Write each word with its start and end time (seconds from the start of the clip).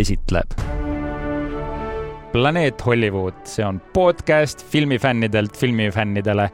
esitleb. 0.00 0.58
planeet 2.32 2.86
Hollywood, 2.86 3.34
see 3.44 3.64
on 3.64 3.80
podcast 3.92 4.66
filmifännidelt 4.66 5.56
filmifännidele 5.56 6.50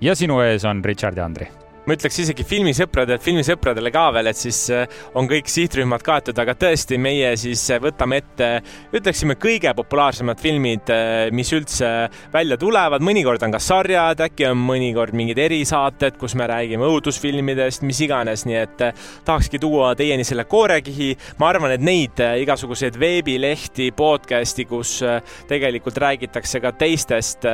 ja 0.00 0.14
sinu 0.14 0.40
ees 0.40 0.64
on 0.64 0.84
Richard 0.84 1.18
ja 1.18 1.24
Andri 1.24 1.48
ma 1.84 1.96
ütleks 1.96 2.16
isegi 2.22 2.44
filmisõpradelt 2.48 3.22
filmisõpradele 3.24 3.92
ka 3.92 4.06
veel, 4.14 4.30
et 4.30 4.38
siis 4.38 4.58
äh, 4.72 4.84
on 5.18 5.28
kõik 5.28 5.50
sihtrühmad 5.52 6.04
kaetud, 6.04 6.38
aga 6.40 6.54
tõesti, 6.56 6.96
meie 7.00 7.34
siis 7.40 7.60
äh, 7.74 7.80
võtame 7.82 8.22
ette, 8.22 8.48
ütleksime 8.96 9.36
kõige 9.40 9.72
populaarsemad 9.76 10.40
filmid, 10.40 10.88
äh, 10.92 11.28
mis 11.34 11.52
üldse 11.56 11.90
välja 12.32 12.56
tulevad, 12.60 13.04
mõnikord 13.04 13.44
on 13.44 13.52
ka 13.54 13.60
sarjad, 13.62 14.22
äkki 14.24 14.48
on 14.48 14.62
mõnikord 14.64 15.16
mingid 15.16 15.40
erisaated, 15.44 16.16
kus 16.20 16.36
me 16.40 16.48
räägime 16.48 16.88
õudusfilmidest, 16.88 17.84
mis 17.84 18.00
iganes, 18.06 18.46
nii 18.48 18.58
et 18.62 18.86
tahakski 19.26 19.60
tuua 19.60 19.92
teieni 19.98 20.24
selle 20.24 20.46
koorekihi. 20.48 21.10
ma 21.38 21.50
arvan, 21.52 21.74
et 21.76 21.84
neid 21.84 22.20
igasuguseid 22.40 22.96
veebilehti, 23.00 23.90
podcast'i, 23.96 24.64
kus 24.68 24.96
tegelikult 25.48 25.98
räägitakse 26.00 26.60
ka 26.64 26.72
teistest 26.78 27.44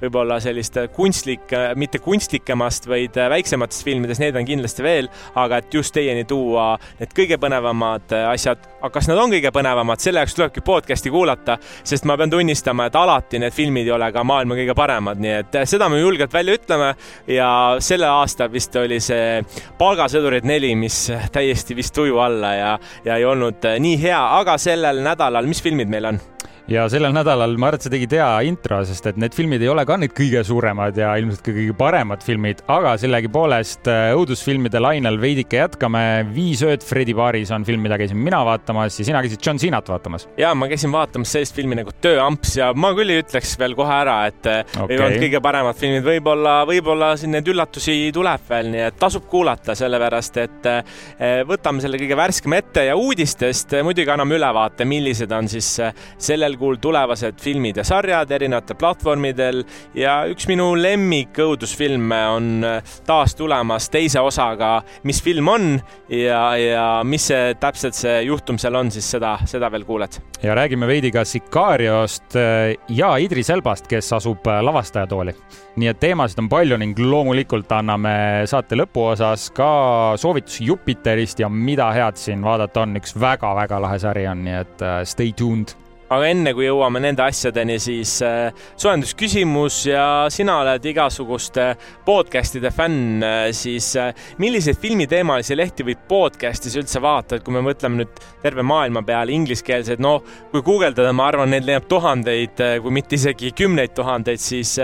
võib-olla 0.00 0.38
sellist 0.40 0.78
kunstlik, 0.96 1.52
mitte 1.76 2.00
kunstlikemast, 2.04 2.88
vaid 2.88 3.16
väiksemast 3.16 3.65
põnevates 3.66 3.84
filmides, 3.84 4.20
need 4.20 4.36
on 4.36 4.46
kindlasti 4.46 4.84
veel, 4.84 5.08
aga 5.34 5.58
et 5.60 5.74
just 5.74 5.94
teieni 5.94 6.24
tuua 6.26 6.76
need 7.00 7.12
kõige 7.16 7.38
põnevamad 7.38 8.12
äh, 8.14 8.28
asjad, 8.30 8.58
aga 8.80 8.92
kas 8.94 9.08
nad 9.08 9.18
on 9.18 9.30
kõige 9.30 9.50
põnevamad, 9.52 10.00
selle 10.00 10.22
jaoks 10.22 10.36
tulebki 10.36 10.62
podcast'i 10.64 11.10
kuulata, 11.10 11.58
sest 11.84 12.06
ma 12.06 12.16
pean 12.16 12.30
tunnistama, 12.30 12.86
et 12.86 12.96
alati 12.96 13.40
need 13.42 13.54
filmid 13.54 13.86
ei 13.86 13.94
ole 13.94 14.10
ka 14.12 14.24
maailma 14.24 14.58
kõige 14.58 14.76
paremad, 14.76 15.20
nii 15.20 15.34
et 15.40 15.58
äh, 15.60 15.66
seda 15.66 15.88
me 15.88 16.00
julgelt 16.00 16.32
välja 16.32 16.56
ütleme 16.56 16.92
ja 17.26 17.50
sellel 17.80 18.12
aastal 18.12 18.52
vist 18.52 18.76
oli 18.76 19.00
see 19.00 19.42
Palgasõdurid 19.78 20.46
neli, 20.46 20.74
mis 20.78 21.06
täiesti 21.32 21.76
vist 21.76 21.94
tuju 21.96 22.20
alla 22.22 22.54
ja, 22.54 22.72
ja 23.04 23.18
ei 23.18 23.26
olnud 23.26 23.64
äh, 23.66 23.80
nii 23.82 24.00
hea, 24.02 24.22
aga 24.38 24.58
sellel 24.60 25.02
nädalal, 25.04 25.48
mis 25.48 25.62
filmid 25.64 25.90
meil 25.90 26.12
on? 26.12 26.22
Ja 26.70 26.86
sellel 26.90 27.14
nädalal 27.14 27.54
ma 27.60 27.68
arvan, 27.70 27.78
et 27.78 27.86
sa 27.86 27.90
tegid 27.92 28.14
hea 28.16 28.28
intro, 28.48 28.80
sest 28.86 29.06
et 29.10 29.18
need 29.20 29.34
filmid 29.36 29.62
ei 29.62 29.70
ole 29.70 29.84
ka 29.86 29.96
need 30.00 30.14
kõige 30.16 30.42
suuremad 30.46 30.96
ja 30.98 31.12
ilmselt 31.20 31.44
ka 31.46 31.54
kõige 31.54 31.76
paremad 31.78 32.24
filmid, 32.26 32.62
aga 32.72 32.96
sellegipoolest 32.98 33.86
äh, 33.90 34.10
õudusfilmide 34.16 34.80
lainel 34.82 35.20
veidike 35.22 35.60
jätkame. 35.60 36.02
Viis 36.34 36.64
ööd 36.66 36.82
Fredi 36.86 37.14
baaris 37.16 37.52
on 37.54 37.66
film, 37.66 37.84
mida 37.86 37.98
käisin 38.00 38.18
mina 38.18 38.40
vaatamas 38.46 38.98
ja 38.98 39.06
sina 39.06 39.22
käisid 39.22 39.42
John 39.46 39.60
Cenat 39.62 39.90
vaatamas. 39.90 40.26
ja 40.40 40.52
ma 40.58 40.68
käisin 40.70 40.94
vaatamas 40.94 41.36
sellist 41.36 41.54
filmi 41.56 41.78
nagu 41.78 41.94
Tööamps 42.02 42.56
ja 42.58 42.72
ma 42.74 42.90
küll 42.98 43.14
ei 43.14 43.22
ütleks 43.22 43.54
veel 43.60 43.76
kohe 43.78 43.94
ära, 43.94 44.18
et 44.32 44.50
äh, 44.50 44.62
okay. 44.74 44.96
ei 44.96 45.02
olnud 45.04 45.22
kõige 45.22 45.42
paremad 45.46 45.78
filmid, 45.78 46.04
võib-olla, 46.06 46.56
võib-olla 46.68 47.12
siin 47.20 47.34
neid 47.36 47.46
üllatusi 47.52 47.96
tuleb 48.16 48.50
veel, 48.50 48.72
nii 48.74 48.84
et 48.88 48.98
tasub 48.98 49.28
kuulata, 49.30 49.78
sellepärast 49.78 50.42
et 50.42 50.70
äh, 50.72 50.98
võtame 51.46 51.84
selle 51.84 52.02
kõige 52.02 52.18
värskema 52.18 52.58
ette 52.58 52.88
ja 52.88 52.98
uudistest 52.98 53.78
muidugi 53.86 54.10
anname 54.10 54.34
ülevaate, 54.40 54.88
millised 54.88 55.30
on 55.36 55.46
siis 55.50 55.70
sellel 56.18 56.55
järgmisel 56.56 56.58
kuul 56.58 56.76
tulevased 56.80 57.40
filmid 57.40 57.76
ja 57.76 57.84
sarjad 57.84 58.30
erinevatel 58.30 58.76
platvormidel 58.76 59.64
ja 59.94 60.26
üks 60.28 60.46
minu 60.48 60.74
lemmik 60.76 61.36
õudusfilme 61.38 62.20
on 62.30 62.64
äh, 62.64 62.82
taas 63.06 63.34
tulemas 63.34 63.88
teise 63.90 64.20
osaga, 64.20 64.82
mis 65.04 65.22
film 65.22 65.48
on 65.48 65.80
ja, 66.08 66.56
ja 66.56 67.02
mis 67.04 67.28
see 67.28 67.54
täpselt 67.60 67.94
see 67.94 68.22
juhtum 68.26 68.58
seal 68.58 68.74
on, 68.74 68.90
siis 68.90 69.08
seda, 69.10 69.38
seda 69.46 69.70
veel 69.70 69.84
kuuled. 69.84 70.18
ja 70.42 70.54
räägime 70.54 70.86
veidi 70.86 71.10
ka 71.12 71.24
Sicariost 71.24 72.36
äh, 72.36 72.74
ja 72.88 73.16
Idris 73.16 73.50
Elbast, 73.50 73.86
kes 73.86 74.12
asub 74.12 74.46
äh, 74.46 74.62
lavastajatooli. 74.62 75.34
nii 75.76 75.88
et 75.88 76.00
teemasid 76.00 76.38
on 76.40 76.48
palju 76.48 76.76
ning 76.80 76.98
loomulikult 76.98 77.72
anname 77.72 78.46
saate 78.46 78.76
lõpuosas 78.76 79.50
ka 79.52 80.16
soovitusi 80.16 80.64
Jupiterist 80.66 81.40
ja 81.40 81.48
mida 81.48 81.90
head 81.92 82.16
siin 82.16 82.44
vaadata 82.44 82.86
on, 82.86 82.96
üks 82.96 83.16
väga-väga 83.20 83.80
lahe 83.80 83.98
sari 83.98 84.26
on, 84.26 84.44
nii 84.46 84.62
et 84.62 84.86
stay 85.04 85.34
tuned 85.36 85.76
aga 86.12 86.28
enne 86.30 86.52
kui 86.54 86.66
jõuame 86.68 87.00
nende 87.02 87.24
asjadeni, 87.24 87.78
siis 87.82 88.16
äh, 88.24 88.54
soojendusküsimus 88.78 89.80
ja 89.90 90.06
sina 90.32 90.60
oled 90.62 90.84
igasuguste 90.86 91.68
podcast'ide 92.06 92.70
fänn, 92.74 93.24
äh, 93.26 93.48
siis 93.56 93.92
äh, 94.00 94.12
milliseid 94.42 94.78
filmiteemalisi 94.82 95.58
lehti 95.58 95.86
või 95.86 95.96
podcast'is 96.08 96.78
üldse 96.78 97.02
vaatad, 97.02 97.42
kui 97.44 97.56
me 97.56 97.64
mõtleme 97.66 98.02
nüüd 98.02 98.22
terve 98.42 98.62
maailma 98.66 99.02
peale 99.06 99.34
ingliskeelseid, 99.34 100.02
no 100.02 100.20
kui 100.52 100.62
guugeldada, 100.66 101.12
ma 101.16 101.30
arvan, 101.32 101.50
neid 101.54 101.66
leiab 101.66 101.88
tuhandeid, 101.90 102.62
kui 102.82 102.94
mitte 102.94 103.18
isegi 103.18 103.50
kümneid 103.56 103.94
tuhandeid, 103.96 104.42
siis 104.42 104.76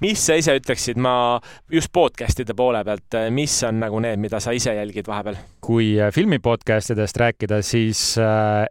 mis 0.00 0.24
sa 0.24 0.38
ise 0.40 0.56
ütleksid, 0.56 1.00
ma 1.00 1.14
just 1.72 1.92
podcast'ide 1.92 2.56
poole 2.56 2.82
pealt, 2.86 3.20
mis 3.34 3.60
on 3.68 3.82
nagu 3.84 4.00
need, 4.00 4.20
mida 4.22 4.40
sa 4.40 4.56
ise 4.56 4.74
jälgid 4.76 5.08
vahepeal? 5.10 5.40
Kui 5.60 5.92
filmi 6.14 6.38
podcast 6.38 6.90
idest 6.90 7.16
rääkida, 7.20 7.62
siis 7.62 8.16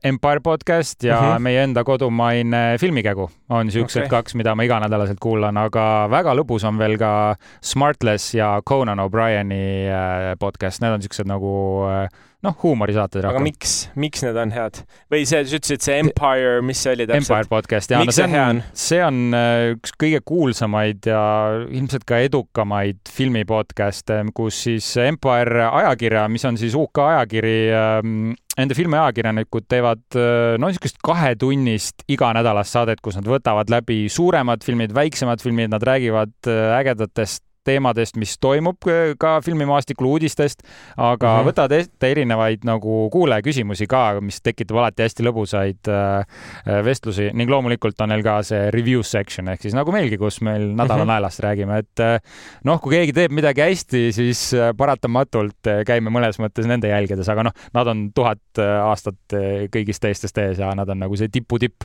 Empire 0.03 0.39
podcast 0.43 1.03
ja 1.03 1.21
mm 1.21 1.27
-hmm. 1.27 1.39
meie 1.39 1.63
enda 1.63 1.83
kodu 1.83 2.09
kodumaine 2.09 2.77
filmikägu 2.79 3.29
on 3.49 3.71
siuksed 3.71 4.05
okay. 4.05 4.09
kaks, 4.09 4.35
mida 4.35 4.55
ma 4.55 4.63
iganädalaselt 4.63 5.19
kuulan, 5.21 5.57
aga 5.57 6.07
väga 6.09 6.33
lõbus 6.37 6.65
on 6.67 6.77
veel 6.79 6.97
ka 6.97 7.35
Smartless 7.61 8.33
ja 8.35 8.61
Conan 8.65 8.99
O'Brieni 8.99 9.89
äh, 9.89 10.33
podcast, 10.39 10.81
need 10.81 10.93
on 10.93 11.03
siuksed 11.03 11.29
nagu 11.29 11.51
äh, 11.89 12.07
noh, 12.45 12.55
huumorisaated 12.63 13.23
rohkem. 13.23 13.35
aga 13.35 13.43
miks, 13.43 13.75
miks 13.99 14.23
need 14.23 14.37
on 14.39 14.53
head? 14.55 14.81
või 15.11 15.25
see, 15.27 15.41
sa 15.43 15.59
ütlesid 15.59 15.85
see 15.85 15.97
Empire, 16.03 16.59
mis 16.65 16.81
see 16.83 16.95
oli 16.95 17.07
täpselt? 17.09 17.33
Empire 17.35 17.51
podcast, 17.51 17.93
jaa, 17.93 18.03
no 18.05 18.15
see 18.15 18.27
on, 18.39 18.61
see 18.87 19.01
on 19.03 19.21
äh, 19.35 19.63
üks 19.75 19.95
kõige 19.99 20.21
kuulsamaid 20.31 21.09
ja 21.11 21.21
ilmselt 21.67 22.07
ka 22.09 22.21
edukamaid 22.25 23.01
filmipodcast'e, 23.15 24.21
kus 24.37 24.63
siis 24.67 24.91
Empire 25.03 25.67
ajakirja, 25.67 26.27
mis 26.31 26.47
on 26.47 26.59
siis 26.61 26.77
UK 26.79 27.03
ajakiri, 27.09 27.57
ähm, 27.75 28.29
Nende 28.59 28.75
filmiajakirjanikud 28.75 29.69
teevad 29.71 30.01
äh, 30.19 30.57
no 30.59 30.67
niisugust 30.67 30.97
kahetunnist 31.05 32.03
iganädalast 32.11 32.75
saadet, 32.75 32.99
kus 32.99 33.15
nad 33.15 33.27
võtavad 33.29 33.71
läbi 33.71 34.01
suuremad 34.11 34.65
filmid, 34.67 34.91
väiksemad 34.95 35.39
filmid, 35.39 35.69
nad 35.71 35.85
räägivad 35.87 36.33
äh, 36.49 36.73
ägedatest 36.81 37.45
teemadest, 37.67 38.17
mis 38.19 38.35
toimub 38.41 38.87
ka 39.19 39.33
filmimaastikul 39.45 40.07
uudistest, 40.13 40.63
aga 40.97 41.27
mm 41.27 41.39
-hmm. 41.39 41.49
võtad 41.49 41.75
ette 41.75 42.11
erinevaid 42.11 42.65
nagu 42.67 43.09
kuulajaküsimusi 43.13 43.87
ka, 43.87 44.21
mis 44.21 44.41
tekitab 44.41 44.77
alati 44.77 45.03
hästi 45.03 45.25
lõbusaid 45.27 45.91
äh, 45.91 46.25
äh, 46.67 46.79
vestlusi 46.85 47.29
ning 47.33 47.51
loomulikult 47.51 48.01
on 48.01 48.09
neil 48.09 48.23
ka 48.23 48.39
see 48.43 48.71
review 48.71 49.03
section 49.03 49.47
ehk 49.47 49.61
siis 49.61 49.75
nagu 49.77 49.91
meilgi, 49.91 50.17
kus 50.17 50.41
meil 50.41 50.69
nädala 50.73 51.03
mhm. 51.03 51.11
naelast 51.13 51.39
mm 51.39 51.43
-hmm. 51.43 51.49
räägime, 51.49 51.77
et 51.77 51.99
äh, 51.99 52.19
noh, 52.63 52.81
kui 52.81 52.95
keegi 52.95 53.13
teeb 53.13 53.31
midagi 53.31 53.61
hästi, 53.61 54.11
siis 54.11 54.55
paratamatult 54.77 55.69
käime 55.85 56.09
mõnes 56.09 56.39
mõttes 56.39 56.67
nende 56.67 56.87
jälgedes, 56.87 57.29
aga 57.29 57.43
noh, 57.43 57.53
nad 57.73 57.87
on 57.87 58.11
tuhat 58.15 58.39
aastat 58.59 59.37
kõigist 59.73 60.01
teistest 60.01 60.37
ees 60.37 60.59
ja 60.59 60.75
nad 60.75 60.89
on 60.89 60.99
nagu 60.99 61.15
see 61.15 61.27
tipu 61.27 61.59
tipp 61.59 61.83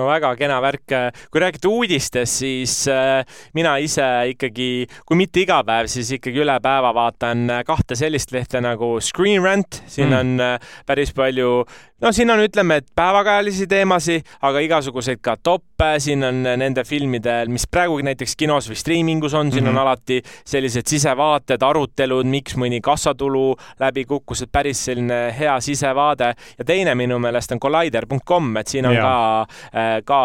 no 0.00 0.08
väga 0.08 0.32
kena 0.40 0.60
värk. 0.64 0.96
kui 1.30 1.42
rääkida 1.42 1.68
uudistest, 1.68 2.40
siis 2.40 2.74
äh, 2.88 3.20
mina 3.54 3.76
ise 3.82 4.06
ikkagi, 4.32 4.86
kui 5.06 5.20
mitte 5.20 5.44
iga 5.44 5.60
päev, 5.66 5.90
siis 5.92 6.10
ikkagi 6.16 6.40
üle 6.42 6.56
päeva 6.62 6.94
vaatan 6.96 7.60
kahte 7.66 7.98
sellist 7.98 8.32
lehte 8.32 8.62
nagu 8.64 8.96
Screen 9.04 9.44
Rant, 9.44 9.82
siin 9.86 10.10
mm. 10.10 10.18
on 10.20 10.46
äh, 10.46 10.74
päris 10.88 11.12
palju 11.16 11.64
no 12.00 12.12
siin 12.12 12.30
on, 12.30 12.40
ütleme, 12.44 12.80
et 12.80 12.86
päevakajalisi 12.96 13.66
teemasid, 13.70 14.28
aga 14.46 14.62
igasuguseid 14.64 15.20
ka 15.24 15.36
toppe, 15.42 15.92
siin 16.02 16.24
on 16.24 16.42
nende 16.44 16.84
filmidel, 16.88 17.50
mis 17.52 17.66
praegu 17.70 17.98
näiteks 18.04 18.36
kinos 18.40 18.70
või 18.70 18.78
striimingus 18.80 19.34
on, 19.34 19.52
siin 19.52 19.64
mm 19.64 19.66
-hmm. 19.66 19.70
on 19.70 19.74
mhm. 19.74 19.82
alati 19.82 20.22
sellised 20.52 20.86
sisevaated, 20.88 21.62
arutelud, 21.62 22.26
miks 22.26 22.56
mõni 22.56 22.80
kassatulu 22.80 23.56
läbi 23.80 24.04
kukkus, 24.04 24.42
et 24.42 24.52
päris 24.52 24.84
selline 24.84 25.20
hea 25.38 25.60
sisevaade. 25.60 26.34
ja 26.58 26.64
teine 26.64 26.94
minu 26.94 27.18
meelest 27.18 27.52
on 27.52 27.60
collider.com, 27.60 28.56
et 28.56 28.66
siin 28.66 28.86
on 28.86 28.94
ja. 28.94 29.02
ka, 29.02 29.40
äh, 29.74 29.89
ka 30.06 30.20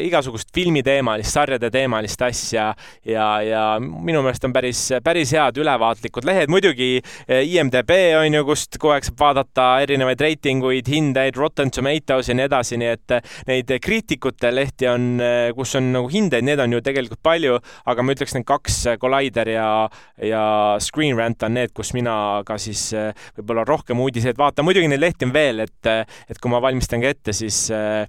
igasugust 0.00 0.48
filmiteemalist, 0.54 1.30
sarjade 1.34 1.70
teemalist 1.70 2.22
asja 2.26 2.66
ja, 3.06 3.26
ja 3.46 3.62
minu 3.78 4.22
meelest 4.24 4.44
on 4.46 4.54
päris, 4.54 4.80
päris 5.04 5.32
head 5.36 5.58
ülevaatlikud 5.60 6.26
lehed. 6.26 6.50
muidugi 6.50 6.88
eh, 6.98 7.44
IMDB 7.46 7.92
on 8.18 8.34
ju, 8.34 8.44
kust 8.48 8.78
kogu 8.80 8.94
aeg 8.94 9.06
saab 9.06 9.20
vaadata 9.20 9.68
erinevaid 9.84 10.20
reitinguid, 10.20 10.90
hindeid, 10.90 11.38
Rotten 11.38 11.70
Tomatoes 11.74 12.30
ja 12.30 12.36
nii 12.38 12.46
edasi, 12.48 12.78
nii 12.80 12.90
et 12.90 13.16
eh, 13.18 13.30
neid 13.50 13.70
kriitikute 13.84 14.50
lehti 14.54 14.90
on, 14.90 15.08
eh, 15.22 15.52
kus 15.54 15.76
on 15.78 15.92
nagu 15.94 16.10
hindeid, 16.10 16.46
need 16.46 16.62
on 16.62 16.74
ju 16.74 16.82
tegelikult 16.84 17.22
palju, 17.24 17.60
aga 17.86 18.02
ma 18.06 18.16
ütleks, 18.16 18.34
need 18.34 18.48
kaks, 18.48 18.80
Collider 19.00 19.48
ja, 19.54 19.68
ja 20.22 20.44
Screen 20.82 21.18
Rant 21.18 21.46
on 21.46 21.54
need, 21.60 21.74
kus 21.76 21.94
mina 21.94 22.42
ka 22.46 22.58
siis 22.58 22.88
võib-olla 23.38 23.62
rohkem 23.68 24.00
uudiseid 24.02 24.38
vaatan. 24.38 24.66
muidugi 24.66 24.90
neid 24.90 25.02
lehti 25.02 25.28
on 25.28 25.34
veel, 25.34 25.64
et, 25.68 25.92
et 26.28 26.40
kui 26.40 26.50
ma 26.50 26.62
valmistan 26.64 27.02
ka 27.04 27.14
ette, 27.14 27.34
siis 27.36 27.68
Äh, 27.74 28.06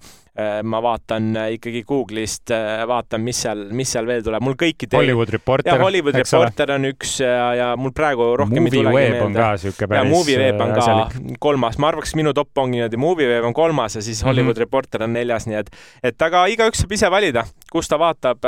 ma 0.64 0.82
vaatan 0.84 1.30
äh, 1.38 1.54
ikkagi 1.56 1.84
Google'ist, 1.88 2.52
äh, 2.52 2.84
vaatan, 2.88 3.22
mis 3.24 3.40
seal, 3.46 3.62
mis 3.76 3.92
seal 3.96 4.08
veel 4.08 4.24
tuleb, 4.26 4.44
mul 4.44 4.58
kõikide. 4.60 4.98
Hollywood 4.98 5.32
Reporter. 5.32 5.72
ja 5.72 5.80
Hollywood 5.80 6.18
Reporter 6.20 6.74
on 6.76 6.90
üks 6.90 7.14
ja, 7.22 7.46
ja 7.56 7.70
mul 7.80 7.94
praegu 7.96 8.28
rohkem 8.42 8.66
Movie 8.66 8.82
ei 8.82 8.84
tulegi 8.84 8.98
meelde. 8.98 9.22
on 9.30 9.38
ka 9.38 9.48
siuke 9.64 9.88
päris. 9.88 10.12
Movie 10.12 10.38
Web 10.42 10.60
on 10.66 10.74
ka 10.76 10.84
asjalik. 10.84 11.40
kolmas, 11.40 11.80
ma 11.80 11.88
arvaks, 11.94 12.16
minu 12.20 12.36
top 12.36 12.64
on 12.64 12.74
niimoodi, 12.74 13.00
Movie 13.00 13.32
Web 13.32 13.48
on 13.48 13.56
kolmas 13.56 13.96
ja 13.96 14.04
siis 14.04 14.20
mhm. 14.20 14.30
Hollywood 14.30 14.52
mm 14.52 14.58
-hmm. 14.58 14.66
Reporter 14.66 15.08
on 15.08 15.14
neljas, 15.16 15.48
nii 15.48 15.60
et, 15.62 15.72
et 16.04 16.28
aga 16.28 16.46
igaüks 16.52 16.84
saab 16.84 16.92
ise 16.92 17.12
valida, 17.12 17.46
kus 17.72 17.88
ta 17.88 18.00
vaatab. 18.00 18.44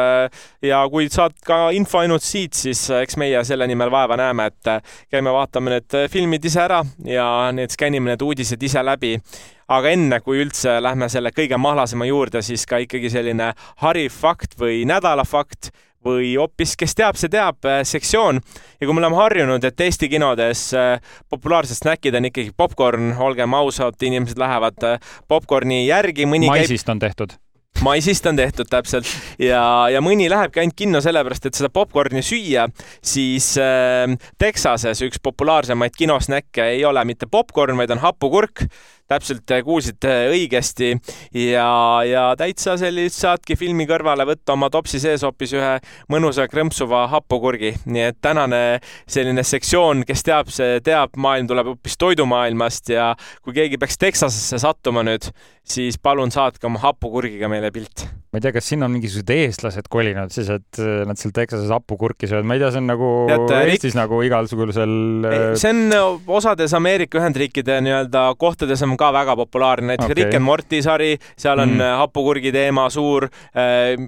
ja 0.62 0.84
kui 0.92 1.10
saad 1.10 1.40
ka 1.46 1.70
info 1.72 2.00
ainult 2.00 2.24
siit, 2.24 2.54
siis 2.54 2.90
eks 2.90 3.18
meie 3.18 3.44
selle 3.44 3.68
nimel 3.68 3.92
vaeva 3.92 4.18
näeme, 4.18 4.46
et 4.46 4.84
käime 5.12 5.32
vaatame 5.32 5.70
need 5.70 6.10
filmid 6.12 6.46
ise 6.46 6.60
ära 6.62 6.84
ja 7.06 7.52
need 7.52 7.72
skännime 7.72 8.12
need 8.12 8.22
uudised 8.22 8.64
ise 8.64 8.84
läbi 8.84 9.20
aga 9.68 9.92
enne, 9.92 10.22
kui 10.24 10.42
üldse 10.44 10.78
lähme 10.84 11.10
selle 11.12 11.34
kõige 11.36 11.60
mahlasema 11.60 12.08
juurde, 12.08 12.42
siis 12.46 12.66
ka 12.70 12.80
ikkagi 12.84 13.12
selline 13.12 13.52
hariv 13.84 14.16
fakt 14.16 14.58
või 14.60 14.84
nädala 14.88 15.28
fakt 15.28 15.72
või 16.08 16.36
hoopis, 16.38 16.76
kes 16.80 16.96
teab, 16.96 17.18
see 17.20 17.32
teab, 17.32 17.60
äh, 17.68 17.82
sektsioon. 17.88 18.40
ja 18.80 18.88
kui 18.88 18.94
me 18.94 19.04
oleme 19.04 19.18
harjunud, 19.18 19.64
et 19.64 19.82
Eesti 19.88 20.10
kinodes 20.10 20.70
äh, 20.78 21.02
populaarsed 21.30 21.82
snäkid 21.82 22.16
on 22.16 22.30
ikkagi 22.30 22.54
popkorn, 22.56 23.16
olgem 23.20 23.58
ausad, 23.58 23.98
inimesed 24.02 24.40
lähevad 24.40 24.88
äh, 24.88 25.12
popkorni 25.28 25.86
järgi, 25.88 26.30
mõni 26.30 26.52
maisist 26.52 26.88
käib... 26.88 26.96
on 26.96 27.04
tehtud. 27.04 27.38
Maisist 27.86 28.26
on 28.26 28.34
tehtud 28.34 28.66
täpselt. 28.72 29.06
Ja, 29.38 29.62
ja 29.94 30.00
mõni 30.02 30.26
lähebki 30.32 30.64
ainult 30.64 30.74
kinno 30.80 30.98
sellepärast, 31.04 31.46
et 31.46 31.58
seda 31.60 31.70
popkorni 31.70 32.24
süüa, 32.26 32.66
siis 33.06 33.52
äh, 33.62 34.08
Texases 34.42 35.04
üks 35.06 35.22
populaarsemaid 35.22 35.98
kinosnäkke 35.98 36.72
ei 36.78 36.86
ole 36.90 37.04
mitte 37.06 37.30
popkorn, 37.30 37.78
vaid 37.78 37.94
on 37.94 38.02
hapukurk 38.02 38.66
täpselt 39.08 39.52
äh, 39.52 39.64
kuulsite 39.66 40.14
õigesti. 40.32 40.94
Ja, 41.38 41.70
ja 42.08 42.26
täitsa 42.40 42.78
sellist 42.80 43.22
saadki 43.22 43.58
filmi 43.60 43.88
kõrvale 43.90 44.28
võtta 44.28 44.56
oma 44.56 44.70
topsi 44.74 45.02
sees 45.04 45.26
hoopis 45.26 45.56
ühe 45.58 45.74
mõnusa 46.12 46.48
krõmpsuva 46.52 47.06
hapukurgi, 47.14 47.74
nii 47.86 48.06
et 48.12 48.22
tänane 48.24 48.62
selline 49.10 49.44
sektsioon, 49.48 50.06
kes 50.08 50.26
teab, 50.28 50.54
see 50.54 50.80
teab, 50.86 51.16
maailm 51.18 51.50
tuleb 51.50 51.74
hoopis 51.74 51.98
toidumaailmast 52.02 52.94
ja 52.94 53.12
kui 53.42 53.56
keegi 53.58 53.80
peaks 53.82 54.00
Texasesse 54.02 54.62
sattuma 54.62 55.06
nüüd, 55.08 55.32
siis 55.68 56.00
palun 56.02 56.34
saatke 56.34 56.70
oma 56.70 56.82
hapukurgiga 56.84 57.50
meile 57.52 57.72
pilt 57.76 58.08
ma 58.28 58.42
ei 58.42 58.44
tea, 58.44 58.52
kas 58.58 58.66
sinna 58.68 58.88
on 58.90 58.92
mingisugused 58.92 59.30
eestlased 59.32 59.86
kolinud 59.92 60.34
siis, 60.36 60.50
et 60.52 60.80
äh, 60.84 61.06
nad 61.08 61.16
seal 61.20 61.32
Texases 61.36 61.70
hapukurki 61.72 62.28
söövad, 62.28 62.48
ma 62.50 62.58
ei 62.58 62.60
tea, 62.60 62.72
see 62.76 62.82
on 62.82 62.90
nagu 62.90 63.12
Teate, 63.30 63.60
Eestis 63.72 63.94
Rick... 63.94 64.00
nagu 64.02 64.20
igasugusel. 64.28 64.96
Äh, 65.30 65.46
see 65.60 65.72
on 65.72 65.96
äh, 65.96 66.32
osades 66.36 66.76
Ameerika 66.76 67.22
Ühendriikide 67.22 67.78
nii-öelda 67.86 68.26
kohtades 68.40 68.84
on 68.84 68.98
ka 69.00 69.14
väga 69.16 69.38
populaarne, 69.40 69.94
näiteks 69.94 70.10
okay. 70.10 70.18
Rick 70.20 70.36
and 70.36 70.44
Morty 70.44 70.82
sari, 70.84 71.14
seal 71.40 71.64
on 71.64 71.78
mm. 71.78 71.94
hapukurgi 72.02 72.52
teema 72.52 72.90
suur. 72.92 73.30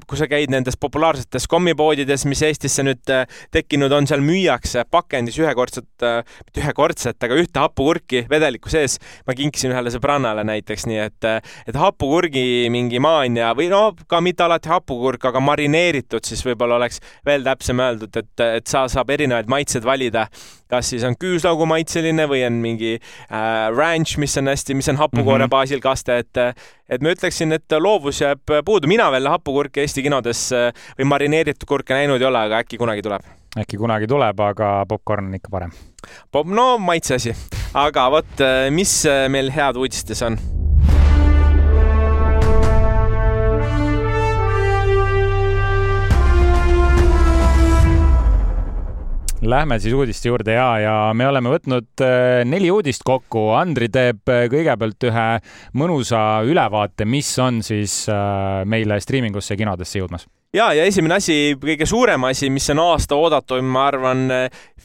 kui 0.09 0.17
sa 0.19 0.27
käid 0.29 0.51
nendes 0.51 0.75
populaarsetes 0.79 1.47
kommipoodides, 1.49 2.25
mis 2.29 2.41
Eestisse 2.45 2.83
nüüd 2.85 3.13
tekkinud 3.55 3.93
on, 3.95 4.07
seal 4.09 4.21
müüakse 4.25 4.83
pakendis 4.91 5.39
ühekordset, 5.39 5.87
mitte 5.95 6.63
ühekordset, 6.63 7.17
aga 7.23 7.39
ühte 7.39 7.63
hapukurki 7.63 8.25
vedeliku 8.29 8.71
sees. 8.71 8.99
ma 9.27 9.35
kinkisin 9.37 9.71
ühele 9.73 9.91
sõbrannale 9.93 10.43
näiteks, 10.47 10.85
nii 10.89 11.01
et, 11.05 11.29
et 11.71 11.79
hapukurgi 11.79 12.67
mingi 12.73 12.99
maania 13.03 13.53
või 13.57 13.69
no 13.71 13.83
ka 14.09 14.18
mitte 14.21 14.43
alati 14.43 14.69
hapukurk, 14.69 15.25
aga 15.29 15.41
marineeritud, 15.43 16.23
siis 16.25 16.43
võib-olla 16.45 16.79
oleks 16.79 16.99
veel 17.25 17.43
täpsem 17.45 17.79
öeldud, 17.83 18.21
et, 18.21 18.45
et 18.45 18.67
sa 18.67 18.85
saab 18.91 19.09
erinevaid 19.15 19.49
maitseid 19.51 19.85
valida. 19.85 20.27
kas 20.69 20.89
siis 20.91 21.03
on 21.03 21.15
küüslaugu 21.17 21.65
maitseline 21.65 22.27
või 22.29 22.43
on 22.45 22.59
mingi 22.61 22.91
äh, 22.99 23.69
ranch, 23.73 24.19
mis 24.21 24.37
on 24.37 24.51
hästi, 24.51 24.75
mis 24.77 24.89
on 24.89 24.99
hapukoore 25.01 25.43
mm 25.43 25.45
-hmm. 25.45 25.49
baasil 25.49 25.81
kaste, 25.81 26.17
et 26.17 26.37
et 26.89 27.01
ma 27.01 27.09
ütleksin, 27.09 27.53
et 27.53 27.71
loovus 27.79 28.21
jääb 28.21 28.41
puudu. 28.65 28.87
mina 28.87 29.11
veel 29.11 29.27
hapukurke 29.27 29.81
Eesti 29.81 30.03
kinodes 30.03 30.51
äh, 30.53 30.73
või 30.99 31.05
marineeritud 31.05 31.67
kurke 31.67 31.93
näinud 31.93 32.21
ei 32.21 32.27
ole, 32.27 32.37
aga 32.37 32.57
äkki 32.57 32.77
kunagi 32.77 33.01
tuleb 33.01 33.21
äkki 33.57 33.77
kunagi 33.77 34.07
tuleb, 34.07 34.39
aga 34.39 34.85
popkorn 34.89 35.31
on 35.31 35.39
ikka 35.39 35.49
parem. 35.51 35.71
no 36.45 36.77
maitse 36.77 37.15
asi, 37.15 37.35
aga 37.73 38.09
vot, 38.11 38.39
äh, 38.41 38.69
mis 38.71 39.05
äh, 39.05 39.27
meil 39.29 39.51
head 39.51 39.75
uudistes 39.75 40.21
on? 40.21 40.58
Lähme 49.41 49.77
siis 49.79 49.93
uudiste 49.95 50.27
juurde 50.27 50.51
ja, 50.51 50.67
ja 50.83 50.93
me 51.15 51.23
oleme 51.27 51.53
võtnud 51.53 52.01
äh, 52.03 52.41
neli 52.43 52.67
uudist 52.75 53.05
kokku. 53.07 53.53
Andri 53.55 53.87
teeb 53.87 54.27
äh, 54.27 54.47
kõigepealt 54.51 55.07
ühe 55.07 55.27
mõnusa 55.79 56.23
ülevaate, 56.43 57.07
mis 57.07 57.31
on 57.39 57.61
siis 57.63 58.01
äh, 58.11 58.65
meile 58.67 58.99
striimingusse 58.99 59.55
kinodesse 59.55 60.01
jõudmas 60.01 60.27
ja, 60.53 60.71
ja 60.73 60.85
esimene 60.89 61.19
asi, 61.19 61.55
kõige 61.61 61.85
suurem 61.89 62.23
asi, 62.29 62.49
mis 62.53 62.69
on 62.73 62.81
aasta 62.83 63.17
oodatum, 63.19 63.67
ma 63.69 63.87
arvan, 63.91 64.25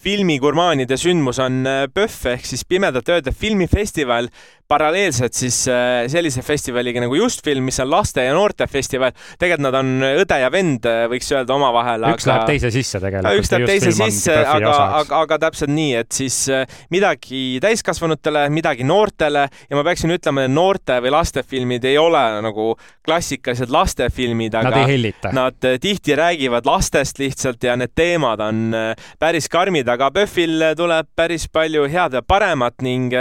filmigurmaanide 0.05 0.99
sündmus 1.01 1.39
on 1.41 1.63
PÖFF 1.95 2.35
ehk 2.35 2.51
siis 2.51 2.67
Pimedate 2.69 3.15
Ööde 3.15 3.33
filmifestival 3.33 4.29
paralleelselt 4.69 5.37
siis 5.37 5.59
äh, 5.69 6.07
sellise 6.09 6.43
festivaliga 6.43 7.03
nagu 7.03 7.17
Justfilm, 7.19 7.67
mis 7.69 7.79
on 7.83 7.91
laste 7.93 8.25
ja 8.25 8.33
noorte 8.35 8.67
festival. 8.71 9.13
tegelikult 9.39 9.65
nad 9.67 9.77
on 9.79 9.91
õde 10.07 10.39
ja 10.41 10.49
vend, 10.53 10.87
äh, 10.89 11.05
võiks 11.13 11.29
öelda 11.35 11.55
omavahel. 11.57 12.07
üks 12.15 12.25
aga... 12.25 12.31
läheb 12.33 12.49
teise 12.55 12.71
sisse 12.73 13.01
tegelikult. 13.03 13.41
üks 13.43 13.53
läheb 13.53 13.69
teise 13.69 13.93
sisse, 13.93 14.37
aga, 14.41 14.73
aga, 15.01 15.21
aga 15.21 15.39
täpselt 15.47 15.73
nii, 15.75 15.93
et 16.01 16.17
siis 16.17 16.39
äh, 16.53 16.65
midagi 16.95 17.61
täiskasvanutele, 17.65 18.47
midagi 18.55 18.87
noortele 18.89 19.45
ja 19.53 19.79
ma 19.79 19.85
peaksin 19.87 20.15
ütlema, 20.17 20.47
et 20.49 20.55
noorte 20.55 20.97
või 21.05 21.13
lastefilmid 21.13 21.85
ei 21.91 22.01
ole 22.01 22.25
nagu 22.45 22.73
klassikalised 23.05 23.73
lastefilmid, 23.75 24.57
aga 24.57 24.73
nad 24.73 24.81
ei 24.81 24.95
hellita. 24.95 25.35
Nad 25.37 25.54
tihti 25.61 26.17
räägivad 26.17 26.67
lastest 26.67 27.19
lihtsalt 27.19 27.63
ja 27.63 27.77
need 27.77 27.95
teemad 27.95 28.41
on 28.41 28.75
päris 29.21 29.49
karmid, 29.53 29.89
aga 29.89 30.11
PÖFFil 30.15 30.71
tuleb 30.77 31.09
päris 31.17 31.47
palju 31.53 31.87
head 31.91 32.17
ja 32.19 32.23
paremat 32.23 32.83
ning 32.83 33.13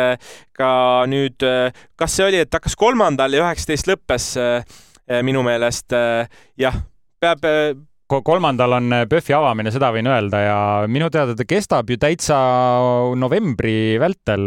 ka 0.57 0.71
nüüd, 1.09 1.41
äh, 1.45 1.74
kas 2.00 2.18
see 2.18 2.27
oli, 2.27 2.41
et 2.44 2.53
hakkas 2.53 2.77
kolmandal 2.80 3.33
ja 3.33 3.44
üheksateist 3.45 3.89
lõppes 3.89 4.33
äh, 4.41 4.62
äh, 5.09 5.24
minu 5.25 5.44
meelest 5.45 5.95
jah, 6.59 6.77
peab 7.24 7.44
kolmandal 8.13 8.77
on 8.77 8.94
PÖFFi 9.09 9.33
avamine, 9.33 9.71
seda 9.74 9.89
võin 9.95 10.06
öelda 10.12 10.41
ja 10.44 10.57
minu 10.91 11.07
teada 11.09 11.33
ta 11.38 11.47
kestab 11.50 11.89
ju 11.89 11.97
täitsa 11.97 12.38
novembri 13.18 13.97
vältel 14.01 14.45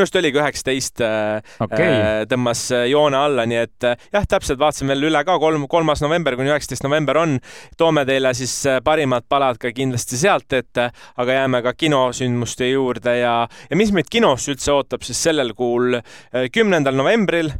minu 0.00 0.06
arust 0.06 0.16
oligi 0.16 0.40
üheksateist 0.40 1.02
äh, 1.04 1.56
okay. 1.60 1.88
Äh, 1.90 2.22
tõmbas 2.30 2.62
äh, 2.72 2.86
joone 2.90 3.18
alla, 3.18 3.44
nii 3.48 3.58
et 3.60 3.88
jah, 4.14 4.24
täpselt 4.28 4.60
vaatasin 4.60 4.88
veel 4.90 5.10
üle 5.10 5.20
ka, 5.26 5.36
kolm, 5.42 5.66
kolmas 5.70 6.00
november 6.04 6.38
kuni 6.38 6.52
üheksateist 6.52 6.86
november 6.86 7.20
on. 7.20 7.36
toome 7.76 8.06
teile 8.08 8.32
siis 8.36 8.54
parimad 8.84 9.26
palad 9.28 9.60
ka 9.60 9.72
kindlasti 9.76 10.18
sealt 10.20 10.52
ette, 10.56 10.88
aga 11.20 11.36
jääme 11.40 11.60
ka 11.66 11.74
kinosündmuste 11.76 12.70
juurde 12.70 13.18
ja, 13.20 13.34
ja 13.44 13.76
mis 13.78 13.92
meid 13.92 14.08
kinos 14.10 14.48
üldse 14.48 14.72
ootab 14.72 15.04
siis 15.04 15.20
sellel 15.20 15.52
kuul, 15.58 15.98
kümnendal 16.54 16.96
novembril 16.96 17.52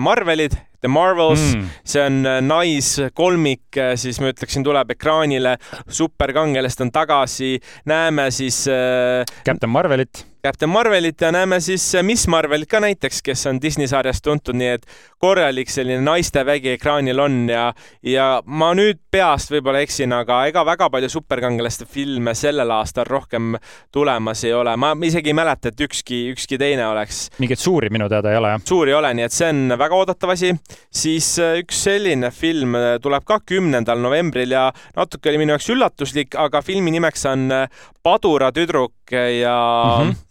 Marvelid 0.00 0.56
The 0.80 0.88
Marvels 0.88 1.42
mm., 1.52 1.66
see 1.84 2.00
on 2.00 2.22
naiskolmik, 2.46 3.76
siis 4.00 4.16
ma 4.22 4.30
ütleksin, 4.32 4.64
tuleb 4.64 4.94
ekraanile, 4.96 5.58
superkangelast 5.92 6.80
on 6.86 6.92
tagasi, 6.94 7.58
näeme 7.90 8.30
siis 8.32 8.62
äh, 8.72 9.28
Captain 9.44 9.72
Marvelit 9.72 10.24
Captain 10.42 10.70
Marvelit 10.70 11.20
ja 11.20 11.32
näeme 11.32 11.60
siis 11.60 11.94
äh, 11.94 12.02
Miss 12.02 12.28
Marvelit 12.28 12.68
ka 12.68 12.80
näiteks, 12.80 13.22
kes 13.22 13.46
on 13.46 13.58
Disney 13.62 13.86
sarjast 13.86 14.24
tuntud, 14.24 14.56
nii 14.56 14.68
et 14.72 14.86
korralik 15.20 15.68
selline 15.68 16.00
naistevägi 16.00 16.70
ekraanil 16.78 17.18
on 17.20 17.34
ja, 17.50 17.66
ja 18.02 18.28
ma 18.46 18.70
nüüd 18.76 19.02
peast 19.12 19.52
võib-olla 19.52 19.82
eksin, 19.84 20.14
aga 20.16 20.38
ega 20.48 20.62
väga 20.64 20.88
palju 20.90 21.10
superkangelaste 21.12 21.84
filme 21.84 22.32
sellel 22.34 22.72
aastal 22.72 23.04
rohkem 23.08 23.58
tulemas 23.92 24.44
ei 24.48 24.54
ole. 24.56 24.76
ma 24.80 24.94
isegi 25.04 25.34
ei 25.34 25.36
mäleta, 25.36 25.74
et 25.74 25.84
ükski, 25.84 26.22
ükski 26.32 26.58
teine 26.58 26.88
oleks. 26.88 27.26
mingeid 27.38 27.60
suuri 27.60 27.92
minu 27.92 28.08
teada 28.08 28.32
ei 28.32 28.40
ole, 28.40 28.54
jah? 28.54 28.64
suuri 28.72 28.94
ei 28.94 28.98
ole, 29.02 29.12
nii 29.20 29.28
et 29.28 29.36
see 29.36 29.52
on 29.52 29.76
väga 29.84 30.00
oodatav 30.00 30.34
asi. 30.38 30.54
siis 31.02 31.34
äh, 31.38 31.58
üks 31.60 31.84
selline 31.84 32.32
film 32.32 32.80
äh, 32.80 32.94
tuleb 33.02 33.28
ka 33.28 33.42
kümnendal 33.44 34.00
novembril 34.00 34.56
ja 34.56 34.70
natuke 34.96 35.28
oli 35.28 35.44
minu 35.44 35.58
jaoks 35.58 35.68
üllatuslik, 35.76 36.40
aga 36.40 36.64
filmi 36.64 36.96
nimeks 36.96 37.28
on 37.28 37.46
Padura 38.00 38.48
tüdruk 38.56 39.12
ja 39.12 39.60
mm 40.00 40.08
-hmm 40.08 40.26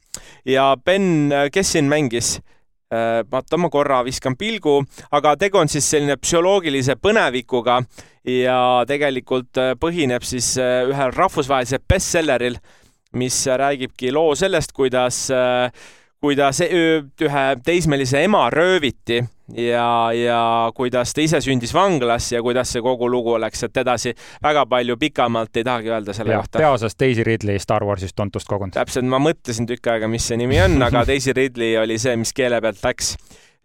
ja 0.50 0.74
Ben, 0.86 1.30
kes 1.54 1.76
siin 1.76 1.90
mängis? 1.90 2.40
Äh, 2.90 3.22
vaata, 3.32 3.58
ma 3.62 3.70
korra 3.70 4.00
viskan 4.02 4.34
pilgu, 4.34 4.80
aga 5.14 5.36
tegu 5.38 5.60
on 5.62 5.70
siis 5.70 5.86
selline 5.92 6.16
psühholoogilise 6.18 6.96
põnevikuga 6.98 7.76
ja 8.26 8.56
tegelikult 8.90 9.60
äh, 9.62 9.76
põhineb 9.78 10.26
siis 10.26 10.56
äh, 10.58 10.88
ühel 10.90 11.14
rahvusvahelisel 11.14 11.84
bestselleril, 11.86 12.58
mis 13.14 13.38
räägibki 13.46 14.10
loo 14.14 14.34
sellest, 14.38 14.74
kuidas, 14.74 15.28
kuidas 16.22 16.62
ühe 16.66 17.46
teismelise 17.66 18.24
ema 18.26 18.48
rööviti 18.54 19.22
ja, 19.58 20.10
ja 20.14 20.42
kuidas 20.76 21.14
ta 21.14 21.24
ise 21.24 21.42
sündis 21.42 21.74
vanglas 21.74 22.32
ja 22.32 22.42
kuidas 22.46 22.72
see 22.74 22.84
kogu 22.86 23.10
lugu 23.10 23.38
läks, 23.42 23.64
et 23.68 23.82
edasi 23.82 24.14
väga 24.44 24.66
palju 24.70 24.98
pikemalt 25.02 25.58
ei 25.58 25.68
tahagi 25.68 25.94
öelda 25.94 26.16
selle 26.16 26.36
ja, 26.36 26.44
kohta. 26.44 26.62
peaosas 26.62 26.98
Daisy 27.00 27.24
Ridley 27.24 27.60
Star 27.60 27.86
Warsist 27.86 28.16
tuntust 28.16 28.50
kogunud. 28.50 28.76
täpselt, 28.78 29.10
ma 29.10 29.22
mõtlesin 29.24 29.70
tükk 29.70 29.92
aega, 29.94 30.10
mis 30.12 30.28
see 30.30 30.40
nimi 30.40 30.62
on, 30.64 30.80
aga 30.86 31.06
Daisy 31.10 31.36
Ridley 31.36 31.78
oli 31.82 32.00
see, 32.02 32.16
mis 32.20 32.34
keele 32.36 32.62
pealt 32.64 32.84
läks 32.86 33.16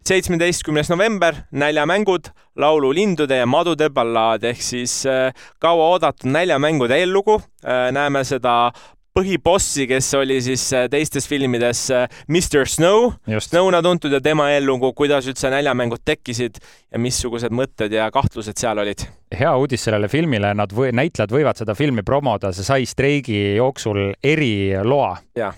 seitsmeteistkümnes 0.05 0.89
november, 0.89 1.35
näljamängud, 1.51 2.29
laululindude 2.61 3.39
ja 3.39 3.45
madude 3.49 3.89
ballaad 3.89 4.43
ehk 4.45 4.61
siis 4.61 4.99
äh, 5.09 5.33
kauaoodatud 5.59 6.29
näljamängude 6.29 6.99
eellugu 7.01 7.39
äh,. 7.65 7.91
näeme 7.91 8.23
seda 8.23 8.71
põhibossi, 9.15 9.85
kes 9.87 10.09
oli 10.19 10.41
siis 10.43 10.65
äh, 10.75 10.89
teistes 10.91 11.27
filmides 11.31 11.85
äh, 11.95 12.07
Mr 12.27 12.65
Snow, 12.67 13.13
Snowna 13.39 13.79
tuntud 13.85 14.11
ja 14.11 14.19
tema 14.23 14.49
ellugu, 14.51 14.91
kuidas 14.97 15.29
üldse 15.31 15.51
näljamängud 15.53 16.03
tekkisid 16.03 16.59
ja 16.59 16.99
missugused 16.99 17.55
mõtted 17.55 17.95
ja 17.95 18.09
kahtlused 18.11 18.59
seal 18.59 18.83
olid. 18.83 19.05
Hea 19.33 19.51
uudis 19.57 19.83
sellele 19.87 20.07
filmile, 20.11 20.51
nad 20.57 20.73
või, 20.75 20.91
näitlejad 20.95 21.31
võivad 21.33 21.57
seda 21.57 21.75
filmi 21.77 22.03
promoda, 22.05 22.51
see 22.53 22.65
sai 22.65 22.85
streigi 22.89 23.55
jooksul 23.55 24.13
eriloa. 24.23 25.15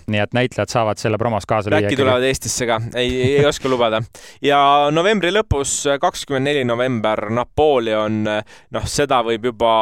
nii 0.08 0.22
et 0.22 0.32
näitlejad 0.36 0.72
saavad 0.72 0.98
selle 0.98 1.18
promos 1.20 1.46
kaasa 1.46 1.70
lüüa. 1.70 1.84
äkki 1.84 1.98
tulevad 1.98 2.24
Eestisse 2.24 2.66
ka, 2.66 2.80
ei, 2.96 3.10
ei 3.38 3.44
oska 3.46 3.68
lubada. 3.68 4.00
ja 4.42 4.60
novembri 4.94 5.30
lõpus, 5.34 5.74
kakskümmend 6.00 6.48
neli 6.48 6.64
november, 6.64 7.28
Napoleon, 7.30 8.22
noh, 8.24 8.88
seda 8.88 9.20
võib 9.26 9.50
juba 9.50 9.74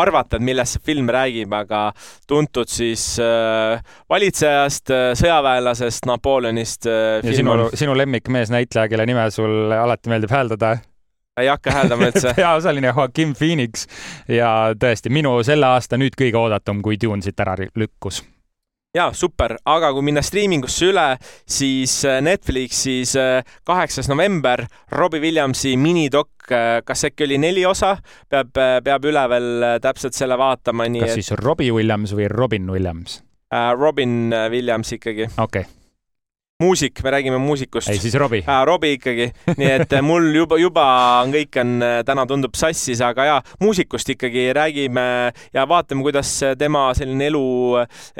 arvata, 0.00 0.40
et 0.40 0.46
millest 0.46 0.78
see 0.78 0.86
film 0.92 1.12
räägib, 1.12 1.52
aga 1.54 1.84
tuntud 2.28 2.70
siis 2.72 3.18
äh, 3.22 3.76
valitsejast, 4.10 4.94
sõjaväelasest, 5.20 6.08
Napoleonist 6.08 6.88
äh,. 6.88 7.20
ja 7.20 7.36
sinu, 7.36 7.68
sinu 7.76 7.94
lemmikmeesnäitleja, 7.98 8.88
kelle 8.88 9.06
nime 9.06 9.28
sul 9.34 9.72
alati 9.76 10.12
meeldib 10.12 10.32
hääldada 10.32 10.76
ei 11.40 11.48
hakka 11.50 11.72
hääldama 11.74 12.10
üldse. 12.10 12.34
Peaosaline 12.38 12.92
Joaquin 12.92 13.34
Phoenix 13.34 13.88
ja 14.28 14.74
tõesti 14.78 15.10
minu 15.10 15.36
selle 15.46 15.66
aasta 15.74 15.98
nüüd 16.00 16.16
kõige 16.18 16.38
oodatum, 16.38 16.82
kui 16.84 16.98
Dune 17.00 17.24
siit 17.24 17.40
ära 17.40 17.56
lükkus. 17.58 18.22
Ja 18.94 19.08
super, 19.10 19.56
aga 19.66 19.88
kui 19.90 20.04
minna 20.06 20.22
striimingusse 20.22 20.92
üle, 20.92 21.06
siis 21.50 21.96
äh, 22.06 22.20
Netflixis 22.22 23.16
äh, 23.18 23.56
kaheksas 23.66 24.06
november 24.06 24.62
Robbie 24.94 25.18
Williamsi 25.24 25.74
minidokk, 25.74 26.46
äh, 26.46 26.78
kas 26.86 27.02
äkki 27.10 27.26
oli 27.26 27.40
neli 27.42 27.66
osa, 27.66 27.96
peab, 28.30 28.54
peab 28.54 29.10
üle 29.10 29.26
veel 29.34 29.68
täpselt 29.82 30.14
selle 30.14 30.38
vaatama, 30.38 30.86
nii 30.86 31.02
kas 31.02 31.16
et... 31.16 31.24
siis 31.24 31.34
Robbie 31.42 31.74
Williams 31.74 32.14
või 32.14 32.30
Robin 32.30 32.70
Williams? 32.70 33.24
Robin 33.78 34.30
Williams 34.50 34.94
ikkagi. 34.94 35.32
okei. 35.34 35.66
okay 35.66 35.83
muusik, 36.64 37.02
me 37.04 37.12
räägime 37.14 37.38
muusikust. 37.42 37.88
ei, 37.92 37.98
siis 38.00 38.14
Robbie 38.20 38.42
äh,. 38.48 38.64
Robbie 38.66 38.96
ikkagi, 38.96 39.28
nii 39.58 39.70
et 39.70 39.92
äh, 39.92 40.02
mul 40.04 40.30
juba, 40.34 40.58
juba 40.60 40.86
on 41.22 41.34
kõik 41.34 41.58
on, 41.60 41.74
äh, 41.84 41.98
täna 42.06 42.24
tundub 42.30 42.56
sassis, 42.58 43.02
aga 43.04 43.28
jaa, 43.28 43.40
muusikust 43.62 44.14
ikkagi 44.14 44.48
räägime 44.56 45.06
ja 45.54 45.66
vaatame, 45.68 46.04
kuidas 46.06 46.32
tema 46.58 46.86
selline 46.96 47.28
elu, 47.30 47.44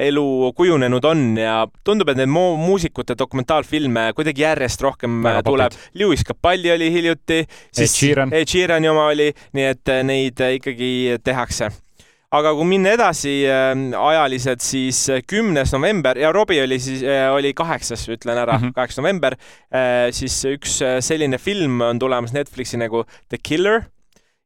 elu 0.09 0.27
kujunenud 0.57 1.09
on 1.11 1.25
ja 1.41 1.57
tundub, 1.85 2.13
et 2.13 2.21
neid 2.21 2.33
muusikute 2.33 3.17
dokumentaalfilme 3.19 4.11
kuidagi 4.17 4.45
järjest 4.45 4.85
rohkem 4.85 5.23
Väga 5.25 5.41
äh, 5.41 5.47
tuleb. 5.49 5.79
Lewis 5.95 6.25
Capaldi 6.27 6.73
oli 6.75 6.91
hiljuti, 6.93 7.45
siis 7.73 7.97
Ed 8.05 8.51
Sheerani 8.51 8.91
oma 8.91 9.09
oli, 9.13 9.31
nii 9.57 9.71
et 9.71 9.97
neid 10.05 10.45
ikkagi 10.59 10.93
tehakse 11.25 11.71
aga 12.35 12.53
kui 12.57 12.67
minna 12.69 12.95
edasi 12.97 13.35
äh, 13.47 13.73
ajaliselt, 13.99 14.65
siis 14.65 15.05
äh, 15.13 15.23
kümnes 15.27 15.73
november 15.75 16.19
ja 16.19 16.33
Robbie 16.35 16.63
oli 16.65 16.81
siis, 16.83 17.05
äh, 17.07 17.29
oli 17.35 17.55
kaheksas, 17.57 18.07
ütlen 18.11 18.41
ära 18.41 18.59
mm, 18.59 18.75
kaheksas 18.77 18.99
-hmm. 18.99 19.07
november, 19.07 19.37
siis 20.15 20.45
üks 20.49 20.79
selline 21.01 21.39
film 21.39 21.81
on 21.81 21.99
tulemas 21.99 22.33
Netflixi 22.33 22.79
nagu 22.79 23.05
The 23.29 23.39
Killer 23.43 23.85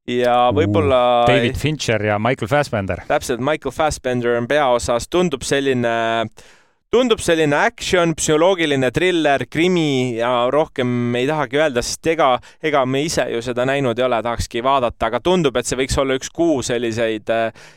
ja 0.09 0.51
võib-olla 0.55 1.25
uh,. 1.25 1.29
David 1.29 1.57
Fincher 1.57 2.05
ja 2.05 2.19
Michael 2.19 2.49
Fassbender. 2.49 3.03
täpselt, 3.09 3.41
Michael 3.41 3.73
Fassbender 3.73 4.39
on 4.39 4.49
peaosas, 4.49 5.09
tundub 5.09 5.43
selline 5.43 5.97
äh, 6.23 6.47
tundub 6.89 7.21
selline 7.21 7.53
action, 7.53 8.15
psühholoogiline 8.17 8.89
triller, 8.97 9.45
krimi 9.53 10.17
ja 10.17 10.31
rohkem 10.53 11.13
ei 11.19 11.27
tahagi 11.29 11.61
öelda, 11.61 11.83
sest 11.85 12.09
ega, 12.15 12.31
ega 12.65 12.85
me 12.89 13.03
ise 13.05 13.27
ju 13.29 13.43
seda 13.45 13.67
näinud 13.69 13.99
ei 14.01 14.07
ole, 14.07 14.23
tahakski 14.25 14.63
vaadata, 14.65 15.11
aga 15.11 15.21
tundub, 15.21 15.59
et 15.61 15.69
see 15.69 15.77
võiks 15.83 15.99
olla 16.01 16.17
üks 16.17 16.33
kuu 16.33 16.63
selliseid 16.65 17.29
mm, 17.29 17.69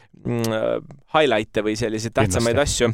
highlight'e 1.14 1.64
või 1.66 1.74
selliseid 1.80 2.14
tähtsamaid 2.14 2.60
asju. 2.62 2.92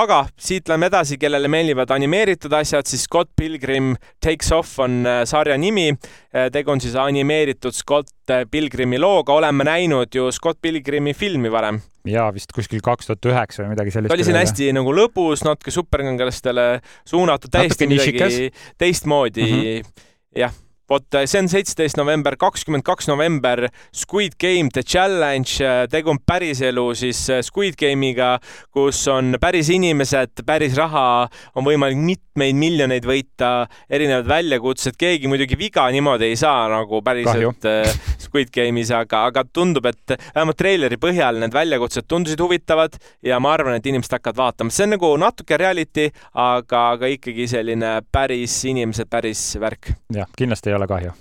aga 0.00 0.22
siit 0.40 0.68
lähme 0.70 0.88
edasi, 0.88 1.18
kellele 1.20 1.48
meeldivad 1.52 1.90
animeeritud 1.92 2.52
asjad, 2.56 2.88
siis 2.88 3.04
Scott 3.04 3.30
Pilgrim 3.36 3.94
Takes 4.22 4.52
Off 4.56 4.78
on 4.80 5.04
äh, 5.06 5.22
sarja 5.28 5.58
nimi. 5.60 5.90
Äh, 5.90 6.48
tegu 6.52 6.72
on 6.72 6.80
siis 6.80 6.96
animeeritud 6.96 7.76
Scott 7.76 8.14
Pilgrimi 8.50 8.98
looga, 8.98 9.34
oleme 9.34 9.66
näinud 9.66 10.14
ju 10.14 10.30
Scott 10.32 10.60
Pilgrimi 10.62 11.14
filmi 11.14 11.52
varem 11.52 11.80
jaa, 12.08 12.30
vist 12.32 12.54
kuskil 12.56 12.80
kaks 12.80 13.10
tuhat 13.10 13.26
üheksa 13.28 13.64
või 13.64 13.74
midagi 13.74 13.92
sellist. 13.92 14.08
ta 14.08 14.16
oli 14.16 14.24
siin 14.24 14.38
hästi 14.38 14.70
nagu 14.72 14.94
lõbus, 14.96 15.44
natuke 15.44 15.74
superkangelastele 15.74 16.66
suunatud, 17.04 17.52
täiesti 17.52 17.90
midagi 17.90 18.48
teistmoodi 18.80 19.44
mm. 19.44 19.60
-hmm. 19.60 20.06
jah 20.40 20.54
vot 20.90 21.18
see 21.22 21.38
on 21.38 21.48
seitseteist 21.50 21.98
november, 22.00 22.34
kakskümmend 22.40 22.84
kaks 22.86 23.06
november 23.10 23.68
Squid 23.94 24.34
Game 24.42 24.72
The 24.74 24.82
Challenge, 24.82 25.70
tegu 25.92 26.10
on 26.14 26.18
päriselu 26.26 26.86
siis 26.98 27.22
äh, 27.30 27.44
Squid 27.46 27.78
Game'iga, 27.78 28.32
kus 28.74 29.04
on 29.12 29.36
päris 29.40 29.70
inimesed, 29.70 30.42
päris 30.46 30.74
raha, 30.78 31.28
on 31.54 31.66
võimalik 31.66 32.00
mitmeid 32.40 32.56
miljoneid 32.56 33.06
võita, 33.06 33.50
erinevad 33.92 34.28
väljakutsed, 34.28 34.96
keegi 35.00 35.28
muidugi 35.28 35.58
viga 35.60 35.86
niimoodi 35.92 36.30
ei 36.30 36.38
saa 36.40 36.68
nagu 36.72 37.02
päriselt 37.04 37.36
Kahju. 37.36 37.54
Äh, 37.70 37.98
Squid 38.18 38.48
Game'is, 38.54 38.90
aga, 38.94 39.24
aga 39.28 39.42
tundub, 39.44 39.84
et 39.86 40.14
vähemalt 40.34 40.56
treileri 40.58 40.96
põhjal 41.00 41.38
need 41.42 41.54
väljakutsed 41.54 42.06
tundusid 42.08 42.40
huvitavad 42.40 42.96
ja 43.26 43.38
ma 43.42 43.52
arvan, 43.54 43.76
et 43.78 43.86
inimesed 43.86 44.16
hakkavad 44.16 44.38
vaatama, 44.40 44.74
see 44.74 44.86
on 44.88 44.94
nagu 44.96 45.10
natuke 45.20 45.58
reality, 45.60 46.08
aga, 46.32 46.86
aga 46.96 47.10
ikkagi 47.16 47.46
selline 47.50 47.92
päris 48.12 48.56
inimesed, 48.70 49.10
päris 49.12 49.44
värk. 49.60 49.92
jah, 50.14 50.30
kindlasti 50.38 50.72
ei 50.72 50.78
ole 50.78 50.88
kahju. 50.90 51.14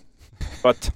vot 0.63 0.91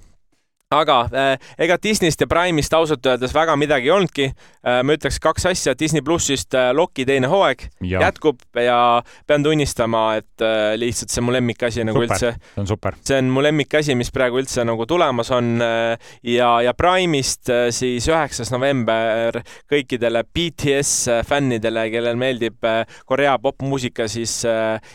aga 0.80 0.98
äh, 1.12 1.34
ega 1.66 1.76
Disneyst 1.82 2.22
ja 2.22 2.28
Prime'ist 2.30 2.74
ausalt 2.76 3.06
öeldes 3.06 3.34
väga 3.34 3.56
midagi 3.60 3.90
ei 3.90 3.94
olnudki 3.94 4.26
äh,. 4.30 4.80
ma 4.86 4.96
ütleks 4.96 5.20
kaks 5.22 5.46
asja, 5.50 5.74
Disney 5.78 6.02
plussist 6.04 6.54
äh, 6.58 6.70
Loki 6.74 7.06
teine 7.08 7.30
hooaeg 7.30 7.66
ja. 7.84 8.02
jätkub 8.06 8.42
ja 8.60 8.78
pean 9.26 9.44
tunnistama, 9.44 10.04
et 10.20 10.44
lihtsalt 10.80 11.12
see 11.12 11.22
on 11.22 11.28
mu 11.28 11.34
lemmikasi 11.34 11.84
nagu 11.86 12.00
super. 12.00 12.14
üldse. 12.14 12.32
see 12.54 12.62
on 12.62 12.70
super. 12.70 12.98
see 13.04 13.20
on 13.20 13.30
mu 13.34 13.44
lemmikasi, 13.44 13.96
mis 13.98 14.12
praegu 14.14 14.40
üldse 14.42 14.64
nagu 14.66 14.86
tulemas 14.88 15.30
on 15.34 15.54
ja, 15.60 16.50
ja 16.64 16.74
Prime'ist 16.76 17.52
siis 17.74 18.08
üheksas 18.10 18.52
november 18.54 19.40
kõikidele 19.70 20.24
BTS 20.26 21.24
fännidele, 21.28 21.86
kellel 21.92 22.20
meeldib 22.20 22.68
Korea 23.06 23.36
popmuusika, 23.42 24.08
siis 24.10 24.40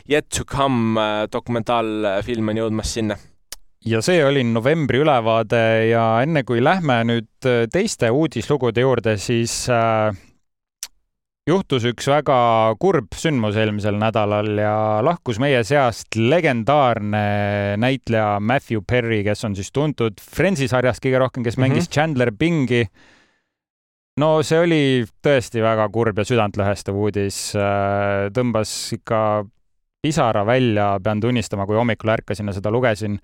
Yet 0.10 0.30
to 0.36 0.46
come 0.50 1.10
dokumentaalfilm 1.32 2.54
on 2.54 2.64
jõudmas 2.64 2.96
sinna 2.98 3.20
ja 3.86 4.02
see 4.04 4.24
oli 4.26 4.44
novembri 4.44 5.00
ülevaade 5.04 5.62
ja 5.90 6.06
enne 6.24 6.44
kui 6.48 6.64
lähme 6.64 7.02
nüüd 7.08 7.48
äh, 7.48 7.66
teiste 7.72 8.10
uudislugude 8.12 8.84
juurde, 8.84 9.16
siis 9.22 9.54
äh, 9.72 10.12
juhtus 11.48 11.86
üks 11.88 12.10
väga 12.12 12.40
kurb 12.82 13.16
sündmus 13.18 13.58
eelmisel 13.60 13.98
nädalal 14.00 14.52
ja 14.60 14.74
lahkus 15.06 15.40
meie 15.42 15.62
seast 15.68 16.18
legendaarne 16.20 17.78
näitleja 17.80 18.40
Matthew 18.44 18.84
Perry, 18.88 19.22
kes 19.26 19.46
on 19.48 19.56
siis 19.58 19.72
tuntud 19.72 20.20
Friendsi 20.20 20.68
sarjast 20.70 21.04
kõige 21.04 21.24
rohkem, 21.24 21.46
kes 21.46 21.58
mm 21.58 21.64
-hmm. 21.64 21.80
mängis 21.80 21.90
Chandler 21.90 22.32
Bingi. 22.32 22.84
no 24.20 24.44
see 24.44 24.60
oli 24.60 25.06
tõesti 25.24 25.64
väga 25.64 25.88
kurb 25.90 26.18
ja 26.18 26.26
südantlõhestav 26.28 26.96
uudis, 26.96 27.56
äh, 27.56 28.28
tõmbas 28.36 28.94
ikka 28.94 29.46
pisara 30.02 30.46
välja, 30.46 31.00
pean 31.04 31.20
tunnistama, 31.20 31.66
kui 31.66 31.76
hommikul 31.76 32.10
ärkasin 32.10 32.48
ja 32.48 32.54
seda 32.54 32.72
lugesin 32.72 33.20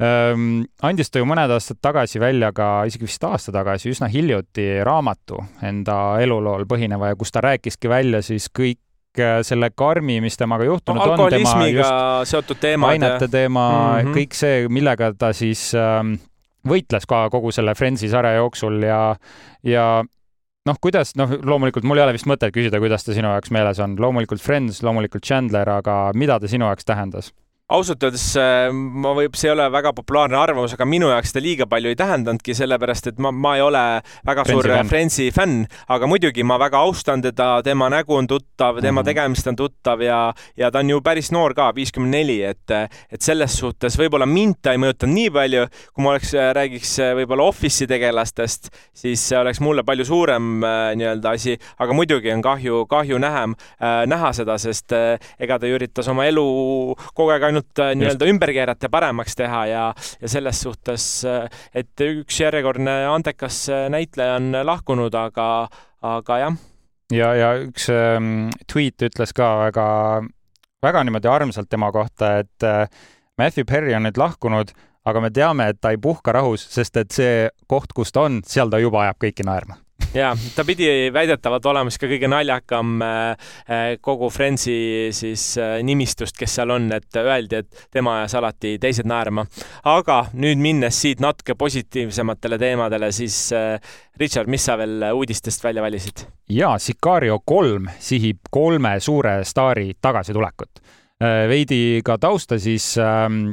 andis 0.00 1.10
ta 1.10 1.20
ju 1.20 1.26
mõned 1.28 1.52
aastad 1.52 1.80
tagasi 1.84 2.20
välja 2.22 2.52
ka, 2.56 2.84
isegi 2.88 3.08
vist 3.08 3.24
aasta 3.28 3.52
tagasi, 3.54 3.90
üsna 3.92 4.08
hiljuti 4.12 4.80
raamatu 4.86 5.42
enda 5.62 5.98
elulool 6.22 6.64
põhineva 6.70 7.12
ja 7.12 7.18
kus 7.18 7.34
ta 7.34 7.42
rääkiski 7.44 7.90
välja 7.92 8.22
siis 8.24 8.48
kõik 8.48 9.20
äh, 9.20 9.40
selle 9.46 9.70
karmi, 9.76 10.20
mis 10.24 10.38
temaga 10.40 10.66
juhtunud 10.68 11.02
no, 11.02 11.26
on, 11.26 11.30
tema 11.32 11.68
just 11.68 12.32
seotud 12.32 12.60
teemad. 12.62 12.96
ainete 12.96 13.28
teema 13.28 13.68
mm, 13.68 14.06
-hmm. 14.06 14.16
kõik 14.16 14.38
see, 14.38 14.68
millega 14.68 15.12
ta 15.18 15.32
siis 15.36 15.70
ähm, 15.74 16.16
võitles 16.68 17.06
ka 17.08 17.28
kogu 17.30 17.52
selle 17.52 17.74
Friendsi 17.74 18.08
sarja 18.08 18.38
jooksul 18.38 18.82
ja, 18.86 19.16
ja 19.66 19.86
noh, 20.68 20.78
kuidas, 20.80 21.16
noh, 21.18 21.36
loomulikult 21.42 21.84
mul 21.84 22.00
ei 22.00 22.06
ole 22.06 22.16
vist 22.16 22.28
mõtet 22.30 22.54
küsida, 22.54 22.80
kuidas 22.82 23.04
ta 23.04 23.14
sinu 23.16 23.32
jaoks 23.34 23.52
meeles 23.54 23.80
on. 23.82 23.96
loomulikult 24.00 24.42
Friends, 24.42 24.82
loomulikult 24.82 25.26
Chandler, 25.26 25.68
aga 25.68 26.12
mida 26.14 26.38
ta 26.40 26.50
sinu 26.50 26.68
jaoks 26.70 26.86
tähendas? 26.88 27.32
Ausalt 27.72 28.04
öeldes 28.04 28.24
äh, 28.40 28.68
ma 28.72 29.12
võib, 29.16 29.36
see 29.38 29.48
ei 29.48 29.54
ole 29.54 29.66
väga 29.72 29.92
populaarne 29.96 30.36
arvamus, 30.38 30.74
aga 30.76 30.86
minu 30.88 31.08
jaoks 31.10 31.32
ta 31.34 31.40
liiga 31.42 31.66
palju 31.70 31.92
ei 31.92 31.98
tähendanudki, 31.98 32.54
sellepärast 32.56 33.10
et 33.12 33.20
ma, 33.22 33.32
ma 33.32 33.54
ei 33.56 33.64
ole 33.64 33.82
väga 34.28 34.44
Friendsi 34.46 34.68
suur 34.68 34.88
Friendsi 34.90 35.28
fänn, 35.34 35.64
aga 35.92 36.08
muidugi 36.10 36.44
ma 36.46 36.58
väga 36.60 36.82
austan 36.84 37.24
teda, 37.24 37.48
tema 37.64 37.88
nägu 37.92 38.16
on 38.18 38.28
tuttav, 38.28 38.80
tema 38.80 39.00
mm 39.00 39.02
-hmm. 39.02 39.08
tegemist 39.08 39.48
on 39.48 39.56
tuttav 39.56 40.02
ja, 40.04 40.20
ja 40.56 40.70
ta 40.70 40.82
on 40.82 40.90
ju 40.90 41.00
päris 41.00 41.32
noor 41.32 41.54
ka, 41.54 41.70
viiskümmend 41.74 42.12
neli, 42.12 42.42
et, 42.42 42.70
et 43.10 43.22
selles 43.22 43.56
suhtes 43.58 43.96
võib-olla 43.98 44.26
mind 44.26 44.60
ta 44.62 44.72
ei 44.72 44.78
mõjutanud 44.78 45.14
nii 45.14 45.30
palju, 45.30 45.66
kui 45.94 46.04
ma 46.04 46.10
oleks, 46.10 46.34
räägiks 46.52 46.98
võib-olla 47.16 47.48
Office'i 47.48 47.88
tegelastest, 47.88 48.68
siis 48.92 49.28
see 49.28 49.38
oleks 49.38 49.60
mulle 49.60 49.82
palju 49.82 50.04
suurem 50.04 50.64
äh, 50.64 50.92
nii-öelda 50.96 51.30
asi, 51.30 51.56
aga 51.78 51.92
muidugi 51.92 52.32
on 52.32 52.42
kahju, 52.42 52.86
kahju 52.86 53.18
näha, 53.18 53.44
äh, 53.80 54.04
näha 54.06 54.32
seda, 54.32 54.58
sest 54.58 54.92
ega 55.38 55.58
ta 55.58 55.66
üritas 55.66 56.08
oma 56.08 56.26
elu 56.26 56.46
kogu 57.14 57.30
aeg 57.32 57.42
ainult 57.48 57.61
ainult 57.62 57.78
äh, 57.78 57.94
nii-öelda 57.98 58.28
ümber 58.30 58.52
keerata 58.52 58.86
ja 58.86 58.92
paremaks 58.92 59.36
teha 59.38 59.62
ja, 59.66 59.84
ja 60.20 60.28
selles 60.28 60.60
suhtes, 60.62 61.24
äh, 61.24 61.48
et 61.74 62.00
üks 62.00 62.40
järjekordne 62.40 63.06
andekas 63.10 63.68
äh, 63.70 63.88
näitleja 63.92 64.36
on 64.40 64.52
lahkunud, 64.66 65.14
aga, 65.14 65.68
aga 66.02 66.38
jah. 66.38 66.56
ja, 67.12 67.34
ja 67.34 67.52
üks 67.62 67.88
ähm, 67.92 68.50
tweet 68.70 69.02
ütles 69.02 69.34
ka 69.36 69.52
väga, 69.66 69.86
väga 70.82 71.04
niimoodi 71.04 71.28
armsalt 71.28 71.70
tema 71.70 71.92
kohta, 71.92 72.38
et 72.42 72.68
Matthew 73.38 73.64
Perry 73.68 73.94
on 73.94 74.06
nüüd 74.06 74.18
lahkunud 74.18 74.74
aga 75.04 75.20
me 75.20 75.30
teame, 75.34 75.68
et 75.72 75.80
ta 75.82 75.90
ei 75.90 75.98
puhka 75.98 76.32
rahus, 76.32 76.66
sest 76.70 76.96
et 76.96 77.10
see 77.14 77.48
koht, 77.70 77.94
kus 77.94 78.12
ta 78.14 78.28
on, 78.28 78.42
seal 78.46 78.70
ta 78.70 78.78
juba 78.82 79.06
ajab 79.06 79.24
kõiki 79.24 79.46
naerma 79.46 79.81
ja 80.14 80.36
ta 80.56 80.64
pidi 80.64 80.86
väidetavalt 81.12 81.66
olema 81.66 81.90
siis 81.90 82.00
ka 82.02 82.08
kõige 82.10 82.28
naljakam 82.30 83.00
äh, 83.04 83.30
äh, 83.64 83.84
kogu 84.00 84.28
Friendsi 84.32 84.74
siis 85.14 85.52
äh, 85.60 85.78
nimistust, 85.84 86.36
kes 86.38 86.58
seal 86.58 86.72
on, 86.74 86.90
et 86.92 87.16
öeldi, 87.16 87.62
et 87.62 87.86
tema 87.92 88.18
ajas 88.20 88.36
alati 88.40 88.76
teised 88.82 89.08
naerma. 89.08 89.46
aga 89.88 90.18
nüüd 90.34 90.60
minnes 90.60 91.00
siit 91.00 91.20
natuke 91.20 91.56
positiivsematele 91.58 92.58
teemadele, 92.60 93.12
siis 93.12 93.50
Richard, 94.20 94.50
mis 94.52 94.64
sa 94.64 94.76
veel 94.78 95.08
uudistest 95.12 95.64
välja 95.64 95.82
valisid? 95.82 96.26
ja 96.48 96.76
Sicario 96.78 97.40
kolm 97.44 97.88
sihib 97.98 98.44
kolme 98.50 98.98
suure 99.00 99.40
staari 99.44 99.94
tagasitulekut. 100.00 100.80
veidi 101.48 102.02
ka 102.04 102.18
tausta 102.18 102.58
siis 102.58 102.98
ähm, 102.98 103.52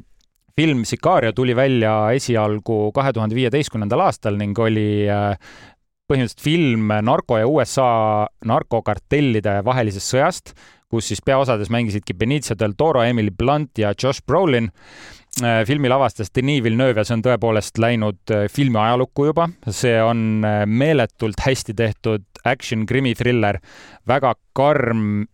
film 0.58 0.84
Sicario 0.84 1.32
tuli 1.32 1.56
välja 1.56 2.12
esialgu 2.12 2.92
kahe 2.92 3.14
tuhande 3.14 3.36
viieteistkümnendal 3.36 4.02
aastal 4.10 4.36
ning 4.38 4.60
oli 4.60 5.08
põhimõtteliselt 6.10 6.44
film 6.44 6.92
narko 7.06 7.38
ja 7.40 7.48
USA 7.48 7.92
narkokartellide 8.50 9.60
vahelisest 9.66 10.16
sõjast, 10.16 10.54
kus 10.90 11.12
siis 11.12 11.22
peaosades 11.26 11.70
mängisidki 11.70 12.16
Benicio 12.18 12.58
del 12.58 12.74
Toro, 12.78 13.04
Emily 13.06 13.32
Blunt 13.32 13.78
ja 13.78 13.94
Josh 13.94 14.26
Brolin. 14.26 14.72
Äh, 15.44 15.62
filmi 15.70 15.90
lavastas 15.90 16.34
Denis 16.36 16.64
Villeneuve 16.66 17.04
ja 17.04 17.06
see 17.06 17.20
on 17.20 17.22
tõepoolest 17.24 17.78
läinud 17.80 18.34
äh, 18.34 18.48
filmi 18.50 18.80
ajalukku 18.82 19.28
juba. 19.30 19.46
see 19.70 19.94
on 20.02 20.42
äh, 20.44 20.64
meeletult 20.66 21.46
hästi 21.46 21.76
tehtud 21.78 22.26
action 22.50 22.88
krimi-thriller, 22.90 23.60
väga 24.10 24.34
karm 24.58 25.28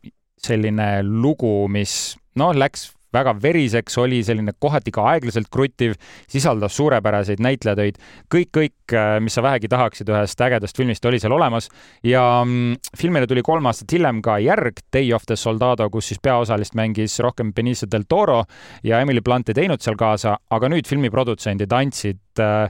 selline 0.45 0.99
lugu, 1.05 1.69
mis 1.71 2.17
noh, 2.35 2.51
läks 2.53 2.89
väga 3.15 3.35
veriseks, 3.41 3.97
oli 4.01 4.21
selline 4.25 4.55
kohati 4.59 4.93
ka 4.95 5.05
aeglaselt 5.13 5.49
kruttiv, 5.53 5.95
sisaldas 6.31 6.75
suurepäraseid 6.77 7.41
näitlejatöid. 7.43 7.99
kõik, 8.33 8.51
kõik, 8.55 8.93
äh, 8.93 9.19
mis 9.23 9.35
sa 9.35 9.43
vähegi 9.45 9.69
tahaksid 9.71 10.09
ühest 10.11 10.41
ägedast 10.41 10.77
filmist, 10.77 11.05
oli 11.05 11.19
seal 11.19 11.35
olemas 11.35 11.69
ja 12.03 12.43
mm, 12.43 12.75
filmile 12.97 13.27
tuli 13.27 13.43
kolm 13.45 13.65
aastat 13.65 13.91
hiljem 13.91 14.21
ka 14.21 14.37
järg 14.39 14.81
Day 14.93 15.13
of 15.13 15.25
the 15.27 15.35
Soldado, 15.35 15.89
kus 15.89 16.11
siis 16.11 16.19
peaosalist 16.21 16.75
mängis 16.75 17.19
rohkem 17.23 17.53
Benicio 17.53 17.87
del 17.91 18.07
Toro 18.09 18.43
ja 18.83 18.99
Emily 18.99 19.21
Blunt 19.21 19.49
ei 19.49 19.61
teinud 19.61 19.81
seal 19.81 19.95
kaasa, 19.95 20.37
aga 20.49 20.69
nüüd 20.69 20.87
filmiprodutsendid 20.87 21.71
andsid 21.73 22.43
äh, 22.43 22.69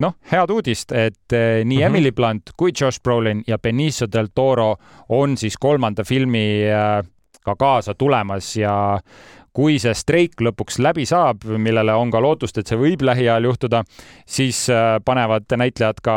noh, 0.00 0.16
head 0.30 0.50
uudist, 0.50 0.92
et 0.92 1.32
äh, 1.32 1.64
nii 1.64 1.76
mm 1.76 1.82
-hmm. 1.82 1.86
Emily 1.86 2.12
Blunt 2.12 2.50
kui 2.56 2.72
Josh 2.80 3.00
Brolin 3.02 3.42
ja 3.46 3.58
Benicio 3.58 4.06
del 4.12 4.28
Toro 4.34 4.76
on 5.08 5.36
siis 5.36 5.56
kolmanda 5.56 6.04
filmi 6.04 6.64
ka 7.44 7.56
kaasa 7.56 7.94
tulemas 7.94 8.56
ja 8.56 8.98
kui 9.54 9.78
see 9.82 9.94
streik 9.94 10.40
lõpuks 10.42 10.80
läbi 10.82 11.06
saab, 11.06 11.44
millele 11.46 11.94
on 11.94 12.10
ka 12.10 12.20
lootust, 12.22 12.58
et 12.58 12.70
see 12.70 12.78
võib 12.78 13.04
lähiajal 13.06 13.46
juhtuda, 13.50 13.84
siis 14.26 14.66
äh, 14.72 14.96
panevad 15.04 15.46
näitlejad 15.56 16.02
ka 16.04 16.16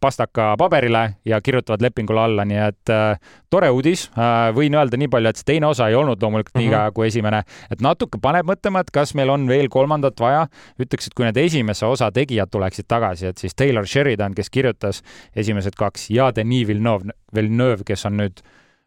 pastaka 0.00 0.54
paberile 0.58 1.02
ja 1.24 1.40
kirjutavad 1.40 1.82
lepingule 1.82 2.20
alla, 2.20 2.44
nii 2.48 2.60
et 2.62 2.92
äh, 2.94 3.32
tore 3.50 3.68
uudis 3.74 4.06
äh,. 4.14 4.48
võin 4.56 4.74
öelda 4.78 4.96
nii 5.00 5.10
palju, 5.12 5.32
et 5.32 5.40
see 5.40 5.48
teine 5.52 5.68
osa 5.68 5.90
ei 5.90 5.98
olnud 5.98 6.22
loomulikult 6.22 6.54
mm 6.54 6.60
-hmm. 6.60 6.70
nii 6.70 6.76
hea 6.78 6.94
kui 6.96 7.06
esimene, 7.06 7.42
et 7.70 7.82
natuke 7.84 8.18
paneb 8.22 8.46
mõtlema, 8.48 8.80
et 8.80 8.90
kas 8.90 9.14
meil 9.14 9.30
on 9.30 9.48
veel 9.48 9.68
kolmandat 9.68 10.20
vaja. 10.20 10.46
ütleks, 10.80 11.06
et 11.06 11.14
kui 11.14 11.24
need 11.24 11.36
esimese 11.36 11.86
osa 11.86 12.10
tegijad 12.12 12.48
tuleksid 12.50 12.88
tagasi, 12.88 13.26
et 13.26 13.38
siis 13.38 13.54
Taylor 13.54 13.86
Sheridan, 13.86 14.34
kes 14.34 14.50
kirjutas 14.50 15.02
esimesed 15.36 15.76
kaks 15.76 16.10
ja 16.10 16.32
Denis 16.34 16.66
Villeneuve, 16.68 17.12
Villeneuve, 17.34 17.84
kes 17.84 18.06
on 18.06 18.16
nüüd 18.16 18.40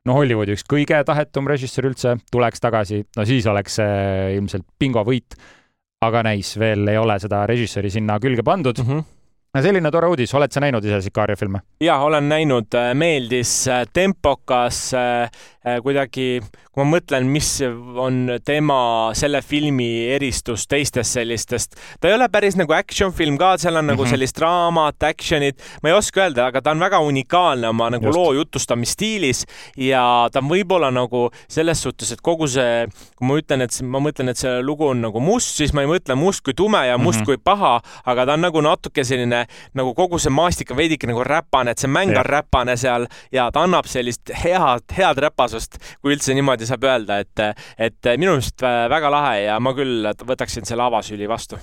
no 0.07 0.17
Hollywoodi 0.17 0.55
üks 0.57 0.65
kõige 0.69 0.99
tahetum 1.07 1.47
režissöör 1.51 1.91
üldse, 1.91 2.15
tuleks 2.31 2.63
tagasi, 2.63 3.03
no 3.17 3.25
siis 3.27 3.47
oleks 3.49 3.79
see 3.79 4.37
ilmselt 4.37 4.67
bingovõit. 4.79 5.37
aga 6.03 6.23
näis, 6.27 6.57
veel 6.59 6.87
ei 6.91 6.97
ole 6.99 7.15
seda 7.19 7.45
režissööri 7.47 7.89
sinna 7.91 8.19
külge 8.19 8.43
pandud 8.43 8.79
mm. 8.79 8.89
-hmm 8.89 9.11
selline 9.61 9.91
tore 9.93 10.07
uudis, 10.09 10.31
oled 10.33 10.51
sa 10.51 10.63
näinud 10.63 10.85
ise 10.85 11.01
Sicario 11.01 11.35
filme? 11.37 11.59
ja 11.81 11.97
olen 12.01 12.29
näinud, 12.29 12.73
meeldis 12.93 13.69
tempokas, 13.93 14.91
kuidagi 15.63 16.41
kui 16.73 16.81
ma 16.81 16.95
mõtlen, 16.95 17.27
mis 17.29 17.47
on 18.01 18.31
tema, 18.45 18.77
selle 19.13 19.43
filmi 19.45 20.07
eristus 20.15 20.65
teistest 20.65 21.19
sellistest, 21.19 21.75
ta 22.01 22.09
ei 22.09 22.15
ole 22.15 22.25
päris 22.33 22.57
nagu 22.57 22.73
action 22.73 23.13
film 23.13 23.37
ka, 23.37 23.51
seal 23.61 23.77
on 23.77 23.91
nagu 23.91 24.01
mm 24.01 24.05
-hmm. 24.07 24.09
sellist 24.09 24.37
draamat, 24.39 25.03
action'it, 25.03 25.61
ma 25.83 25.89
ei 25.89 25.95
oska 25.95 26.23
öelda, 26.23 26.47
aga 26.49 26.61
ta 26.61 26.71
on 26.71 26.79
väga 26.79 26.99
unikaalne 26.99 27.67
oma 27.69 27.89
nagu 27.89 28.05
Just. 28.05 28.17
loo 28.17 28.33
jutustamisstiilis 28.33 29.45
ja 29.77 30.29
ta 30.31 30.39
on 30.39 30.49
võib-olla 30.49 30.89
nagu 30.91 31.29
selles 31.47 31.81
suhtes, 31.81 32.11
et 32.11 32.21
kogu 32.21 32.47
see, 32.47 32.87
kui 33.17 33.27
ma 33.27 33.37
ütlen, 33.37 33.61
et 33.61 33.81
ma 33.83 33.99
mõtlen, 33.99 34.29
et 34.29 34.37
see 34.37 34.61
lugu 34.61 34.87
on 34.87 35.01
nagu 35.01 35.19
must, 35.19 35.55
siis 35.55 35.73
ma 35.73 35.81
ei 35.81 35.87
mõtle 35.87 36.15
must 36.15 36.41
kui 36.41 36.53
tume 36.53 36.87
ja 36.87 36.97
must 36.97 37.19
mm 37.19 37.21
-hmm. 37.21 37.25
kui 37.25 37.37
paha, 37.37 37.81
aga 38.05 38.25
ta 38.25 38.33
on 38.33 38.41
nagu 38.41 38.61
natuke 38.61 39.03
selline 39.03 39.45
nagu 39.73 39.93
kogu 39.93 40.19
see 40.19 40.33
maastik 40.33 40.71
on 40.71 40.77
veidike 40.77 41.07
nagu 41.07 41.23
räpane, 41.23 41.71
et 41.71 41.77
see 41.77 41.87
mäng 41.87 42.17
on 42.17 42.25
räpane 42.25 42.77
seal 42.77 43.07
ja 43.31 43.51
ta 43.51 43.61
annab 43.63 43.85
sellist 43.85 44.33
head, 44.33 44.81
head 44.97 45.17
räpasust, 45.53 45.79
kui 46.01 46.15
üldse 46.15 46.33
niimoodi 46.35 46.67
saab 46.69 46.87
öelda, 46.87 47.19
et, 47.23 47.63
et 47.77 48.11
minu 48.17 48.37
meelest 48.37 48.61
väga 48.63 49.13
lahe 49.13 49.39
ja 49.45 49.59
ma 49.61 49.73
küll 49.77 50.09
võtaksin 50.25 50.65
selle 50.67 50.89
avasüli 50.89 51.29
vastu 51.29 51.59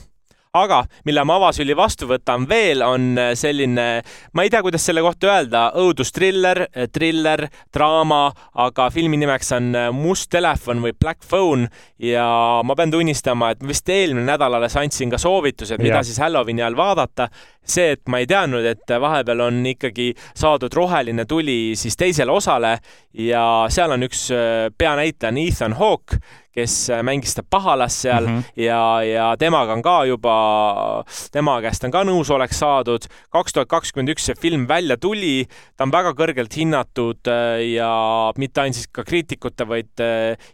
aga 0.57 0.81
mille 1.07 1.23
ma 1.27 1.37
avasüli 1.39 1.75
vastu 1.79 2.09
võtan 2.11 2.47
veel, 2.51 2.83
on 2.83 3.15
selline, 3.39 3.87
ma 4.35 4.45
ei 4.45 4.51
tea, 4.51 4.63
kuidas 4.67 4.83
selle 4.87 5.03
kohta 5.05 5.29
öelda, 5.31 5.63
õudustriller, 5.79 6.65
triller, 6.91 7.45
draama, 7.75 8.25
aga 8.67 8.89
filmi 8.91 9.21
nimeks 9.21 9.53
on 9.55 9.71
Must 9.95 10.31
telefon 10.33 10.83
või 10.83 10.97
Black 10.99 11.23
Phone. 11.27 11.69
Ja 12.03 12.25
ma 12.67 12.75
pean 12.75 12.91
tunnistama, 12.91 13.53
et 13.55 13.63
vist 13.67 13.89
eelmine 13.93 14.27
nädal 14.27 14.59
alles 14.59 14.75
andsin 14.81 15.13
ka 15.13 15.21
soovitused, 15.21 15.79
mida 15.83 16.03
siis 16.07 16.19
Halloweeni 16.23 16.65
ajal 16.65 16.79
vaadata. 16.79 17.29
See, 17.71 17.93
et 17.95 18.03
ma 18.11 18.19
ei 18.19 18.27
teadnud, 18.27 18.65
et 18.67 18.91
vahepeal 18.99 19.45
on 19.45 19.61
ikkagi 19.71 20.11
saadud 20.35 20.73
roheline 20.75 21.27
tuli 21.29 21.77
siis 21.79 21.95
teisele 22.01 22.33
osale 22.33 22.79
ja 23.15 23.45
seal 23.71 23.93
on 23.95 24.09
üks 24.09 24.25
äh, 24.35 24.71
peanäitleja 24.75 25.31
on 25.31 25.39
Ethan 25.39 25.77
Hawke, 25.79 26.19
kes 26.55 26.75
äh, 26.91 27.03
mängis 27.07 27.35
seda 27.35 27.47
pahalast 27.51 28.05
seal 28.05 28.27
mm 28.27 28.39
-hmm. 28.39 28.63
ja, 28.65 29.03
ja 29.03 29.37
temaga 29.39 29.73
on 29.73 29.83
ka 29.83 30.05
juba, 30.05 31.05
tema 31.33 31.61
käest 31.63 31.85
on 31.85 31.91
ka 31.91 32.05
nõusolek 32.05 32.53
saadud. 32.53 33.07
kaks 33.31 33.53
tuhat 33.53 33.69
kakskümmend 33.69 34.15
üks 34.15 34.27
see 34.27 34.35
film 34.35 34.69
välja 34.69 34.97
tuli, 34.97 35.47
ta 35.77 35.85
on 35.85 35.93
väga 35.93 36.13
kõrgelt 36.13 36.57
hinnatud 36.57 37.29
äh, 37.29 37.75
ja 37.75 38.33
mitte 38.37 38.61
ainult 38.61 38.75
siis 38.75 38.89
ka 38.93 39.05
kriitikute, 39.05 39.69
vaid 39.69 40.03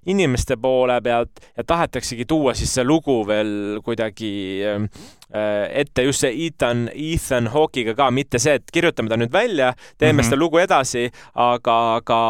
inimeste 0.06 0.56
poole 0.56 1.00
pealt 1.00 1.30
ja 1.56 1.64
tahetaksegi 1.64 2.24
tuua 2.24 2.54
siis 2.54 2.74
see 2.74 2.85
lugu 2.85 3.26
veel 3.26 3.80
kuidagi 3.85 4.62
Äh, 4.66 4.88
ette 5.32 6.04
just 6.06 6.22
see 6.22 6.46
Ethan, 6.46 6.86
Ethan 6.94 7.48
Hawke'iga 7.50 7.96
ka, 7.98 8.10
mitte 8.14 8.38
see, 8.38 8.60
et 8.60 8.70
kirjutame 8.72 9.10
ta 9.10 9.18
nüüd 9.18 9.32
välja, 9.32 9.72
teeme 9.98 10.12
mm 10.12 10.20
-hmm. 10.20 10.28
seda 10.30 10.36
lugu 10.38 10.58
edasi, 10.62 11.10
aga, 11.34 11.76
aga, 11.96 12.20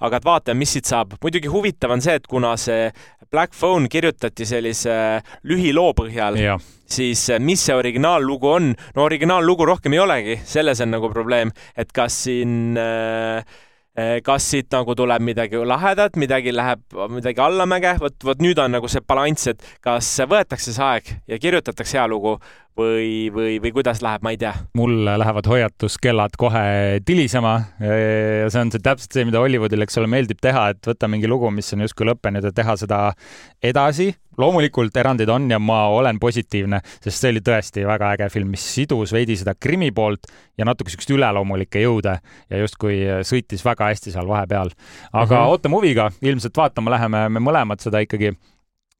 aga 0.00 0.16
et 0.16 0.24
vaatame, 0.24 0.58
mis 0.58 0.72
siit 0.72 0.84
saab. 0.86 1.14
muidugi 1.22 1.48
huvitav 1.48 1.90
on 1.90 2.00
see, 2.00 2.14
et 2.14 2.26
kuna 2.26 2.56
see 2.56 2.92
Black 3.30 3.52
Phone 3.54 3.88
kirjutati 3.88 4.46
sellise 4.46 5.22
lühiloo 5.42 5.92
põhjal, 5.94 6.38
siis 6.86 7.30
äh, 7.30 7.38
mis 7.38 7.62
see 7.66 7.74
originaallugu 7.74 8.48
on? 8.48 8.74
no 8.94 9.04
originaallugu 9.04 9.66
rohkem 9.66 9.92
ei 9.92 9.98
olegi, 9.98 10.40
selles 10.44 10.80
on 10.80 10.90
nagu 10.90 11.10
probleem, 11.10 11.50
et 11.76 11.92
kas 11.92 12.22
siin 12.24 12.78
äh, 12.78 13.44
kas 14.24 14.44
siit 14.52 14.70
nagu 14.72 14.94
tuleb 14.94 15.22
midagi 15.26 15.58
lahedat, 15.66 16.14
midagi 16.20 16.52
läheb, 16.54 16.82
midagi 17.10 17.42
allamäge, 17.42 17.96
vot, 18.00 18.14
vot 18.24 18.42
nüüd 18.42 18.58
on 18.62 18.70
nagu 18.76 18.88
see 18.88 19.02
balanss, 19.02 19.50
et 19.50 19.64
kas 19.84 20.08
võetakse 20.30 20.72
see 20.72 20.84
aeg 20.86 21.10
ja 21.28 21.38
kirjutatakse 21.42 21.98
hea 21.98 22.06
lugu 22.08 22.36
või, 22.78 23.30
või, 23.34 23.58
või 23.62 23.72
kuidas 23.74 24.00
läheb, 24.04 24.22
ma 24.22 24.32
ei 24.34 24.38
tea. 24.40 24.52
mul 24.78 25.04
lähevad 25.04 25.46
hoiatuskellad 25.50 26.36
kohe 26.38 27.00
tilisema 27.06 27.54
ja 27.80 28.48
see 28.52 28.62
on 28.62 28.72
see 28.72 28.82
täpselt 28.84 29.16
see, 29.16 29.26
mida 29.28 29.42
Hollywoodil, 29.42 29.82
eks 29.84 29.98
ole, 30.00 30.10
meeldib 30.10 30.40
teha, 30.42 30.70
et 30.74 30.90
võtta 30.92 31.08
mingi 31.10 31.28
lugu, 31.30 31.50
mis 31.54 31.72
on 31.74 31.84
justkui 31.86 32.08
lõppenud 32.08 32.46
ja 32.46 32.52
teha 32.54 32.76
seda 32.80 33.00
edasi. 33.62 34.12
loomulikult 34.40 34.96
erandeid 34.96 35.28
on 35.28 35.50
ja 35.50 35.58
ma 35.58 35.82
olen 35.92 36.18
positiivne, 36.20 36.80
sest 37.02 37.20
see 37.20 37.32
oli 37.34 37.42
tõesti 37.44 37.84
väga 37.86 38.14
äge 38.14 38.30
film, 38.32 38.54
mis 38.54 38.64
sidus 38.74 39.12
veidi 39.12 39.36
seda 39.36 39.54
krimi 39.54 39.90
poolt 39.92 40.30
ja 40.56 40.64
natuke 40.64 40.90
siukest 40.90 41.10
üleloomulikke 41.12 41.82
jõude 41.82 42.16
ja 42.22 42.62
justkui 42.62 43.02
sõitis 43.26 43.64
väga 43.66 43.90
hästi 43.90 44.14
seal 44.14 44.28
vahepeal. 44.28 44.70
aga 45.12 45.34
mm 45.34 45.42
-hmm. 45.42 45.50
ootame 45.50 45.76
huviga, 45.76 46.10
ilmselt 46.22 46.56
vaatama 46.56 46.90
läheme 46.90 47.28
me 47.28 47.40
mõlemad 47.40 47.80
seda 47.80 47.98
ikkagi. 47.98 48.32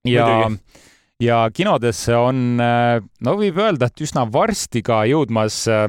ja 0.05 0.27
Muidugi 0.27 0.89
ja 1.21 1.45
kinodesse 1.53 2.17
on, 2.17 2.61
äh, 2.61 2.99
no 3.25 3.37
võib 3.39 3.61
öelda, 3.61 3.91
et 3.91 4.05
üsna 4.05 4.27
varsti 4.33 4.83
ka 4.85 5.03
jõudmas 5.09 5.63
äh, 5.71 5.87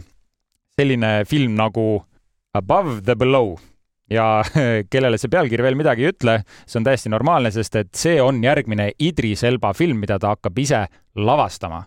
selline 0.78 1.22
film 1.30 1.56
nagu 1.60 2.04
Above 2.58 3.02
the 3.06 3.16
Below 3.16 3.56
ja 4.12 4.42
kellele 4.92 5.20
see 5.20 5.32
pealkiri 5.32 5.64
veel 5.64 5.80
midagi 5.80 6.06
ei 6.06 6.12
ütle, 6.14 6.42
see 6.66 6.82
on 6.82 6.88
täiesti 6.88 7.12
normaalne, 7.12 7.52
sest 7.54 7.78
et 7.80 7.94
see 7.96 8.20
on 8.24 8.42
järgmine 8.44 8.92
Idris 9.00 9.46
Elba 9.48 9.74
film, 9.78 10.02
mida 10.04 10.20
ta 10.20 10.36
hakkab 10.36 10.60
ise 10.60 10.86
lavastama. 11.16 11.86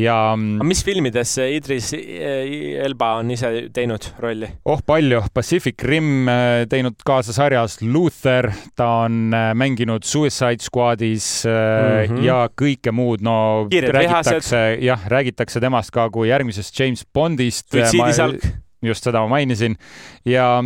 Ja. 0.00 0.16
aga 0.34 0.66
mis 0.66 0.82
filmides 0.86 1.34
Idris 1.44 1.92
Elba 1.94 3.12
on 3.20 3.30
ise 3.34 3.50
teinud 3.74 4.10
rolli? 4.22 4.48
oh, 4.64 4.80
palju. 4.86 5.22
Pacific 5.34 5.82
Rim 5.86 6.28
teinud 6.70 6.98
kaasa 7.06 7.34
sarjas 7.36 7.78
Luther, 7.84 8.50
ta 8.76 8.88
on 9.06 9.34
mänginud 9.58 10.06
Suicide 10.06 10.64
Squadis 10.64 11.28
mm 11.46 12.16
-hmm. 12.16 12.24
ja 12.24 12.40
kõike 12.48 12.92
muud, 12.92 13.24
no 13.24 13.66
Kiired 13.70 13.94
räägitakse, 13.94 14.64
jah, 14.80 15.06
räägitakse 15.08 15.60
temast 15.60 15.90
ka 15.94 16.08
kui 16.10 16.28
järgmisest 16.28 16.80
James 16.80 17.06
Bondist. 17.14 17.70
suitsiidisalk. 17.70 18.44
just 18.82 19.04
seda 19.04 19.20
ma 19.20 19.28
mainisin 19.36 19.76
ja 20.24 20.62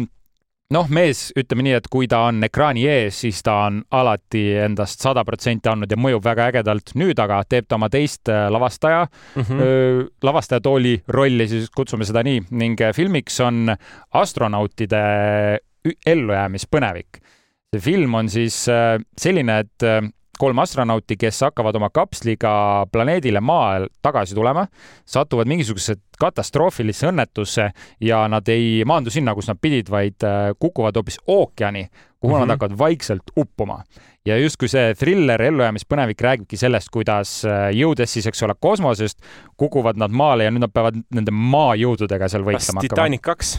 noh, 0.75 0.89
mees, 0.93 1.29
ütleme 1.39 1.65
nii, 1.67 1.77
et 1.79 1.87
kui 1.93 2.09
ta 2.11 2.25
on 2.29 2.43
ekraani 2.47 2.85
ees, 2.91 3.21
siis 3.25 3.41
ta 3.47 3.57
on 3.69 3.81
alati 3.95 4.43
endast 4.65 5.05
sada 5.05 5.25
protsenti 5.27 5.71
andnud 5.71 5.93
ja 5.93 5.99
mõjub 6.01 6.25
väga 6.25 6.49
ägedalt. 6.53 6.95
nüüd 6.99 7.21
aga 7.21 7.43
teeb 7.49 7.69
ta 7.69 7.79
oma 7.79 7.91
teist 7.93 8.29
äh, 8.33 8.49
lavastaja 8.53 9.05
mm, 9.07 9.43
-hmm. 9.43 10.09
lavastajatooli 10.23 10.97
rolli, 11.09 11.49
siis 11.49 11.71
kutsume 11.71 12.05
seda 12.05 12.23
nii, 12.27 12.43
ning 12.51 12.81
äh, 12.81 12.95
filmiks 12.95 13.41
on 13.41 13.77
astronautide 14.13 15.05
ellujäämispõnevik. 16.07 17.21
see 17.75 17.81
film 17.81 18.15
on 18.15 18.29
siis 18.29 18.67
selline, 19.19 19.59
et 19.59 19.83
kolm 20.39 20.59
astronauti, 20.63 21.17
kes 21.21 21.41
hakkavad 21.47 21.77
oma 21.79 21.91
kapsliga 21.95 22.53
planeedile 22.93 23.41
Maa 23.41 23.87
tagasi 24.03 24.35
tulema, 24.35 24.67
satuvad 25.07 25.51
mingisugusesse 25.51 26.01
katastroofilisse 26.21 27.09
õnnetusse 27.11 27.69
ja 28.05 28.25
nad 28.31 28.49
ei 28.53 28.83
maandu 28.87 29.13
sinna, 29.15 29.35
kus 29.35 29.51
nad 29.51 29.61
pidid, 29.61 29.91
vaid 29.93 30.27
äh, 30.27 30.53
kukuvad 30.59 30.97
hoopis 30.97 31.19
ookeani, 31.27 31.87
kuhu 32.21 32.33
mm 32.33 32.37
-hmm. 32.37 32.39
nad 32.39 32.47
mhm. 32.47 32.51
hakkavad 32.51 32.79
vaikselt 32.79 33.35
uppuma. 33.37 33.83
ja 34.27 34.39
justkui 34.39 34.69
see 34.69 34.95
thriller 34.95 35.43
ellujäämispõnevik 35.43 36.21
räägibki 36.21 36.57
sellest, 36.57 36.89
kuidas 36.91 37.45
äh, 37.45 37.71
jõudes 37.77 38.13
siis, 38.13 38.27
eks 38.27 38.43
ole, 38.43 38.55
kosmosest, 38.61 39.19
kukuvad 39.57 39.97
nad 39.97 40.11
maale 40.11 40.45
ja 40.45 40.51
nüüd 40.51 40.65
nad 40.65 40.73
peavad 40.73 40.97
nende 41.15 41.31
maajõududega 41.31 42.29
seal 42.29 42.43
võitlema 42.43 42.81
hakkama. 42.81 42.89
Titanic 42.89 43.21
kaks 43.21 43.59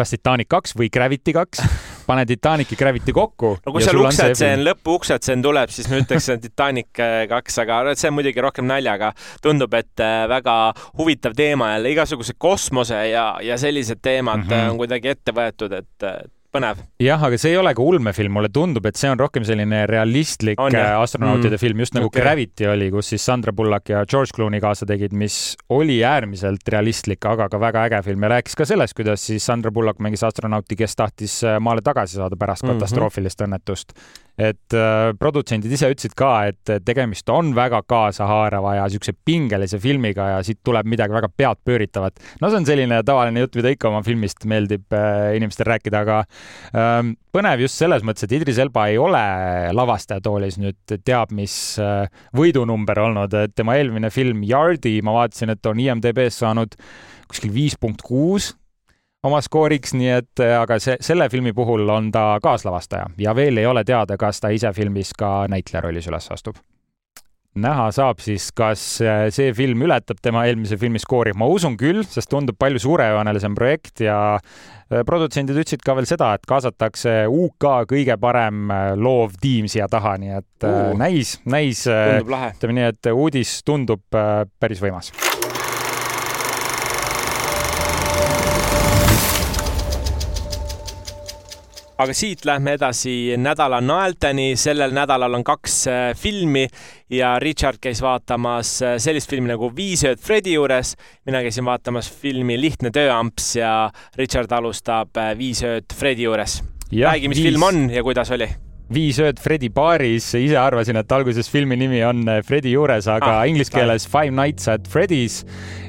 kas 0.00 0.14
Titanic 0.14 0.48
kaks 0.48 0.74
või 0.78 0.88
Gravity 0.92 1.34
kaks, 1.36 1.60
pane 2.10 2.26
Titanic 2.26 2.72
ja 2.74 2.78
Gravity 2.80 3.14
kokku. 3.14 3.52
no 3.66 3.74
kui 3.74 3.84
seal 3.84 4.00
uksetsen, 4.02 4.64
lõpuuksetsen 4.66 5.44
tuleb, 5.44 5.70
siis 5.74 5.90
ma 5.90 6.00
ütleks, 6.02 6.28
et 6.34 6.42
Titanic 6.48 7.02
äh, 7.02 7.22
kaks, 7.30 7.60
aga 7.64 7.94
see 7.94 8.10
on 8.10 8.18
muidugi 8.18 8.42
rohkem 8.44 8.66
naljaga. 8.70 9.12
tundub, 9.42 9.74
et 9.78 10.02
äh, 10.02 10.24
väga 10.30 10.56
huvitav 10.98 11.36
teema 11.38 11.74
jälle, 11.74 11.94
igasuguse 11.94 12.36
kosmose 12.38 13.00
ja, 13.12 13.30
ja 13.44 13.58
sellised 13.60 14.02
teemad 14.02 14.44
mm 14.44 14.50
-hmm. 14.50 14.70
on 14.70 14.82
kuidagi 14.82 15.14
ette 15.14 15.34
võetud, 15.36 15.78
et 15.78 16.10
põnev. 16.54 16.82
jah, 17.02 17.22
aga 17.26 17.38
see 17.40 17.52
ei 17.54 17.58
ole 17.60 17.72
ka 17.76 17.84
ulmefilm, 17.84 18.34
mulle 18.36 18.50
tundub, 18.52 18.86
et 18.90 18.98
see 18.98 19.10
on 19.10 19.20
rohkem 19.20 19.46
selline 19.46 19.84
realistlik 19.90 20.60
on, 20.60 20.74
äh, 20.76 20.92
astronautide 20.98 21.54
mm. 21.54 21.62
film, 21.62 21.82
just 21.84 21.96
nagu 21.96 22.10
okay. 22.10 22.22
Gravity 22.22 22.68
oli, 22.70 22.90
kus 22.94 23.12
siis 23.14 23.26
Sandra 23.26 23.54
Bullock 23.56 23.92
ja 23.92 24.04
George 24.10 24.34
Clooney 24.36 24.62
kaasa 24.62 24.88
tegid, 24.88 25.14
mis 25.16 25.38
oli 25.72 26.00
äärmiselt 26.06 26.66
realistlik, 26.72 27.24
aga 27.28 27.48
ka 27.52 27.60
väga 27.62 27.86
äge 27.90 28.02
film 28.06 28.26
ja 28.26 28.34
rääkis 28.36 28.58
ka 28.58 28.68
sellest, 28.68 28.96
kuidas 28.98 29.26
siis 29.30 29.46
Sandra 29.46 29.72
Bullock 29.74 30.02
mängis 30.02 30.24
astronauti, 30.26 30.78
kes 30.78 30.98
tahtis 30.98 31.40
äh, 31.44 31.60
maale 31.62 31.84
tagasi 31.86 32.20
saada 32.20 32.38
pärast 32.40 32.64
mm 32.64 32.70
-hmm. 32.74 32.82
katastroofilist 32.82 33.46
õnnetust 33.46 33.96
et 34.40 34.76
äh, 34.76 35.10
produtsendid 35.20 35.72
ise 35.74 35.90
ütlesid 35.92 36.14
ka, 36.18 36.30
et 36.50 36.72
tegemist 36.86 37.28
on 37.32 37.52
väga 37.56 37.82
kaasahaarava 37.88 38.76
ja 38.78 38.86
siukse 38.92 39.12
pingelise 39.26 39.80
filmiga 39.82 40.30
ja 40.34 40.38
siit 40.46 40.62
tuleb 40.64 40.88
midagi 40.88 41.14
väga 41.16 41.28
peadpööritavat. 41.36 42.20
no 42.40 42.50
see 42.50 42.60
on 42.60 42.68
selline 42.68 43.02
tavaline 43.06 43.44
jutt, 43.44 43.58
mida 43.60 43.74
ikka 43.74 43.90
oma 43.90 44.02
filmist 44.06 44.46
meeldib 44.48 44.96
äh, 44.96 45.36
inimestel 45.38 45.68
rääkida, 45.68 46.04
aga 46.06 46.22
äh, 46.72 47.02
põnev 47.34 47.66
just 47.66 47.80
selles 47.80 48.04
mõttes, 48.06 48.26
et 48.26 48.36
Idris 48.38 48.60
Elba 48.62 48.86
ei 48.90 48.98
ole 49.00 49.24
lavastajatoolis 49.76 50.60
nüüd 50.62 50.96
teab 51.04 51.34
mis 51.36 51.54
äh, 51.82 52.06
võidunumber 52.36 53.04
olnud, 53.04 53.36
et 53.44 53.56
tema 53.58 53.76
eelmine 53.80 54.12
film 54.14 54.44
Yardi, 54.46 54.98
ma 55.04 55.20
vaatasin, 55.20 55.54
et 55.56 55.70
on 55.70 55.84
IMDB-s 55.84 56.40
saanud 56.44 56.78
kuskil 57.30 57.52
viis 57.54 57.76
punkt 57.78 58.02
kuus 58.02 58.54
oma 59.26 59.40
skooriks, 59.44 59.94
nii 59.96 60.10
et 60.20 60.42
äh, 60.42 60.56
aga 60.60 60.80
see, 60.82 60.96
selle 61.04 61.28
filmi 61.32 61.52
puhul 61.56 61.88
on 61.92 62.10
ta 62.14 62.24
kaaslavastaja 62.42 63.12
ja 63.20 63.36
veel 63.36 63.60
ei 63.60 63.68
ole 63.68 63.84
teada, 63.84 64.16
kas 64.20 64.40
ta 64.40 64.52
ise 64.54 64.72
filmis 64.76 65.12
ka 65.16 65.46
näitleja 65.50 65.84
rollis 65.84 66.08
üles 66.10 66.30
astub. 66.32 66.60
näha 67.60 67.88
saab 67.92 68.20
siis, 68.22 68.48
kas 68.56 68.82
äh, 69.04 69.26
see 69.34 69.52
film 69.52 69.82
ületab 69.84 70.20
tema 70.22 70.46
eelmise 70.48 70.78
filmi 70.80 71.02
skoori, 71.02 71.34
ma 71.36 71.48
usun 71.50 71.76
küll, 71.76 72.04
sest 72.06 72.30
tundub 72.30 72.56
palju 72.58 72.80
suurejoonelisem 72.80 73.56
projekt 73.58 74.04
ja 74.06 74.20
äh, 74.38 75.02
produtsendid 75.06 75.58
ütlesid 75.58 75.84
ka 75.84 75.98
veel 75.98 76.08
seda, 76.08 76.32
et 76.38 76.46
kaasatakse 76.48 77.26
UK 77.28 77.68
kõige 77.90 78.16
parem 78.22 78.72
loov 78.96 79.36
tiim 79.42 79.68
siia 79.68 79.90
taha, 79.90 80.14
nii 80.22 80.38
et 80.38 80.68
uh, 80.70 80.94
näis, 80.96 81.36
näis, 81.44 81.84
ütleme 81.90 82.78
nii, 82.78 82.88
et 82.94 83.12
uudis 83.12 83.58
tundub 83.66 84.06
päris 84.08 84.80
võimas 84.80 85.12
aga 92.00 92.14
siit 92.16 92.46
lähme 92.48 92.74
edasi 92.78 93.36
nädala 93.40 93.80
naelteni. 93.84 94.54
sellel 94.56 94.94
nädalal 94.96 95.36
on 95.36 95.44
kaks 95.44 95.76
äh, 95.90 95.98
filmi 96.16 96.66
ja 97.12 97.34
Richard 97.42 97.80
käis 97.82 98.00
vaatamas 98.02 98.78
äh, 98.82 98.96
sellist 99.02 99.30
filmi 99.30 99.50
nagu 99.50 99.68
Viis 99.76 100.04
ööd 100.08 100.22
Fredi 100.22 100.54
juures. 100.56 100.94
mina 101.28 101.42
käisin 101.44 101.66
vaatamas 101.68 102.08
filmi 102.22 102.56
Lihtne 102.60 102.92
tööamps 102.94 103.52
ja 103.58 103.90
Richard 104.16 104.52
alustab 104.52 105.16
äh, 105.20 105.34
Viis 105.38 105.60
ööd 105.66 105.92
Fredi 105.94 106.24
juures. 106.28 106.62
räägi, 106.90 107.28
mis 107.28 107.42
viis... 107.42 107.50
film 107.50 107.66
on 107.68 107.90
ja 107.92 108.04
kuidas 108.06 108.32
oli 108.32 108.48
viis 108.90 109.20
ööd 109.22 109.38
Fredi 109.38 109.68
baaris, 109.70 110.32
ise 110.34 110.56
arvasin, 110.58 110.98
et 110.98 111.12
alguses 111.14 111.46
filmi 111.52 111.76
nimi 111.78 112.00
on 112.02 112.24
Fredi 112.42 112.72
juures, 112.72 113.06
aga 113.06 113.36
ah, 113.36 113.44
inglise 113.46 113.70
keeles 113.70 114.08
Five 114.10 114.34
Nights 114.34 114.66
at 114.72 114.88
Freddy's 114.90 115.44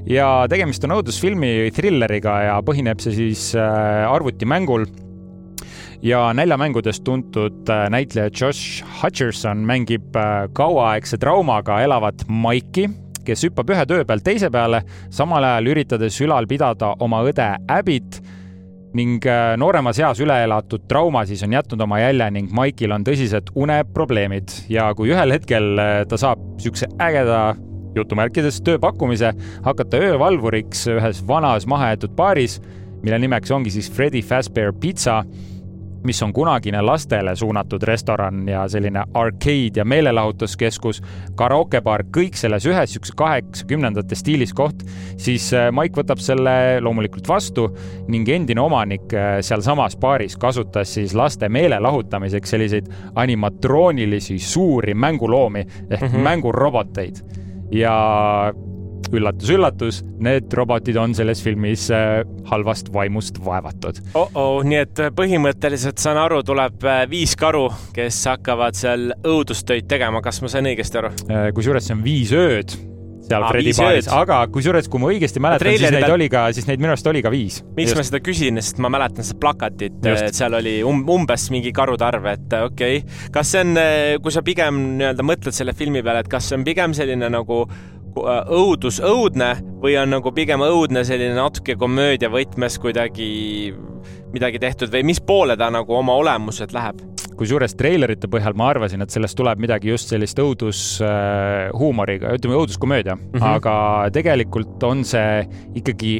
ja 0.06 0.28
tegemist 0.52 0.84
on 0.86 0.98
õudusfilmi 1.00 1.72
thrilleriga 1.74 2.36
ja 2.50 2.60
põhineb 2.66 3.02
see 3.02 3.16
siis 3.16 3.48
arvutimängul 3.56 4.86
ja 6.02 6.34
näljamängudest 6.34 7.04
tuntud 7.04 7.70
äh, 7.70 7.90
näitleja 7.90 8.30
Josh 8.42 8.84
Hutcherson 9.04 9.58
mängib 9.58 10.16
äh, 10.16 10.50
kauaaegse 10.54 11.18
traumaga 11.18 11.82
elavat 11.82 12.26
Maiki, 12.28 12.90
kes 13.26 13.46
hüppab 13.46 13.70
ühe 13.70 13.86
töö 13.86 14.06
pealt 14.06 14.26
teise 14.26 14.50
peale, 14.50 14.82
samal 15.14 15.46
ajal 15.46 15.72
üritades 15.76 16.18
ülal 16.22 16.48
pidada 16.50 16.96
oma 17.00 17.22
õde 17.28 17.48
Abbyt 17.70 18.22
ning 18.98 19.24
äh, 19.30 19.54
nooremas 19.62 20.02
eas 20.02 20.20
üle 20.24 20.36
elatud 20.44 20.88
trauma 20.90 21.24
siis 21.30 21.44
on 21.46 21.54
jätnud 21.54 21.86
oma 21.86 22.02
jälje 22.02 22.32
ning 22.34 22.50
Maikil 22.52 22.92
on 22.92 23.06
tõsised 23.08 23.54
uneprobleemid. 23.56 24.52
Ja 24.74 24.90
kui 24.98 25.14
ühel 25.14 25.38
hetkel 25.38 25.78
ta 26.10 26.20
saab 26.20 26.42
niisuguse 26.56 26.90
ägeda 27.00 27.54
jutumärkides 27.96 28.62
tööpakkumise 28.66 29.34
hakata 29.64 30.02
öövalvuriks 30.02 30.88
ühes 30.96 31.22
vanas 31.28 31.68
mahajäetud 31.70 32.18
baaris, 32.18 32.58
mille 33.04 33.20
nimeks 33.22 33.52
ongi 33.52 33.72
siis 33.74 33.92
Freddy 33.92 34.22
Fazbear 34.26 34.74
Pizza 34.74 35.22
mis 36.04 36.22
on 36.24 36.34
kunagine 36.34 36.82
lastele 36.82 37.36
suunatud 37.36 37.84
restoran 37.84 38.48
ja 38.50 38.68
selline 38.70 39.04
arcade 39.14 39.80
ja 39.80 39.86
meelelahutuskeskus, 39.86 41.02
karaokebaar, 41.36 42.04
kõik 42.18 42.38
selles 42.40 42.66
ühes 42.66 42.92
niisuguse 42.92 43.16
kaheksakümnendate 43.18 44.16
stiilis 44.16 44.54
koht, 44.54 44.84
siis 45.22 45.52
äh, 45.54 45.70
Maik 45.72 45.96
võtab 45.98 46.22
selle 46.24 46.82
loomulikult 46.82 47.28
vastu 47.30 47.68
ning 48.12 48.30
endine 48.30 48.62
omanik 48.62 49.14
äh, 49.14 49.38
sealsamas 49.46 49.98
baaris 50.02 50.38
kasutas 50.42 50.94
siis 50.98 51.16
laste 51.18 51.50
meele 51.50 51.80
lahutamiseks 51.80 52.56
selliseid 52.56 52.90
animatroonilisi 53.16 54.40
suuri 54.40 54.94
mänguloomi 54.94 55.66
ehk 55.90 56.02
mm 56.02 56.08
-hmm. 56.08 56.28
mänguroboteid 56.30 57.24
ja 57.72 57.96
üllatus-üllatus, 59.16 60.02
need 60.24 60.52
robotid 60.56 61.00
on 61.02 61.16
selles 61.18 61.42
filmis 61.44 61.88
äh, 61.94 62.22
halvast 62.52 62.92
vaimust 62.94 63.40
vaevatud 63.44 64.02
oh. 64.14 64.30
-oh, 64.34 64.62
nii 64.68 64.82
et 64.86 65.04
äh, 65.04 65.12
põhimõtteliselt 65.16 66.02
saan 66.02 66.20
aru, 66.22 66.42
tuleb 66.48 66.86
äh, 66.86 67.04
viis 67.12 67.36
karu, 67.40 67.68
kes 67.96 68.24
hakkavad 68.32 68.78
seal 68.78 69.12
õudustöid 69.28 69.90
tegema, 69.92 70.24
kas 70.24 70.42
ma 70.42 70.52
sain 70.52 70.72
õigesti 70.72 71.02
aru? 71.02 71.14
kusjuures 71.56 71.88
see 71.88 71.98
on 71.98 72.06
viis 72.06 72.32
ööd 72.36 72.78
seal 73.32 73.46
ah, 73.46 73.52
Fredi 73.54 73.74
baaris, 73.78 74.08
aga 74.12 74.40
kusjuures, 74.52 74.88
kui 74.92 75.02
ma 75.02 75.12
õigesti 75.14 75.42
mäletan, 75.44 75.72
siis 75.72 75.86
neid 75.86 76.04
peal... 76.04 76.16
oli 76.18 76.28
ka, 76.32 76.44
siis 76.56 76.68
neid 76.68 76.82
minu 76.84 76.92
arust 76.92 77.08
oli 77.08 77.22
ka 77.24 77.32
viis. 77.34 77.62
miks 77.78 77.92
Just. 77.92 78.00
ma 78.00 78.06
seda 78.08 78.22
küsin, 78.24 78.60
sest 78.60 78.82
ma 78.84 78.92
mäletan 78.92 79.28
seda 79.28 79.40
plakatit, 79.46 80.02
et 80.12 80.36
seal 80.38 80.58
oli 80.58 80.80
um, 80.88 81.04
umbes 81.16 81.48
mingi 81.54 81.72
karude 81.76 82.06
arv, 82.08 82.28
et 82.34 82.58
okei 82.58 83.02
okay.. 83.04 83.30
kas 83.34 83.54
see 83.54 83.64
on, 83.64 83.82
kui 84.24 84.36
sa 84.36 84.44
pigem 84.46 84.84
nii-öelda 85.00 85.26
mõtled 85.28 85.56
selle 85.56 85.76
filmi 85.78 86.04
peale, 86.04 86.26
et 86.26 86.32
kas 86.32 86.50
see 86.50 86.60
on 86.60 86.68
pigem 86.68 86.96
selline 86.98 87.32
nagu 87.32 87.64
õudus 88.16 89.00
õudne 89.04 89.54
või 89.82 89.96
on 90.02 90.12
nagu 90.18 90.34
pigem 90.36 90.64
õudne 90.66 91.04
selline 91.08 91.36
natuke 91.38 91.76
komöödia 91.80 92.30
võtmes 92.32 92.78
kuidagi 92.82 93.30
midagi 94.34 94.60
tehtud 94.60 94.92
või 94.94 95.04
mis 95.12 95.22
poole 95.24 95.58
ta 95.60 95.70
nagu 95.74 95.96
oma 95.96 96.16
olemuselt 96.20 96.76
läheb? 96.76 97.02
kusjuures 97.42 97.74
treilerite 97.74 98.30
põhjal 98.30 98.54
ma 98.58 98.68
arvasin, 98.70 99.02
et 99.02 99.14
sellest 99.14 99.38
tuleb 99.40 99.62
midagi 99.64 99.90
just 99.90 100.12
sellist 100.12 100.38
õudushuumoriga 100.42 102.30
äh,, 102.30 102.38
ütleme 102.38 102.60
õuduskomöödia 102.60 103.16
mm, 103.16 103.32
-hmm. 103.34 103.48
aga 103.56 103.76
tegelikult 104.14 104.84
on 104.86 105.02
see 105.08 105.48
ikkagi 105.80 106.20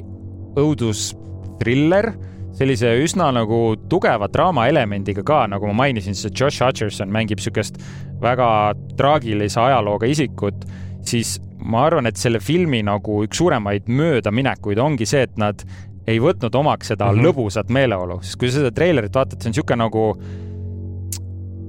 õudustriller 0.58 2.14
sellise 2.58 2.90
üsna 3.04 3.30
nagu 3.36 3.60
tugeva 3.90 4.28
draamaelemendiga 4.32 5.24
ka, 5.26 5.46
nagu 5.52 5.70
ma 5.72 5.86
mainisin, 5.86 6.18
see 6.18 6.34
Josh 6.34 6.64
Hutcherson 6.64 7.12
mängib 7.14 7.40
niisugust 7.40 7.80
väga 8.22 8.74
traagilise 9.00 9.60
ajalooga 9.62 10.10
isikut, 10.10 10.66
siis 11.08 11.38
ma 11.62 11.86
arvan, 11.86 12.10
et 12.10 12.18
selle 12.18 12.40
filmi 12.40 12.82
nagu 12.84 13.22
üks 13.26 13.38
suuremaid 13.42 13.90
möödaminekuid 13.92 14.80
ongi 14.82 15.08
see, 15.10 15.26
et 15.28 15.38
nad 15.42 15.64
ei 16.10 16.20
võtnud 16.22 16.56
omaks 16.58 16.94
seda 16.94 17.12
mm 17.12 17.18
-hmm. 17.18 17.28
lõbusat 17.28 17.70
meeleolu, 17.70 18.22
sest 18.22 18.40
kui 18.40 18.50
sa 18.50 18.60
seda 18.60 18.72
treilerit 18.72 19.16
vaatad, 19.16 19.42
see 19.42 19.50
on 19.50 19.54
niisugune 19.56 19.84
nagu 19.84 20.06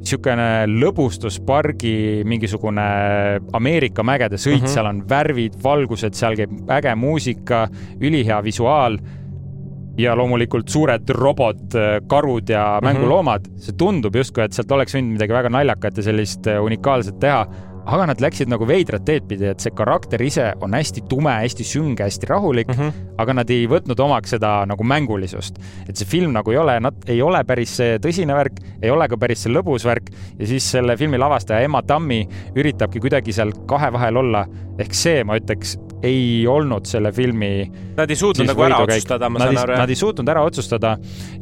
niisugune 0.02 0.66
lõbustuspargi 0.66 2.24
mingisugune 2.26 2.87
Ameerika 3.52 4.02
mägede 4.02 4.37
sõit 4.37 4.61
mm, 4.61 4.66
-hmm. 4.66 4.74
seal 4.74 4.87
on 4.87 5.02
värvid, 5.09 5.59
valgused, 5.62 6.14
seal 6.14 6.37
käib 6.37 6.70
äge 6.70 6.94
muusika, 6.94 7.68
ülihea 8.00 8.42
visuaal 8.42 8.98
ja 9.98 10.16
loomulikult 10.16 10.68
suured 10.68 11.09
robotkarud 11.09 12.48
ja 12.48 12.78
mhm. 12.81 12.85
mänguloomad 12.85 13.46
mm. 13.48 13.55
-hmm. 13.55 13.61
see 13.61 13.74
tundub 13.78 14.16
justkui, 14.16 14.44
et 14.44 14.52
sealt 14.52 14.72
oleks 14.72 14.94
võinud 14.94 15.12
midagi 15.12 15.33
väga 15.33 15.48
naljakat 15.48 15.96
ja 15.96 16.02
sellist 16.02 16.46
unikaalset 16.46 17.20
teha 17.20 17.46
aga 17.87 18.07
nad 18.12 18.23
läksid 18.23 18.51
nagu 18.51 18.66
veidrat 18.68 19.05
teed 19.07 19.27
pidi, 19.31 19.49
et 19.51 19.62
see 19.62 19.75
karakter 19.77 20.23
ise 20.23 20.51
on 20.62 20.75
hästi 20.77 21.05
tume, 21.11 21.33
hästi 21.42 21.66
sünge, 21.66 22.07
hästi 22.07 22.29
rahulik 22.31 22.71
mm, 22.71 22.79
-hmm. 22.79 23.14
aga 23.23 23.37
nad 23.40 23.51
ei 23.51 23.66
võtnud 23.71 24.01
omaks 24.01 24.35
seda 24.37 24.53
nagu 24.66 24.85
mängulisust. 24.85 25.59
et 25.88 25.97
see 25.97 26.07
film 26.07 26.33
nagu 26.33 26.51
ei 26.51 26.59
ole, 26.59 26.79
nad 26.81 27.09
ei 27.09 27.23
ole 27.23 27.45
päris 27.45 27.77
see 27.77 27.99
tõsine 27.99 28.35
värk, 28.35 28.61
ei 28.83 28.90
ole 28.90 29.09
ka 29.09 29.16
päris 29.16 29.42
see 29.42 29.53
lõbus 29.53 29.85
värk 29.85 30.11
ja 30.38 30.47
siis 30.47 30.71
selle 30.71 30.97
filmi 30.97 31.18
lavastaja 31.18 31.61
Emma 31.61 31.83
Tammi 31.83 32.29
üritabki 32.57 33.01
kuidagi 33.01 33.33
seal 33.33 33.53
kahe 33.66 33.92
vahel 33.92 34.16
olla. 34.16 34.47
Ehk 34.80 34.94
see, 34.96 35.24
ma 35.26 35.37
ütleks, 35.40 35.76
ei 36.02 36.46
olnud 36.48 36.87
selle 36.88 37.12
filmi. 37.12 37.70
Nad 37.96 38.11
ei 38.11 38.16
suutnud 38.18 38.48
nagu 38.48 38.64
ära 38.66 38.80
otsustada, 38.82 39.28
ma 39.30 39.42
saan 39.42 39.58
aru. 39.62 39.76
Nad 39.78 39.92
ei 39.92 39.98
suutnud 39.98 40.28
ära 40.32 40.42
otsustada 40.46 40.94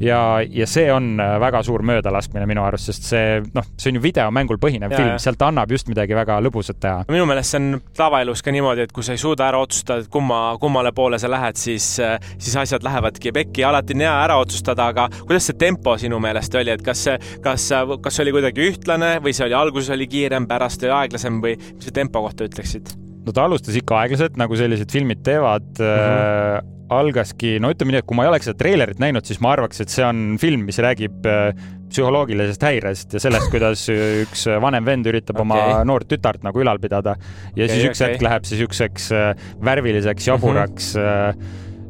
ja, 0.02 0.20
ja 0.44 0.66
see 0.68 0.90
on 0.92 1.14
väga 1.16 1.62
suur 1.64 1.84
möödalaskmine 1.86 2.44
minu 2.50 2.64
arust, 2.66 2.90
sest 2.90 3.08
see 3.12 3.38
noh, 3.56 3.66
see 3.80 3.92
on 3.92 4.00
ju 4.00 4.04
videomängul 4.04 4.60
põhinev 4.60 4.92
ja, 4.92 5.00
film, 5.00 5.16
sealt 5.22 5.44
annab 5.46 5.72
just 5.72 5.88
midagi 5.90 6.16
väga 6.18 6.40
lõbusat 6.44 6.80
teha. 6.82 7.06
minu 7.12 7.26
meelest 7.30 7.54
see 7.54 7.62
on 7.62 7.80
tavaelus 7.96 8.44
ka 8.44 8.54
niimoodi, 8.54 8.84
et 8.88 8.94
kui 8.96 9.06
sa 9.06 9.16
ei 9.16 9.22
suuda 9.22 9.48
ära 9.48 9.62
otsustada, 9.62 10.04
et 10.04 10.12
kumma, 10.12 10.42
kummale 10.60 10.92
poole 10.96 11.20
sa 11.22 11.30
lähed, 11.30 11.60
siis, 11.60 11.92
siis 12.36 12.56
asjad 12.60 12.84
lähevadki 12.84 13.32
pekki. 13.36 13.64
alati 13.64 13.96
on 13.96 14.04
hea 14.04 14.16
ära 14.26 14.40
otsustada, 14.42 14.90
aga 14.92 15.08
kuidas 15.22 15.48
see 15.48 15.60
tempo 15.60 15.96
sinu 16.00 16.20
meelest 16.20 16.58
oli, 16.60 16.74
et 16.74 16.84
kas, 16.84 17.06
kas, 17.44 17.70
kas 18.02 18.24
oli 18.24 18.34
kuidagi 18.36 18.68
ühtlane 18.72 19.16
või 19.24 19.36
see 19.36 19.48
oli 19.48 19.56
alguses 19.56 19.94
oli 19.96 20.10
kiirem, 20.10 20.50
pärast 20.50 20.84
oli 20.84 20.98
aeglasem 20.98 21.40
või 21.40 21.56
mis 21.60 21.88
sa 21.88 21.94
tempo 22.02 22.26
kohta 22.26 22.50
ütleksid? 22.50 22.99
No 23.26 23.36
ta 23.36 23.46
alustas 23.48 23.76
ikka 23.78 24.02
aeglaselt, 24.02 24.36
nagu 24.40 24.58
sellised 24.58 24.92
filmid 24.92 25.24
teevad 25.26 25.72
mm. 25.78 25.96
-hmm 25.96 26.76
algaski, 26.90 27.58
no 27.62 27.70
ütleme 27.72 27.94
nii, 27.94 28.02
et 28.02 28.06
kui 28.08 28.18
ma 28.18 28.24
ei 28.26 28.32
oleks 28.32 28.48
seda 28.48 28.58
treilerit 28.58 28.98
näinud, 28.98 29.26
siis 29.26 29.38
ma 29.42 29.52
arvaks, 29.54 29.78
et 29.84 29.92
see 29.92 30.02
on 30.02 30.34
film, 30.42 30.64
mis 30.66 30.80
räägib 30.82 31.26
äh, 31.30 31.52
psühholoogilisest 31.90 32.64
häirest 32.66 33.14
ja 33.14 33.22
sellest, 33.22 33.46
kuidas 33.52 33.84
üks 34.24 34.46
vanem 34.62 34.86
vend 34.86 35.06
üritab 35.10 35.38
okay. 35.38 35.46
oma 35.46 35.84
noort 35.86 36.10
tütart 36.10 36.42
nagu 36.46 36.62
ülal 36.62 36.82
pidada. 36.82 37.14
ja 37.54 37.64
okay, 37.64 37.70
siis 37.70 37.90
üks 37.92 38.00
okay. 38.00 38.16
hetk 38.16 38.26
läheb 38.26 38.48
see 38.48 38.60
siukseks 38.62 39.10
äh, 39.14 39.28
värviliseks, 39.70 40.30
jaburaks 40.32 40.94
mm 40.98 41.44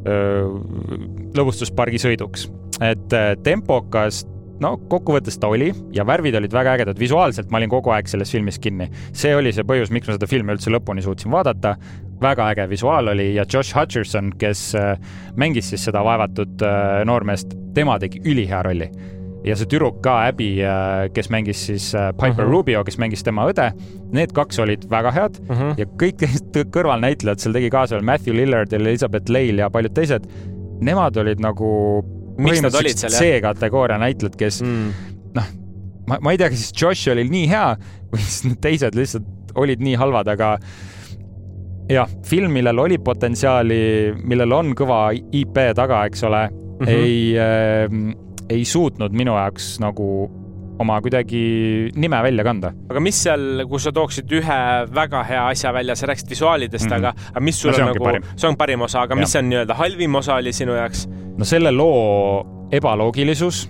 -hmm. 0.04 1.30
lõbustuspargi 1.36 2.00
sõiduks. 2.00 2.48
et 2.80 3.16
tempokas 3.44 4.24
no 4.60 4.74
kokkuvõttes 4.90 5.38
ta 5.40 5.50
oli 5.50 5.70
ja 5.96 6.04
värvid 6.06 6.36
olid 6.40 6.54
väga 6.54 6.76
ägedad, 6.78 6.98
visuaalselt 7.00 7.50
ma 7.50 7.60
olin 7.60 7.72
kogu 7.72 7.92
aeg 7.94 8.08
selles 8.10 8.32
filmis 8.32 8.60
kinni. 8.62 8.90
see 9.12 9.34
oli 9.36 9.52
see 9.56 9.66
põhjus, 9.66 9.92
miks 9.94 10.08
ma 10.08 10.16
seda 10.16 10.28
filmi 10.30 10.54
üldse 10.54 10.72
lõpuni 10.72 11.04
suutsin 11.04 11.32
vaadata. 11.32 11.76
väga 12.20 12.50
äge 12.52 12.68
visuaal 12.68 13.08
oli 13.14 13.34
ja 13.34 13.46
Josh 13.52 13.76
Hutcherson, 13.76 14.32
kes 14.38 14.74
äh, 14.74 14.98
mängis 15.36 15.70
siis 15.72 15.84
seda 15.84 16.04
vaevatud 16.04 16.62
äh, 16.62 17.00
noormeest, 17.08 17.56
tema 17.74 17.98
tegi 17.98 18.20
ülihea 18.24 18.62
rolli 18.62 18.90
ja 19.44 19.56
see 19.56 19.70
tüdruk 19.72 20.02
ka, 20.04 20.18
Abby, 20.28 20.50
äh, 20.60 21.08
kes 21.16 21.30
mängis 21.32 21.64
siis 21.70 21.90
Piper 21.94 22.28
uh 22.28 22.34
mhm. 22.34 22.40
-huh. 22.40 22.52
Rubio, 22.52 22.84
kes 22.84 22.98
mängis 22.98 23.24
tema 23.24 23.48
õde, 23.48 23.72
need 24.12 24.32
kaks 24.36 24.58
olid 24.58 24.84
väga 24.90 25.10
head 25.10 25.40
uh 25.40 25.56
mhm. 25.56 25.62
-huh. 25.62 25.74
ja 25.80 25.86
kõik 25.86 26.26
kõrvalnäitlejad 26.76 27.38
seal 27.40 27.56
tegi 27.56 27.70
kaasa 27.70 27.96
veel 27.96 28.04
Matthew 28.04 28.36
Lillard, 28.36 28.72
Elizabeth 28.72 29.30
Lale 29.30 29.62
ja 29.62 29.70
paljud 29.70 29.94
teised. 29.94 30.26
Nemad 30.80 31.16
olid 31.16 31.40
nagu 31.40 32.04
jah? 33.16 33.24
C-kategooria 33.24 33.98
näitlejad, 34.02 34.38
kes 34.40 34.62
mm. 34.64 35.10
noh, 35.36 35.50
ma, 36.10 36.20
ma 36.20 36.34
ei 36.34 36.40
tea, 36.40 36.50
kas 36.52 36.64
siis 36.64 36.76
Josh 36.82 37.12
oli 37.12 37.26
nii 37.30 37.50
hea 37.50 37.66
või 38.12 38.24
siis 38.24 38.46
need 38.48 38.62
teised 38.64 38.98
lihtsalt 38.98 39.54
olid 39.60 39.82
nii 39.82 39.96
halvad, 39.98 40.30
aga 40.30 40.54
jah, 41.90 42.10
film, 42.26 42.54
millel 42.54 42.78
oli 42.78 43.00
potentsiaali, 43.02 43.80
millel 44.22 44.54
on 44.54 44.74
kõva 44.78 45.08
IP 45.14 45.58
taga, 45.76 46.04
eks 46.10 46.26
ole 46.28 46.44
mm, 46.50 46.86
-hmm. 46.86 46.92
ei 46.94 47.16
äh, 47.38 48.28
ei 48.50 48.64
suutnud 48.66 49.14
minu 49.14 49.34
jaoks 49.38 49.76
nagu 49.82 50.06
oma 50.80 51.00
kuidagi 51.04 51.40
nime 52.00 52.22
välja 52.24 52.44
kanda. 52.46 52.72
aga 52.90 53.02
mis 53.04 53.18
seal, 53.26 53.64
kui 53.70 53.82
sa 53.82 53.92
tooksid 53.96 54.32
ühe 54.40 54.60
väga 54.94 55.24
hea 55.28 55.42
asja 55.54 55.74
välja, 55.76 55.96
sa 55.98 56.08
rääkisid 56.10 56.32
visuaalidest 56.34 56.86
mm, 56.86 56.94
-hmm. 56.94 57.10
aga, 57.10 57.30
aga 57.32 57.44
mis 57.44 57.60
sul 57.60 57.72
no, 57.72 57.90
on 57.90 57.92
nagu, 57.92 58.30
see 58.36 58.48
on 58.48 58.56
parim 58.60 58.86
osa, 58.86 59.04
aga 59.04 59.18
ja. 59.18 59.24
mis 59.24 59.36
on 59.36 59.50
nii-öelda 59.50 59.76
halvim 59.76 60.14
osa 60.22 60.38
oli 60.40 60.52
sinu 60.56 60.78
jaoks? 60.78 61.06
no 61.38 61.48
selle 61.48 61.72
loo 61.72 62.46
ebaloogilisus 62.72 63.66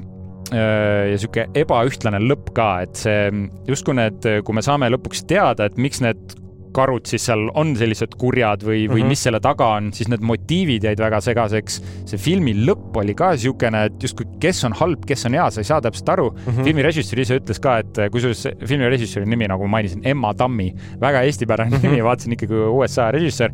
äh, 0.53 1.11
ja 1.13 1.19
sihuke 1.19 1.49
ebaühtlane 1.55 2.23
lõpp 2.27 2.53
ka, 2.57 2.71
et 2.87 3.03
see 3.07 3.27
justkui 3.69 3.97
need, 3.99 4.31
kui 4.45 4.55
me 4.57 4.63
saame 4.63 4.91
lõpuks 4.93 5.27
teada, 5.31 5.67
et 5.71 5.79
miks 5.81 6.03
need 6.05 6.39
karud 6.75 7.07
siis 7.09 7.25
seal 7.29 7.47
on 7.59 7.73
sellised 7.79 8.17
kurjad 8.21 8.65
või, 8.67 8.85
või 8.85 9.01
mm 9.01 9.03
-hmm. 9.03 9.15
mis 9.15 9.25
selle 9.27 9.41
taga 9.45 9.69
on, 9.77 9.93
siis 9.97 10.11
need 10.13 10.25
motiivid 10.27 10.85
jäid 10.89 11.01
väga 11.01 11.21
segaseks. 11.25 11.81
see 12.11 12.19
filmi 12.19 12.55
lõpp 12.67 12.97
oli 13.03 13.15
ka 13.15 13.33
niisugune, 13.37 13.85
et 13.91 14.03
justkui 14.03 14.27
kes 14.41 14.65
on 14.65 14.77
halb, 14.81 15.07
kes 15.07 15.27
on 15.27 15.39
hea, 15.39 15.49
sa 15.51 15.61
ei 15.61 15.71
saa 15.71 15.81
täpselt 15.81 16.09
aru 16.09 16.31
mm. 16.31 16.53
-hmm. 16.53 16.65
filmi 16.65 16.83
režissöör 16.83 17.21
ise 17.21 17.39
ütles 17.41 17.61
ka, 17.61 17.79
et 17.79 18.03
kusjuures 18.13 18.47
filmi 18.67 18.89
režissööri 18.89 19.27
nimi, 19.27 19.49
nagu 19.49 19.67
ma 19.67 19.79
mainisin, 19.79 20.03
Emma 20.05 20.35
Tammi, 20.35 20.75
väga 21.01 21.23
eestipärane 21.23 21.71
mm 21.71 21.77
-hmm. 21.77 21.91
nimi, 21.91 22.05
vaatasin 22.05 22.33
ikkagi 22.33 22.55
USA 22.55 23.11
režissöör, 23.11 23.51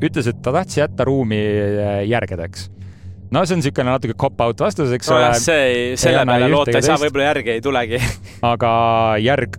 ütles, 0.00 0.28
et 0.28 0.42
ta 0.42 0.52
tahtis 0.52 0.78
jätta 0.78 1.04
ruumi 1.04 1.40
äh, 1.40 2.06
järgedeks 2.08 2.70
no 3.32 3.44
see 3.46 3.56
on 3.56 3.62
niisugune 3.62 3.90
natuke 3.90 4.14
cop-out 4.18 4.60
vastus, 4.60 4.92
eks 4.92 5.10
no, 5.10 5.16
ole. 5.16 5.34
see, 5.40 5.96
selle 6.00 6.24
peale 6.28 6.48
loota 6.52 6.76
ei 6.76 6.82
saa, 6.84 6.98
võib-olla 7.00 7.30
järgi 7.30 7.54
ei 7.56 7.64
tulegi 7.64 8.00
aga 8.52 8.72
järg 9.22 9.56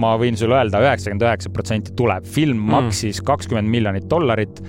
ma 0.00 0.14
võin 0.20 0.36
sulle 0.38 0.56
öelda, 0.56 0.80
üheksakümmend 0.84 1.26
üheksa 1.26 1.52
protsenti 1.52 1.94
tuleb. 1.98 2.24
film 2.24 2.58
mm. 2.58 2.70
maksis 2.76 3.22
kakskümmend 3.24 3.68
miljonit 3.68 4.08
dollarit 4.10 4.62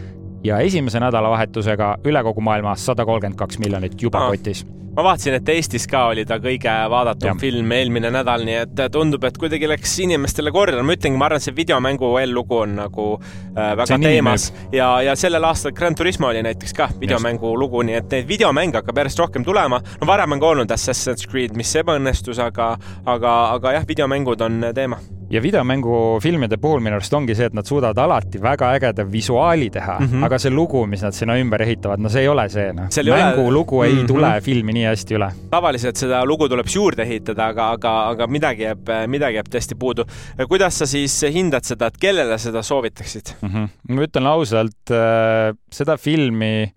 ja 0.44 0.60
esimese 0.60 1.00
nädalavahetusega 1.00 1.98
üle 2.06 2.24
kogu 2.24 2.42
maailma 2.42 2.76
sada 2.76 3.06
kolmkümmend 3.06 3.40
kaks 3.40 3.60
miljonit 3.64 4.02
juba 4.02 4.26
ah. 4.26 4.32
kotis 4.34 4.66
ma 4.96 5.06
vaatasin, 5.08 5.38
et 5.40 5.50
Eestis 5.50 5.88
ka 5.90 6.06
oli 6.12 6.26
ta 6.30 6.38
kõige 6.42 6.74
vaadatum 6.94 7.32
ja. 7.32 7.36
film 7.40 7.72
eelmine 7.76 8.12
nädal, 8.14 8.46
nii 8.46 8.58
et 8.62 8.82
tundub, 8.94 9.24
et 9.28 9.38
kuidagi 9.42 9.70
läks 9.70 9.96
inimestele 10.06 10.54
korda. 10.54 10.84
ma 10.86 10.98
ütlengi, 10.98 11.20
ma 11.20 11.30
arvan, 11.30 11.44
see 11.44 11.56
videomängu 11.56 12.12
ellugu 12.22 12.60
on 12.64 12.76
nagu 12.84 13.08
äh, 13.18 13.74
väga 13.80 13.98
teemas 14.04 14.50
ja, 14.74 14.90
ja 15.06 15.16
sellel 15.20 15.50
aastal 15.50 15.74
Gran 15.78 15.98
Turismo 15.98 16.30
oli 16.30 16.44
näiteks 16.46 16.78
ka 16.78 16.90
videomängu 17.00 17.56
lugu, 17.60 17.82
nii 17.88 17.98
et 18.02 18.14
neid 18.18 18.30
videomänge 18.30 18.82
hakkab 18.82 19.04
järjest 19.04 19.26
rohkem 19.26 19.48
tulema. 19.48 19.82
no 20.02 20.08
varem 20.08 20.38
on 20.38 20.44
ka 20.44 20.54
olnud 20.54 20.78
Assassin's 20.78 21.28
Creed, 21.30 21.58
mis 21.58 21.74
ebaõnnestus, 21.82 22.42
aga, 22.44 22.76
aga, 23.06 23.36
aga 23.58 23.78
jah, 23.80 23.90
videomängud 23.90 24.46
on 24.46 24.72
teema 24.76 25.02
ja 25.34 25.42
videomängufilmide 25.42 26.58
puhul 26.62 26.82
minu 26.84 27.00
arust 27.00 27.14
ongi 27.18 27.36
see, 27.36 27.48
et 27.50 27.56
nad 27.58 27.66
suudavad 27.66 27.98
alati 27.98 28.42
väga 28.42 28.70
ägeda 28.78 29.06
visuaali 29.12 29.70
teha 29.74 29.98
mm, 30.00 30.08
-hmm. 30.08 30.26
aga 30.26 30.40
see 30.40 30.52
lugu, 30.52 30.86
mis 30.88 31.02
nad 31.02 31.16
sinna 31.18 31.38
ümber 31.42 31.62
ehitavad, 31.62 32.00
no 32.00 32.10
see 32.10 32.22
ei 32.22 32.28
ole 32.28 32.50
see, 32.50 32.74
noh. 32.74 32.90
mängulugu 33.10 33.80
ole... 33.80 33.88
ei 33.88 33.94
mm 33.94 34.00
-hmm. 34.00 34.08
tule 34.08 34.42
filmi 34.42 34.74
nii 34.74 34.83
hästi 34.90 35.18
üle. 35.18 35.30
tavaliselt 35.52 36.00
seda 36.00 36.24
lugu 36.26 36.50
tuleb 36.52 36.70
juurde 36.70 37.04
ehitada, 37.06 37.50
aga, 37.54 37.70
aga, 37.78 37.94
aga 38.14 38.28
midagi 38.28 38.68
jääb, 38.68 38.94
midagi 39.12 39.40
jääb 39.40 39.52
tõesti 39.56 39.78
puudu. 39.80 40.06
kuidas 40.50 40.80
sa 40.82 40.90
siis 40.90 41.16
hindad 41.34 41.68
seda, 41.68 41.92
et 41.92 41.98
kellele 41.98 42.38
seda 42.38 42.64
soovitaksid 42.64 43.36
mm? 43.42 43.50
-hmm. 43.50 43.70
ma 43.96 44.08
ütlen 44.08 44.28
ausalt 44.28 44.92
äh,, 44.92 45.56
seda 45.72 45.98
filmi 45.98 46.72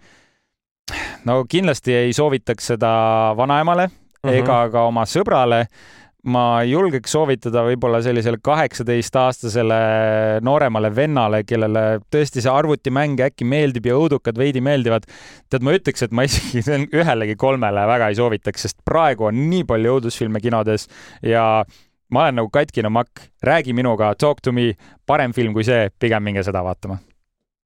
no 1.24 1.44
kindlasti 1.48 1.94
ei 1.94 2.12
soovitaks 2.12 2.72
seda 2.74 2.90
vanaemale 3.36 3.86
mm 3.86 4.30
-hmm. 4.30 4.38
ega 4.42 4.68
ka 4.70 4.86
oma 4.86 5.04
sõbrale 5.04 5.66
ma 6.30 6.42
julgeks 6.66 7.12
soovitada 7.14 7.62
võib-olla 7.68 8.00
sellisele 8.04 8.40
kaheksateistaastasele 8.44 9.78
nooremale 10.46 10.90
vennale, 10.94 11.42
kellele 11.46 11.84
tõesti 12.12 12.42
see 12.44 12.52
arvutimäng 12.52 13.20
äkki 13.28 13.46
meeldib 13.48 13.86
ja 13.90 13.96
õudukad 13.98 14.38
veidi 14.38 14.62
meeldivad. 14.64 15.06
tead, 15.50 15.62
ma 15.66 15.76
ütleks, 15.78 16.02
et 16.02 16.14
ma 16.16 16.26
isegi 16.26 16.64
ühelegi 17.00 17.38
kolmele 17.38 17.86
väga 17.88 18.10
ei 18.10 18.18
soovitaks, 18.18 18.68
sest 18.68 18.80
praegu 18.84 19.30
on 19.30 19.46
nii 19.50 19.64
palju 19.68 19.98
õudusfilme 19.98 20.42
kinodes 20.42 20.88
ja 21.22 21.64
ma 22.10 22.26
olen 22.26 22.42
nagu 22.42 22.50
katkine 22.54 22.90
makk, 22.90 23.28
räägi 23.42 23.74
minuga, 23.76 24.14
talk 24.18 24.42
to 24.42 24.52
me, 24.52 24.72
parem 25.06 25.34
film 25.36 25.54
kui 25.54 25.66
see, 25.66 25.90
pigem 25.98 26.26
minge 26.26 26.46
seda 26.46 26.64
vaatama 26.66 26.98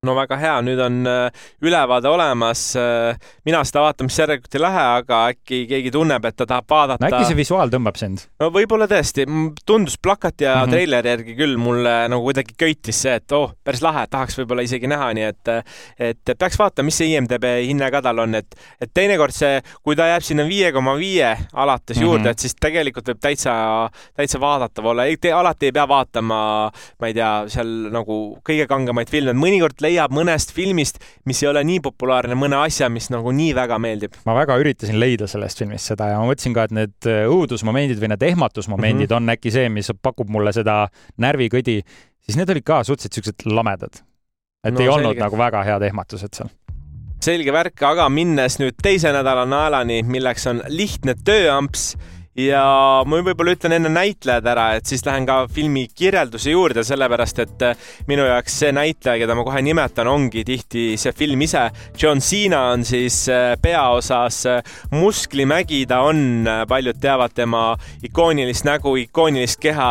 no 0.06 0.14
väga 0.16 0.36
hea, 0.40 0.52
nüüd 0.64 0.80
on 0.80 1.02
äh, 1.04 1.42
ülevaade 1.60 2.08
olemas. 2.08 2.62
Äh, 2.80 3.18
mina 3.44 3.60
seda 3.68 3.82
vaatamist 3.84 4.22
järelikult 4.22 4.54
ei 4.56 4.62
lähe, 4.62 4.84
aga 5.00 5.18
äkki 5.34 5.58
keegi 5.68 5.90
tunneb, 5.92 6.24
et 6.24 6.38
ta 6.38 6.46
tahab 6.48 6.70
vaadata. 6.72 7.04
no 7.04 7.18
äkki 7.18 7.28
see 7.28 7.36
visuaal 7.36 7.72
tõmbab 7.72 7.98
sind? 8.00 8.24
no 8.40 8.48
võib-olla 8.54 8.88
tõesti, 8.88 9.26
tundus 9.68 9.98
plakati 10.00 10.46
ja 10.46 10.54
mm 10.54 10.62
-hmm. 10.62 10.72
treileri 10.72 11.12
järgi 11.12 11.34
küll 11.36 11.58
mulle 11.60 11.92
nagu 12.08 12.24
kuidagi 12.24 12.56
köitis 12.56 13.02
see, 13.04 13.18
et 13.20 13.34
oh, 13.36 13.52
päris 13.64 13.82
lahe, 13.84 14.06
tahaks 14.08 14.38
võib-olla 14.40 14.64
isegi 14.64 14.88
näha, 14.88 15.10
nii 15.18 15.26
et, 15.28 15.52
et 15.98 16.32
peaks 16.32 16.56
vaatama, 16.58 16.88
mis 16.88 16.96
see 16.96 17.12
IMDB 17.12 17.44
hinne 17.68 17.90
ka 17.92 18.00
tal 18.00 18.24
on, 18.24 18.34
et, 18.40 18.56
et 18.80 18.94
teinekord 18.94 19.36
see, 19.36 19.60
kui 19.84 19.96
ta 20.00 20.08
jääb 20.08 20.24
sinna 20.24 20.48
viie 20.48 20.72
koma 20.72 20.96
viie 20.96 21.36
alates 21.52 21.96
mm 21.96 22.00
-hmm. 22.00 22.06
juurde, 22.06 22.30
et 22.30 22.38
siis 22.38 22.56
tegelikult 22.56 23.12
võib 23.12 23.20
täitsa, 23.20 23.90
täitsa 24.16 24.40
vaadatav 24.40 24.86
olla, 24.94 25.04
alati 25.34 25.66
ei 25.66 25.72
pea 25.72 25.88
vaatama, 25.88 26.72
ma 27.00 27.06
ei 27.06 27.14
tea, 27.14 27.44
seal 27.48 27.92
nagu 27.92 28.40
kõige 28.48 28.66
kangemaid 28.66 29.10
filme, 29.10 29.36
mõnikord 29.36 29.76
leiab 29.80 29.89
mõnest 30.12 30.52
filmist, 30.54 31.00
mis 31.28 31.42
ei 31.42 31.48
ole 31.50 31.62
nii 31.66 31.80
populaarne, 31.84 32.36
mõne 32.38 32.58
asja, 32.60 32.88
mis 32.92 33.10
nagu 33.10 33.32
nii 33.34 33.54
väga 33.56 33.78
meeldib. 33.82 34.18
ma 34.26 34.36
väga 34.38 34.58
üritasin 34.62 35.00
leida 35.00 35.26
sellest 35.30 35.58
filmist 35.58 35.90
seda 35.92 36.10
ja 36.12 36.20
ma 36.20 36.28
mõtlesin 36.30 36.54
ka, 36.56 36.68
et 36.68 36.76
need 36.76 37.10
äh, 37.10 37.24
õudusmomendid 37.30 38.00
või 38.02 38.12
need 38.14 38.22
ehmatusmomendid 38.30 39.08
mm 39.08 39.16
-hmm. 39.16 39.30
on 39.30 39.36
äkki 39.36 39.50
see, 39.50 39.68
mis 39.68 39.90
pakub 40.02 40.28
mulle 40.28 40.52
seda 40.52 40.88
närvikõdi, 41.18 41.80
siis 42.20 42.36
need 42.36 42.50
olid 42.50 42.64
ka 42.64 42.84
suhteliselt 42.84 43.12
siuksed 43.18 43.46
lamedad. 43.50 44.02
et 44.64 44.74
no, 44.74 44.80
ei 44.80 44.86
selge. 44.86 44.94
olnud 44.94 45.16
nagu 45.16 45.38
väga 45.38 45.62
head 45.64 45.82
ehmatused 45.82 46.34
seal 46.36 46.50
selge 47.20 47.52
värk, 47.52 47.82
aga 47.82 48.08
minnes 48.08 48.56
nüüd 48.60 48.78
teise 48.82 49.12
nädala 49.12 49.44
naelani, 49.44 50.02
milleks 50.02 50.46
on 50.46 50.62
lihtne 50.68 51.14
tööamps 51.24 51.96
ja 52.46 52.62
ma 53.06 53.20
võib-olla 53.24 53.54
ütlen 53.56 53.74
enne 53.76 53.90
näitlejad 53.92 54.46
ära, 54.52 54.66
et 54.78 54.88
siis 54.88 55.02
lähen 55.06 55.26
ka 55.28 55.42
filmi 55.52 55.86
kirjelduse 55.94 56.54
juurde, 56.54 56.84
sellepärast 56.86 57.42
et 57.44 57.64
äh, 57.66 57.88
minu 58.10 58.24
jaoks 58.28 58.58
see 58.62 58.72
näitleja, 58.74 59.22
keda 59.22 59.36
ma 59.38 59.44
kohe 59.46 59.62
nimetan, 59.64 60.10
ongi 60.10 60.44
tihti 60.46 60.84
see 61.00 61.14
film 61.16 61.42
ise. 61.46 61.66
John 62.00 62.22
Cena 62.24 62.66
on 62.74 62.84
siis 62.88 63.22
äh, 63.32 63.54
peaosas 63.62 64.40
äh, 64.50 64.62
Musklimägi, 64.94 65.84
ta 65.90 66.02
on, 66.06 66.48
paljud 66.68 67.00
teavad 67.00 67.34
tema 67.34 67.64
ikoonilist 68.06 68.66
nägu, 68.68 68.94
ikoonilist 69.04 69.60
keha 69.60 69.90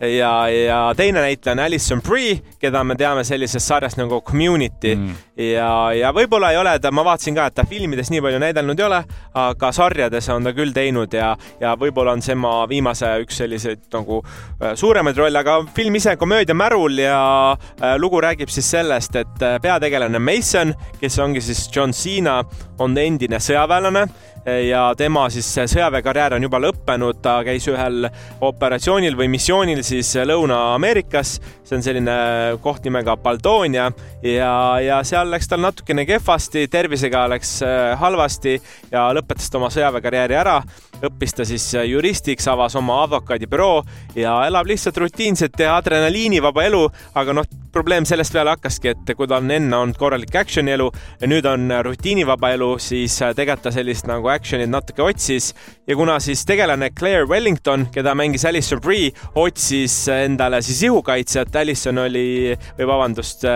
ja, 0.00 0.32
ja 0.48 0.80
teine 0.96 1.24
näitleja 1.24 1.56
on 1.56 1.64
Alison 1.66 2.02
Brie, 2.04 2.38
keda 2.60 2.84
me 2.84 2.96
teame 2.98 3.24
sellisest 3.26 3.66
sarjast 3.66 4.00
nagu 4.00 4.22
Community 4.26 4.96
mm. 4.96 5.20
Ja, 5.52 5.92
ja 5.96 6.12
võib-olla 6.14 6.52
ei 6.52 6.58
ole 6.60 6.74
ta, 6.82 6.92
ma 6.94 7.04
vaatasin 7.06 7.36
ka, 7.36 7.48
et 7.48 7.56
ta 7.58 7.64
filmides 7.68 8.10
nii 8.12 8.22
palju 8.24 8.40
näidelnud 8.42 8.80
ei 8.80 8.86
ole, 8.86 9.00
aga 9.42 9.72
sarjades 9.74 10.28
on 10.34 10.46
ta 10.46 10.54
küll 10.56 10.74
teinud 10.76 11.14
ja, 11.16 11.32
ja 11.60 11.74
võib-olla 11.78 12.14
on 12.16 12.24
tema 12.24 12.54
viimase 12.70 13.10
üks 13.24 13.42
selliseid 13.42 13.84
nagu 13.94 14.20
äh, 14.22 14.74
suuremaid 14.78 15.18
rolle, 15.18 15.42
aga 15.42 15.58
film 15.76 15.98
ise 16.00 16.16
komöödia 16.20 16.56
märul 16.56 16.98
ja 17.02 17.20
äh, 17.52 17.96
lugu 18.00 18.20
räägib 18.22 18.52
siis 18.52 18.70
sellest, 18.74 19.16
et 19.20 19.46
äh, 19.46 19.58
peategelane 19.62 20.20
Mason, 20.22 20.74
kes 21.00 21.18
ongi 21.22 21.42
siis 21.44 21.68
John 21.74 21.94
Cena, 21.96 22.40
on 22.82 22.96
endine 22.98 23.40
sõjaväelane 23.42 24.06
ja 24.46 24.82
tema 24.98 25.28
siis 25.30 25.46
sõjaväekarjäär 25.54 26.36
on 26.36 26.46
juba 26.46 26.60
lõppenud, 26.62 27.20
ta 27.22 27.38
käis 27.46 27.66
ühel 27.70 28.08
operatsioonil 28.42 29.16
või 29.18 29.28
missioonil 29.32 29.82
siis 29.86 30.14
Lõuna-Ameerikas. 30.28 31.38
see 31.64 31.76
on 31.76 31.82
selline 31.82 32.16
koht 32.62 32.84
nimega 32.84 33.16
Baldonia. 33.16 33.90
Ja, 34.22 34.80
ja 34.82 35.02
seal 35.04 35.30
läks 35.30 35.48
tal 35.48 35.60
natukene 35.60 36.06
kehvasti, 36.06 36.68
tervisega 36.68 37.28
läks 37.28 37.60
halvasti 37.98 38.60
ja 38.90 39.08
lõpetas 39.14 39.50
ta 39.50 39.58
oma 39.58 39.70
sõjaväekarjääri 39.70 40.34
ära 40.34 40.60
õppis 41.06 41.34
ta 41.36 41.46
siis 41.48 41.64
juristiks, 41.88 42.46
avas 42.50 42.76
oma 42.78 43.02
advokaadibüroo 43.06 43.82
ja 44.18 44.36
elab 44.46 44.68
lihtsalt 44.70 45.00
rutiinset 45.02 45.58
ja 45.58 45.76
adrenaliinivaba 45.78 46.64
elu, 46.68 46.82
aga 47.18 47.36
noh, 47.36 47.48
probleem 47.72 48.04
sellest 48.08 48.34
peale 48.34 48.52
hakkaski, 48.52 48.92
et 48.92 49.12
kui 49.16 49.28
ta 49.28 49.38
on 49.40 49.50
enne 49.50 49.76
olnud 49.76 49.98
korralik 50.00 50.34
action'i 50.36 50.74
elu 50.74 50.88
ja 51.20 51.30
nüüd 51.30 51.46
on 51.48 51.70
rutiinivaba 51.86 52.52
elu, 52.56 52.74
siis 52.82 53.16
tegelikult 53.20 53.66
ta 53.66 53.72
sellist 53.74 54.08
nagu 54.10 54.28
action'it 54.32 54.70
natuke 54.70 55.04
otsis 55.04 55.52
ja 55.88 55.96
kuna 55.96 56.18
siis 56.22 56.44
tegelane 56.48 56.90
Claire 56.96 57.26
Wellington, 57.28 57.88
keda 57.94 58.14
mängis 58.18 58.44
Alison 58.48 58.80
Brie, 58.82 59.12
otsis 59.34 60.04
endale 60.12 60.62
siis 60.62 60.82
ihukaitsjat, 60.88 61.56
Alison 61.62 62.04
oli, 62.04 62.52
või 62.78 62.88
vabandust, 62.92 63.46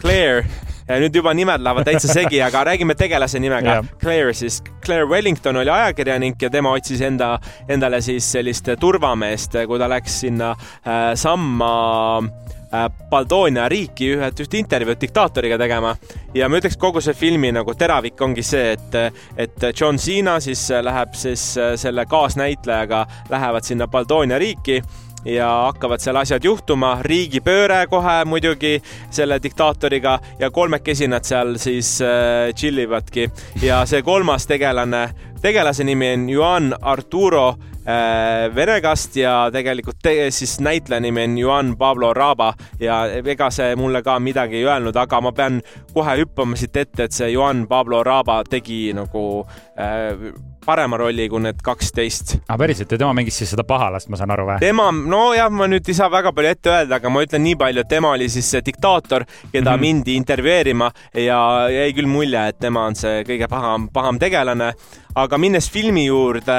Claire 0.00 0.44
nüüd 0.88 1.16
juba 1.16 1.34
nimed 1.34 1.62
lähevad 1.62 1.86
täitsa 1.86 2.12
segi, 2.12 2.40
aga 2.42 2.64
räägime 2.72 2.96
tegelase 2.98 3.40
nimega. 3.42 3.78
Yeah.. 3.78 3.90
Claire 4.00 4.34
siis, 4.34 4.62
Claire 4.84 5.08
Wellington 5.08 5.56
oli 5.56 5.70
ajakirjanik 5.70 6.42
ja 6.42 6.50
tema 6.50 6.72
otsis 6.76 7.00
enda, 7.00 7.36
endale 7.68 8.00
siis 8.04 8.32
sellist 8.32 8.68
turvameest, 8.80 9.62
kui 9.68 9.78
ta 9.78 9.88
läks 9.90 10.20
sinna 10.24 10.52
äh, 10.52 11.12
samma 11.18 11.70
äh, 12.18 12.88
Baldonia 13.10 13.68
riiki 13.68 14.12
ühed, 14.16 14.42
üht 14.44 14.58
intervjuud 14.58 15.00
diktaatoriga 15.00 15.58
tegema. 15.60 15.94
Ja 16.34 16.48
ma 16.48 16.58
ütleks, 16.60 16.78
kogu 16.80 17.02
see 17.04 17.14
filmi 17.16 17.52
nagu 17.54 17.74
teravik 17.78 18.20
ongi 18.24 18.44
see, 18.46 18.74
et, 18.76 18.98
et 19.36 19.70
John 19.72 20.00
Cena 20.00 20.38
siis 20.40 20.66
läheb 20.82 21.16
siis 21.18 21.52
äh, 21.60 21.74
selle 21.80 22.06
kaasnäitlejaga, 22.10 23.06
lähevad 23.30 23.68
sinna 23.68 23.88
Baldonia 23.88 24.40
riiki 24.42 24.82
ja 25.24 25.48
hakkavad 25.68 26.02
seal 26.02 26.18
asjad 26.20 26.44
juhtuma, 26.44 26.96
riigipööre 27.06 27.86
kohe 27.90 28.22
muidugi 28.28 28.78
selle 29.10 29.38
diktaatoriga 29.42 30.18
ja 30.40 30.50
kolmekesi 30.50 31.08
nad 31.10 31.26
seal 31.26 31.56
siis 31.62 31.98
äh, 32.02 32.50
chill 32.56 32.82
ivadki 32.82 33.28
ja 33.62 33.82
see 33.86 34.02
kolmas 34.02 34.46
tegelane, 34.50 35.08
tegelase 35.42 35.84
nimi 35.84 36.12
on 36.12 36.28
Juan 36.30 36.72
Arturo 36.80 37.48
äh, 37.86 38.54
Venegast 38.54 39.16
ja 39.16 39.50
tegelikult 39.52 40.02
te, 40.02 40.30
siis 40.30 40.58
näitleja 40.60 41.00
nimi 41.00 41.24
on 41.24 41.38
Juan 41.38 41.76
Pablo 41.76 42.12
Raba. 42.14 42.52
Ja 42.80 43.04
ega 43.06 43.50
see 43.50 43.76
mulle 43.76 44.02
ka 44.02 44.18
midagi 44.20 44.60
ei 44.60 44.66
öelnud, 44.66 44.96
aga 44.96 45.20
ma 45.20 45.32
pean 45.32 45.60
kohe 45.94 46.16
hüppama 46.22 46.58
siit 46.58 46.76
ette, 46.76 47.04
et 47.04 47.12
see 47.12 47.32
Juan 47.34 47.66
Pablo 47.68 48.02
Raba 48.06 48.42
tegi 48.48 48.92
nagu 48.96 49.44
äh, 49.78 50.32
parema 50.64 50.98
rolli 51.00 51.28
kui 51.30 51.42
need 51.42 51.62
kaksteist. 51.64 52.36
aga 52.46 52.58
päriselt 52.62 52.92
ja 52.92 53.00
tema 53.00 53.12
mängis 53.16 53.38
siis 53.40 53.52
seda 53.54 53.64
pahalast, 53.66 54.10
ma 54.12 54.20
saan 54.20 54.32
aru 54.34 54.46
või? 54.48 54.58
tema, 54.62 54.88
nojah, 54.92 55.50
ma 55.50 55.68
nüüd 55.70 55.88
ei 55.88 55.98
saa 55.98 56.10
väga 56.12 56.32
palju 56.36 56.54
ette 56.56 56.72
öelda, 56.72 56.98
aga 57.00 57.12
ma 57.12 57.24
ütlen 57.26 57.44
nii 57.46 57.58
palju, 57.60 57.84
et 57.84 57.90
tema 57.90 58.12
oli 58.16 58.28
siis 58.32 58.50
see 58.54 58.64
diktaator, 58.64 59.26
keda 59.52 59.70
mm 59.70 59.74
-hmm. 59.74 59.80
mindi 59.80 60.16
intervjueerima 60.20 60.90
ja 61.14 61.38
jäi 61.72 61.92
küll 61.96 62.10
mulje, 62.10 62.46
et 62.48 62.58
tema 62.58 62.86
on 62.86 62.94
see 62.98 63.22
kõige 63.28 63.48
paham, 63.48 63.88
paham 63.92 64.18
tegelane 64.18 64.72
aga 65.18 65.38
minnes 65.40 65.68
filmi 65.70 66.06
juurde, 66.06 66.56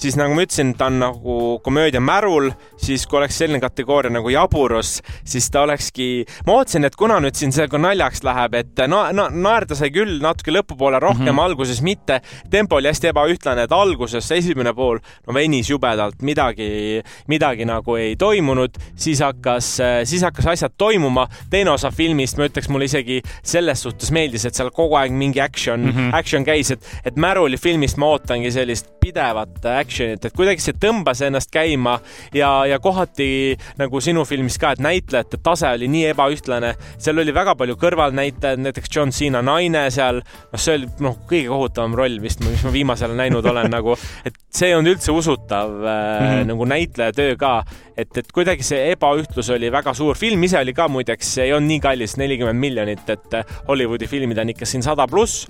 siis 0.00 0.16
nagu 0.18 0.34
ma 0.36 0.44
ütlesin, 0.46 0.72
ta 0.78 0.88
on 0.88 0.98
nagu 1.02 1.36
komöödia 1.64 2.00
märul, 2.00 2.50
siis 2.80 3.06
kui 3.08 3.20
oleks 3.20 3.38
selline 3.40 3.60
kategooria 3.62 4.12
nagu 4.12 4.32
jaburus, 4.32 4.98
siis 5.24 5.50
ta 5.52 5.64
olekski, 5.66 6.24
ma 6.46 6.58
ootasin, 6.60 6.86
et 6.88 6.96
kuna 6.98 7.20
nüüd 7.22 7.36
siin 7.36 7.52
see 7.54 7.68
ka 7.70 7.80
naljaks 7.80 8.24
läheb, 8.26 8.56
et 8.60 8.82
no, 8.90 9.02
no 9.16 9.28
naerda 9.30 9.76
sai 9.78 9.92
küll 9.94 10.20
natuke 10.24 10.54
lõpupoole 10.54 11.00
rohkem 11.02 11.26
mm, 11.26 11.34
-hmm. 11.34 11.44
alguses 11.44 11.82
mitte. 11.82 12.20
tempo 12.50 12.76
oli 12.76 12.88
hästi 12.88 13.12
ebaühtlane, 13.12 13.64
et 13.64 13.72
alguses 13.72 14.30
esimene 14.30 14.72
pool 14.74 14.98
no 15.26 15.34
venis 15.34 15.70
jubedalt, 15.70 16.22
midagi, 16.22 17.02
midagi 17.28 17.64
nagu 17.64 17.96
ei 17.96 18.16
toimunud, 18.16 18.78
siis 18.96 19.20
hakkas, 19.20 19.78
siis 20.04 20.22
hakkas 20.22 20.46
asjad 20.46 20.72
toimuma. 20.78 21.28
teine 21.50 21.70
osa 21.70 21.90
filmist, 21.90 22.38
ma 22.38 22.48
ütleks, 22.48 22.68
mulle 22.68 22.84
isegi 22.84 23.22
selles 23.42 23.82
suhtes 23.82 24.10
meeldis, 24.10 24.44
et 24.44 24.54
seal 24.54 24.70
kogu 24.70 24.96
aeg 24.96 25.12
mingi 25.12 25.40
action 25.40 25.80
mm, 25.80 25.90
-hmm. 25.90 26.14
action 26.16 26.44
käis, 26.44 26.70
et, 26.70 26.86
et 27.04 27.16
märuli 27.16 27.56
filmis 27.56 27.89
filmist 27.90 27.98
ma 27.98 28.10
ootangi 28.14 28.50
sellist 28.52 28.88
pidevat 29.00 29.64
action'it, 29.64 30.24
et 30.24 30.34
kuidagi 30.36 30.60
see 30.62 30.76
tõmbas 30.78 31.22
ennast 31.24 31.50
käima 31.50 31.96
ja, 32.36 32.66
ja 32.68 32.78
kohati 32.78 33.56
nagu 33.80 34.00
sinu 34.00 34.24
filmis 34.28 34.58
ka, 34.60 34.74
et 34.74 34.82
näitlejate 34.84 35.40
tase 35.42 35.70
oli 35.74 35.88
nii 35.88 36.10
ebaühtlane. 36.12 36.74
seal 36.98 37.18
oli 37.18 37.32
väga 37.34 37.54
palju 37.56 37.78
kõrvalnäitajaid, 37.80 38.60
näiteks 38.60 38.92
John 38.92 39.10
Cena 39.10 39.40
naine 39.42 39.88
seal, 39.90 40.20
noh, 40.20 40.60
see 40.60 40.76
oli 40.76 40.90
noh, 41.00 41.16
kõige 41.30 41.48
kohutavam 41.48 41.96
roll 41.96 42.20
vist, 42.20 42.44
mis 42.44 42.62
ma 42.66 42.72
viimasel 42.74 43.10
ajal 43.10 43.22
näinud 43.22 43.48
olen 43.50 43.70
nagu, 43.76 43.96
et 44.24 44.36
see 44.52 44.70
ei 44.70 44.76
olnud 44.76 44.94
üldse 44.94 45.14
usutav 45.16 45.72
mm 45.72 45.86
-hmm. 45.86 46.50
nagu 46.52 46.68
näitleja 46.68 47.16
töö 47.16 47.36
ka, 47.40 47.62
et, 47.96 48.12
et 48.16 48.30
kuidagi 48.32 48.66
see 48.66 48.92
ebaühtlus 48.92 49.50
oli 49.50 49.72
väga 49.72 49.94
suur. 49.94 50.16
film 50.16 50.44
ise 50.44 50.60
oli 50.60 50.76
ka 50.76 50.88
muideks, 50.88 51.38
ei 51.38 51.52
olnud 51.52 51.68
nii 51.68 51.80
kallis, 51.80 52.16
nelikümmend 52.16 52.60
miljonit, 52.60 53.08
et 53.08 53.40
Hollywoodi 53.68 54.06
filmid 54.06 54.38
on 54.38 54.54
ikka 54.54 54.66
siin 54.66 54.82
sada 54.82 55.08
pluss 55.08 55.48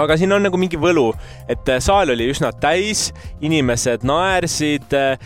aga 0.00 0.16
siin 0.16 0.32
on 0.32 0.44
nagu 0.46 0.58
mingi 0.60 0.78
võlu, 0.80 1.10
et 1.50 1.68
äh, 1.68 1.80
saal 1.82 2.14
oli 2.14 2.28
üsna 2.32 2.52
täis, 2.62 3.10
inimesed 3.44 4.06
naersid 4.08 4.94
äh, 4.96 5.16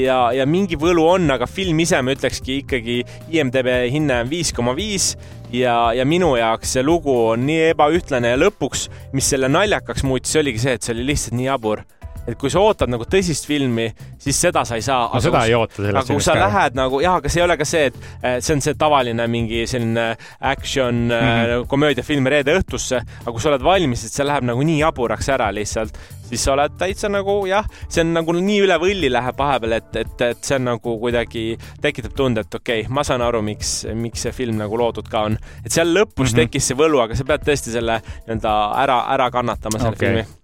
ja, 0.00 0.20
ja 0.34 0.46
mingi 0.50 0.78
võlu 0.80 1.06
on, 1.12 1.28
aga 1.30 1.48
film 1.50 1.82
ise, 1.84 2.00
ma 2.02 2.16
ütlekski 2.16 2.60
ikkagi 2.64 3.00
IMDB 3.30 3.70
hinne 3.92 4.22
on 4.24 4.32
viis 4.32 4.54
koma 4.56 4.74
viis 4.78 5.14
ja, 5.52 5.92
ja 5.96 6.06
minu 6.08 6.34
jaoks 6.38 6.76
see 6.76 6.84
lugu 6.86 7.14
on 7.32 7.46
nii 7.46 7.70
ebaühtlane 7.70 8.34
ja 8.34 8.40
lõpuks, 8.40 8.88
mis 9.14 9.30
selle 9.30 9.50
naljakaks 9.50 10.06
muutis, 10.06 10.36
oligi 10.40 10.62
see, 10.62 10.76
et 10.78 10.86
see 10.86 10.96
oli 10.96 11.10
lihtsalt 11.12 11.38
nii 11.38 11.50
jabur 11.50 11.84
et 12.26 12.38
kui 12.38 12.50
sa 12.52 12.62
ootad 12.62 12.90
nagu 12.92 13.06
tõsist 13.08 13.48
filmi, 13.48 13.88
siis 14.20 14.38
seda 14.46 14.64
sa 14.68 14.78
ei 14.78 14.84
saa. 14.84 15.08
no 15.12 15.22
seda 15.22 15.44
ei 15.48 15.56
oota 15.56 15.80
sellest 15.80 15.96
aga 16.02 16.16
kui 16.16 16.24
sa 16.24 16.36
lähed 16.38 16.78
nagu, 16.78 17.00
jaa, 17.04 17.16
aga 17.20 17.32
see 17.32 17.42
ei 17.42 17.46
ole 17.46 17.56
ka 17.60 17.66
see, 17.68 17.90
et 17.90 18.44
see 18.44 18.56
on 18.56 18.64
see 18.64 18.78
tavaline 18.80 19.26
mingi 19.30 19.64
selline 19.70 20.06
action 20.52 21.06
mm 21.08 21.10
-hmm. 21.10 21.66
komöödiafilm 21.70 22.26
reede 22.26 22.56
õhtusse, 22.60 23.02
aga 23.20 23.32
kui 23.32 23.40
sa 23.40 23.52
oled 23.52 23.64
valmis, 23.64 24.04
et 24.04 24.12
see 24.12 24.26
läheb 24.26 24.44
nagu 24.44 24.62
nii 24.62 24.80
jaburaks 24.80 25.28
ära 25.28 25.50
lihtsalt, 25.54 25.96
siis 26.30 26.44
sa 26.44 26.52
oled 26.54 26.76
täitsa 26.78 27.10
nagu 27.10 27.46
jah, 27.46 27.66
see 27.88 28.04
on 28.04 28.14
nagu 28.14 28.32
nii 28.32 28.60
üle 28.66 28.78
võlli 28.82 29.10
läheb 29.12 29.38
vahepeal, 29.38 29.76
et, 29.80 29.96
et, 29.96 30.26
et 30.30 30.44
see 30.44 30.58
on 30.60 30.68
nagu 30.70 30.96
kuidagi 31.02 31.44
tekitab 31.82 32.14
tunde, 32.16 32.44
et 32.46 32.54
okei 32.54 32.84
okay,, 32.84 32.94
ma 32.94 33.04
saan 33.06 33.24
aru, 33.26 33.42
miks, 33.42 33.86
miks 33.94 34.26
see 34.26 34.32
film 34.32 34.60
nagu 34.60 34.78
loodud 34.78 35.08
ka 35.10 35.26
on. 35.30 35.38
et 35.64 35.72
seal 35.72 35.90
lõpus 35.94 36.30
mm 36.30 36.32
-hmm. 36.32 36.36
tekkis 36.44 36.70
see 36.70 36.76
võlu, 36.76 37.02
aga 37.02 37.14
sa 37.14 37.24
pead 37.24 37.46
tõesti 37.48 37.74
selle 37.74 38.00
nii-öelda 38.02 38.52
ära, 38.84 39.00
ära 39.16 39.30
kannatama, 39.30 39.78
selle 39.78 39.96
okay. 39.96 40.08
filmi 40.08 40.39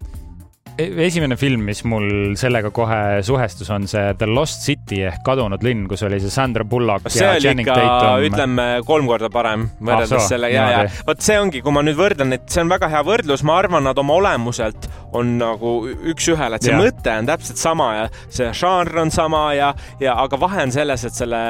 esimene 0.76 1.36
film, 1.40 1.64
mis 1.66 1.80
mul 1.88 2.36
sellega 2.38 2.70
kohe 2.74 3.22
suhestus, 3.24 3.70
on 3.72 3.86
see 3.88 4.12
The 4.20 4.28
Lost 4.28 4.64
City 4.66 5.00
ehk 5.08 5.22
Kadunud 5.26 5.64
linn, 5.64 5.86
kus 5.88 6.04
oli 6.06 6.18
see 6.20 6.32
Sandra 6.32 6.66
Bullock 6.68 7.08
see 7.08 7.24
ja 7.24 7.36
Channing 7.40 7.68
Tatum. 7.68 7.80
see 7.80 8.12
oli 8.12 8.28
ikka, 8.28 8.30
ütleme, 8.30 8.66
kolm 8.86 9.08
korda 9.08 9.30
parem 9.32 9.68
võrreldes 9.80 10.18
ah, 10.18 10.28
selle 10.28 10.50
ja, 10.52 10.66
ja 10.74 10.84
vot 11.06 11.24
see 11.24 11.38
ongi, 11.40 11.62
kui 11.64 11.74
ma 11.74 11.82
nüüd 11.86 11.98
võrdlen, 11.98 12.36
et 12.36 12.46
see 12.52 12.64
on 12.64 12.72
väga 12.72 12.90
hea 12.92 13.02
võrdlus, 13.06 13.44
ma 13.48 13.56
arvan, 13.62 13.86
nad 13.88 13.98
oma 14.02 14.18
olemuselt 14.20 14.88
on 15.16 15.36
nagu 15.40 15.72
üks-ühele, 16.12 16.58
et 16.58 16.66
see 16.66 16.74
ja. 16.74 16.80
mõte 16.80 17.14
on 17.22 17.30
täpselt 17.30 17.60
sama 17.60 17.88
ja 17.96 18.04
see 18.26 18.50
žanr 18.56 19.02
on 19.06 19.12
sama 19.14 19.42
ja, 19.56 19.72
ja 20.02 20.16
aga 20.20 20.40
vahe 20.40 20.66
on 20.66 20.74
selles, 20.74 21.06
et 21.08 21.16
selle 21.16 21.42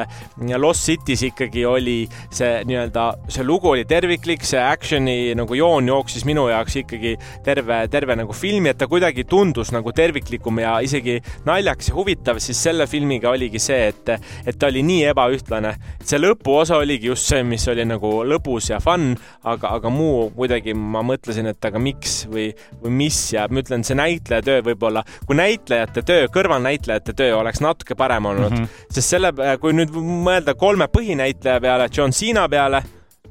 Lost 0.60 0.86
City's 0.86 1.24
ikkagi 1.26 1.66
oli 1.66 1.98
see 2.30 2.62
nii-öelda, 2.68 3.08
see 3.32 3.46
lugu 3.46 3.72
oli 3.74 3.86
terviklik, 3.88 4.46
see 4.46 4.62
action'i 4.62 5.34
nagu 5.38 5.58
joon 5.58 5.90
jooksis 5.90 6.26
minu 6.28 6.46
jaoks 6.52 6.78
ikkagi 6.84 7.16
terve, 7.46 7.82
terve 7.90 8.18
nagu 8.18 8.36
filmi, 8.36 8.70
et 8.70 8.78
ta 8.78 8.88
kuidagi 8.90 9.15
kuidagi 9.16 9.24
tundus 9.28 9.72
nagu 9.72 9.92
terviklikum 9.92 10.58
ja 10.60 10.80
isegi 10.84 11.20
naljakas 11.46 11.88
ja 11.88 11.94
huvitav, 11.94 12.38
siis 12.38 12.58
selle 12.62 12.86
filmiga 12.86 13.30
oligi 13.30 13.58
see, 13.58 13.88
et, 13.88 14.08
et 14.46 14.58
ta 14.58 14.68
oli 14.68 14.82
nii 14.82 15.06
ebaühtlane. 15.12 15.74
see 16.04 16.18
lõpuosa 16.18 16.76
oligi 16.76 17.08
just 17.08 17.26
see, 17.28 17.42
mis 17.42 17.66
oli 17.68 17.84
nagu 17.84 18.22
lõbus 18.24 18.70
ja 18.70 18.80
fun, 18.80 19.16
aga, 19.44 19.76
aga 19.78 19.90
muu 19.90 20.30
kuidagi 20.36 20.74
ma 20.74 21.02
mõtlesin, 21.02 21.46
et 21.46 21.64
aga 21.64 21.78
miks 21.78 22.26
või, 22.28 22.50
või 22.82 22.90
mis 22.90 23.32
ja 23.32 23.46
ma 23.48 23.62
ütlen, 23.62 23.84
see 23.84 23.96
näitleja 23.96 24.42
töö 24.42 24.62
võib-olla, 24.62 25.04
kui 25.26 25.36
näitlejate 25.36 26.02
töö, 26.02 26.28
kõrvalnäitlejate 26.32 27.16
töö 27.16 27.38
oleks 27.40 27.62
natuke 27.64 27.96
parem 27.96 28.26
olnud 28.26 28.52
mm, 28.52 28.64
-hmm. 28.64 28.88
sest 28.90 29.16
selle, 29.16 29.32
kui 29.60 29.72
nüüd 29.72 29.94
mõelda 29.96 30.54
kolme 30.54 30.88
põhinäitleja 30.92 31.60
peale, 31.60 31.88
John 31.92 32.12
Cena 32.12 32.48
peale, 32.48 32.82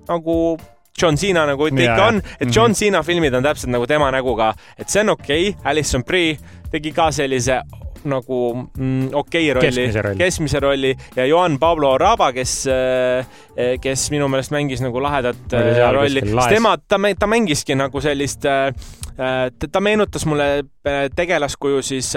nagu 0.08 0.58
John 1.02 1.18
Cena 1.20 1.46
nagu 1.46 1.70
ta 1.70 1.88
ikka 1.88 2.08
on, 2.08 2.22
et 2.40 2.50
John 2.50 2.72
mhm. 2.72 2.80
Cena 2.80 3.04
filmid 3.04 3.34
on 3.36 3.44
täpselt 3.44 3.74
nagu 3.74 3.88
tema 3.88 4.12
näguga, 4.16 4.54
et 4.78 4.90
see 4.90 5.04
on 5.04 5.16
okei 5.16 5.50
okay., 5.50 5.72
Alison 5.72 6.04
Brie 6.08 6.38
tegi 6.72 6.94
ka 6.96 7.12
sellise 7.16 7.62
nagu 8.06 8.70
mm, 8.78 9.10
okei 9.14 9.50
okay 9.52 9.54
rolli, 9.58 10.18
keskmise 10.18 10.60
rolli, 10.62 10.94
ja 11.16 11.26
Johan 11.26 11.58
Pablo 11.60 11.98
Raba, 11.98 12.32
kes, 12.36 12.54
eh, 12.70 13.78
kes 13.82 14.10
minu 14.14 14.30
meelest 14.32 14.54
mängis 14.54 14.84
nagu 14.84 15.02
lahedat 15.02 15.56
eh, 15.58 15.82
rolli, 15.94 16.22
sest 16.22 16.54
tema, 16.54 16.76
ta, 16.78 17.00
ta 17.20 17.30
mängiski 17.30 17.78
nagu 17.78 18.02
sellist 18.04 18.46
äh, 18.46 18.70
ta 19.72 19.82
meenutas 19.82 20.26
mulle 20.28 20.66
tegelaskuju 21.16 21.80
siis 21.86 22.10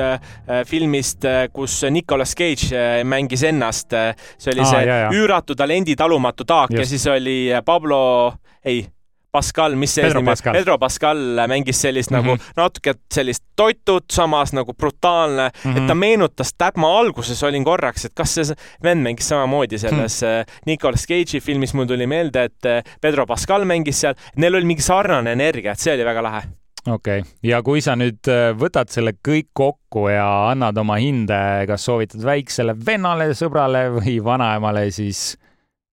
filmist, 0.66 1.22
kus 1.54 1.76
Nicolas 1.94 2.34
Cage 2.34 3.04
mängis 3.06 3.44
ennast. 3.46 3.94
see 4.34 4.50
oli 4.52 4.66
see 4.66 4.82
ah, 4.82 5.14
üüratu 5.14 5.54
talendi 5.54 5.94
talumatu 5.96 6.44
taak 6.44 6.74
Just. 6.74 6.80
ja 6.80 6.86
siis 6.90 7.06
oli 7.06 7.38
Pablo 7.64 8.32
ei, 8.68 8.86
Pascal, 9.32 9.74
mis 9.76 9.92
see 9.92 10.06
eesnimi 10.06 10.32
on? 10.32 10.38
Pedro 10.56 10.78
Pascal 10.80 11.18
mängis 11.50 11.80
sellist 11.84 12.10
mm 12.10 12.16
-hmm. 12.16 12.22
nagu 12.22 12.36
mhm. 12.36 12.52
natuke 12.56 12.94
sellist 13.14 13.44
toitut, 13.56 14.04
samas 14.12 14.52
nagu 14.52 14.74
brutaalne 14.74 15.50
mm, 15.50 15.72
-hmm. 15.72 15.76
et 15.78 15.86
ta 15.86 15.94
mhm. 15.94 15.98
meenutas, 15.98 16.54
täp 16.58 16.76
ma 16.76 16.98
alguses 16.98 17.42
olin 17.42 17.64
korraks, 17.64 18.04
et 18.04 18.14
kas 18.14 18.34
see 18.34 18.56
vend 18.82 19.02
mängis 19.02 19.28
samamoodi 19.28 19.78
selles 19.78 20.22
mm 20.22 20.28
-hmm. 20.28 20.60
Nicolas 20.66 21.06
Cage'i 21.06 21.40
filmis, 21.40 21.74
mul 21.74 21.84
tuli 21.84 22.06
meelde, 22.06 22.44
et 22.44 22.64
äh, 22.66 22.82
Pedro 23.00 23.26
Pascal 23.26 23.64
mängis 23.64 24.00
seal, 24.00 24.14
neil 24.36 24.54
oli 24.54 24.64
mingi 24.64 24.82
sarnane 24.82 25.32
energia, 25.32 25.72
et 25.72 25.78
see 25.78 25.94
oli 25.94 26.04
väga 26.04 26.22
lahe 26.22 26.42
okei 26.86 27.18
okay., 27.18 27.30
ja 27.42 27.62
kui 27.62 27.80
sa 27.80 27.96
nüüd 27.96 28.28
äh, 28.28 28.54
võtad 28.56 28.88
selle 28.88 29.12
kõik 29.28 29.50
kokku 29.52 30.08
ja 30.08 30.50
annad 30.50 30.76
oma 30.78 30.96
hinde, 30.96 31.66
kas 31.66 31.84
soovitad 31.84 32.24
väiksele 32.24 32.74
vennale, 32.86 33.34
sõbrale 33.34 33.90
või 34.00 34.24
vanaemale, 34.24 34.90
siis 34.90 35.36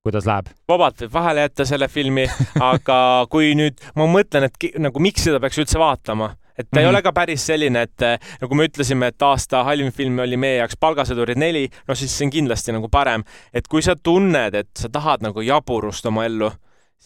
kuidas 0.05 0.27
läheb? 0.29 0.49
vabalt 0.69 1.01
võib 1.01 1.13
vahele 1.13 1.45
jätta 1.47 1.65
selle 1.67 1.89
filmi, 1.91 2.25
aga 2.61 2.97
kui 3.31 3.53
nüüd 3.57 3.81
ma 3.97 4.07
mõtlen, 4.09 4.49
et 4.49 4.81
nagu 4.81 5.01
miks 5.03 5.25
seda 5.25 5.41
peaks 5.43 5.61
üldse 5.63 5.81
vaatama, 5.81 6.31
et 6.55 6.67
ta 6.69 6.69
mm 6.69 6.77
-hmm. 6.77 6.79
ei 6.79 6.85
mhm. 6.85 6.93
ole 6.93 7.01
ka 7.01 7.13
päris 7.13 7.45
selline, 7.45 7.81
et 7.81 8.05
nagu 8.41 8.55
me 8.55 8.67
ütlesime, 8.69 9.07
et 9.07 9.21
aasta 9.21 9.63
halvim 9.63 9.91
film 9.91 10.19
oli 10.19 10.37
meie 10.37 10.61
jaoks 10.61 10.77
Palgasõdurid 10.79 11.41
neli, 11.41 11.69
no 11.87 11.95
siis 11.95 12.17
see 12.17 12.27
on 12.27 12.31
kindlasti 12.31 12.71
nagu 12.71 12.89
parem. 12.89 13.23
et 13.53 13.67
kui 13.67 13.81
sa 13.81 13.95
tunned, 13.95 14.53
et 14.53 14.69
sa 14.77 14.89
tahad 14.89 15.21
nagu 15.21 15.41
jaburust 15.41 16.05
oma 16.05 16.25
ellu, 16.25 16.51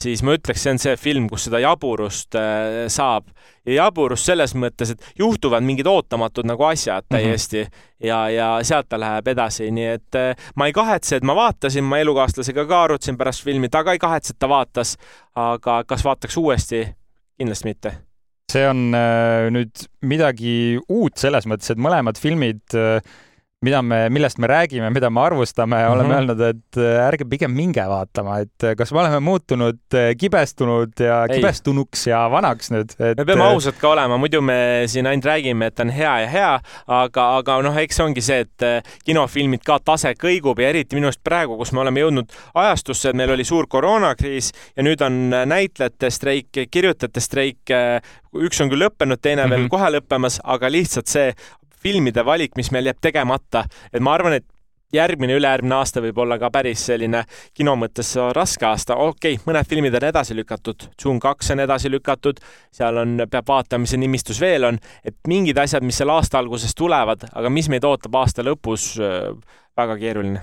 siis 0.03 0.23
ma 0.23 0.35
ütleks, 0.37 0.63
see 0.63 0.73
on 0.73 0.81
see 0.81 0.95
film, 0.99 1.27
kus 1.31 1.47
seda 1.47 1.61
jaburust 1.63 2.37
äh, 2.39 2.87
saab 2.91 3.29
ja 3.67 3.83
jaburust 3.83 4.29
selles 4.29 4.55
mõttes, 4.57 4.93
et 4.93 5.07
juhtuvad 5.19 5.65
mingid 5.65 5.87
ootamatud 5.89 6.47
nagu 6.49 6.67
asjad 6.69 7.05
mhm. 7.05 7.15
täiesti 7.15 7.63
mm 7.63 7.69
-hmm. 7.69 8.07
ja, 8.07 8.19
ja 8.29 8.49
sealt 8.63 8.89
ta 8.89 8.99
läheb 8.99 9.27
edasi, 9.27 9.71
nii 9.71 9.87
et 9.95 10.19
äh, 10.19 10.51
ma 10.55 10.67
ei 10.67 10.73
kahetse, 10.73 11.15
et 11.15 11.23
ma 11.23 11.35
vaatasin, 11.35 11.83
ma 11.83 11.99
elukaaslasega 11.99 12.65
ka 12.65 12.83
arutasin 12.83 13.17
pärast 13.17 13.43
filmi, 13.43 13.69
ta 13.69 13.83
ka 13.83 13.91
ei 13.91 13.99
kahetse, 13.99 14.33
et 14.33 14.39
ta 14.39 14.49
vaatas, 14.49 14.97
aga 15.35 15.83
kas 15.83 16.05
vaataks 16.05 16.37
uuesti? 16.37 16.87
kindlasti 17.39 17.65
mitte 17.65 17.91
see 18.51 18.65
on 18.67 18.93
äh, 18.97 19.47
nüüd 19.53 19.85
midagi 20.01 20.79
uut 20.89 21.17
selles 21.21 21.45
mõttes, 21.45 21.69
et 21.71 21.81
mõlemad 21.81 22.17
filmid 22.17 22.75
äh, 22.77 23.01
mida 23.61 23.81
me, 23.83 24.07
millest 24.09 24.37
me 24.39 24.47
räägime, 24.47 24.89
mida 24.89 25.09
me 25.09 25.21
arvustame 25.21 25.75
mm, 25.75 25.81
-hmm. 25.81 25.91
oleme 25.91 26.15
öelnud, 26.15 26.41
et 26.41 26.77
äh, 26.77 27.07
ärge 27.07 27.25
pigem 27.29 27.51
minge 27.51 27.83
vaatama, 27.87 28.37
et 28.39 28.63
äh, 28.63 28.75
kas 28.75 28.91
me 28.91 28.99
oleme 28.99 29.19
muutunud 29.19 29.79
äh, 29.93 30.15
kibestunud 30.17 30.91
ja 30.99 31.25
Ei. 31.29 31.35
kibestunuks 31.35 32.07
ja 32.07 32.31
vanaks 32.31 32.71
nüüd 32.71 32.95
et.... 32.99 33.17
me 33.17 33.25
peame 33.25 33.43
ausad 33.43 33.75
ka 33.81 33.89
olema, 33.89 34.17
muidu 34.17 34.41
me 34.41 34.83
siin 34.87 35.07
ainult 35.07 35.25
räägime, 35.25 35.65
et 35.65 35.79
on 35.79 35.89
hea 35.89 36.19
ja 36.19 36.27
hea, 36.27 36.53
aga, 36.87 37.27
aga 37.41 37.59
noh, 37.61 37.77
eks 37.83 37.99
see 37.99 38.05
ongi 38.05 38.21
see, 38.23 38.39
et 38.47 38.87
kinofilmid 39.05 39.65
ka 39.67 39.79
tase 39.83 40.15
kõigub 40.15 40.59
ja 40.63 40.69
eriti 40.69 40.95
minu 40.95 41.11
arust 41.11 41.23
praegu, 41.23 41.57
kus 41.59 41.75
me 41.75 41.83
oleme 41.83 41.99
jõudnud 41.99 42.31
ajastusse, 42.53 43.09
et 43.11 43.19
meil 43.19 43.35
oli 43.35 43.43
suur 43.43 43.67
koroonakriis 43.67 44.53
ja 44.77 44.87
nüüd 44.87 45.03
on 45.03 45.19
näitlejate 45.51 46.09
streik, 46.09 46.63
kirjutajate 46.71 47.19
streik 47.19 47.75
üks 48.39 48.61
on 48.61 48.69
küll 48.71 48.85
lõppenud, 48.85 49.19
teine 49.19 49.41
mm 49.41 49.45
-hmm. 49.45 49.51
veel 49.51 49.61
mhm. 49.61 49.69
kohe 49.69 49.91
lõppemas, 49.97 50.39
aga 50.43 50.71
lihtsalt 50.71 51.07
see 51.11 51.33
filmide 51.81 52.25
valik, 52.25 52.55
mis 52.59 52.71
meil 52.75 52.89
jääb 52.89 53.01
tegemata, 53.01 53.65
et 53.93 54.03
ma 54.03 54.13
arvan, 54.17 54.39
et 54.39 54.47
järgmine, 54.93 55.35
ülejärgmine 55.37 55.75
aasta 55.75 56.01
võib 56.01 56.17
olla 56.23 56.39
ka 56.41 56.49
päris 56.53 56.81
selline 56.89 57.23
kino 57.53 57.75
mõttes 57.79 58.15
raske 58.35 58.65
aasta, 58.65 58.97
okei 58.97 59.37
okay,, 59.37 59.45
mõned 59.47 59.69
filmid 59.69 59.95
on 59.99 60.07
edasi 60.09 60.37
lükatud, 60.37 60.89
Dune 61.03 61.21
kaks 61.23 61.53
on 61.53 61.63
edasi 61.65 61.91
lükatud, 61.93 62.41
seal 62.73 63.01
on, 63.03 63.17
peab 63.29 63.47
vaatama, 63.47 63.85
mis 63.85 63.93
see 63.93 64.01
nimistus 64.01 64.41
veel 64.41 64.65
on, 64.71 64.79
et 65.05 65.17
mingid 65.27 65.57
asjad, 65.61 65.85
mis 65.85 65.99
seal 66.01 66.13
aasta 66.13 66.41
alguses 66.41 66.73
tulevad, 66.77 67.29
aga 67.33 67.51
mis 67.53 67.69
meid 67.69 67.85
ootab 67.85 68.17
aasta 68.21 68.45
lõpus, 68.45 68.95
väga 69.77 69.99
keeruline. 69.99 70.41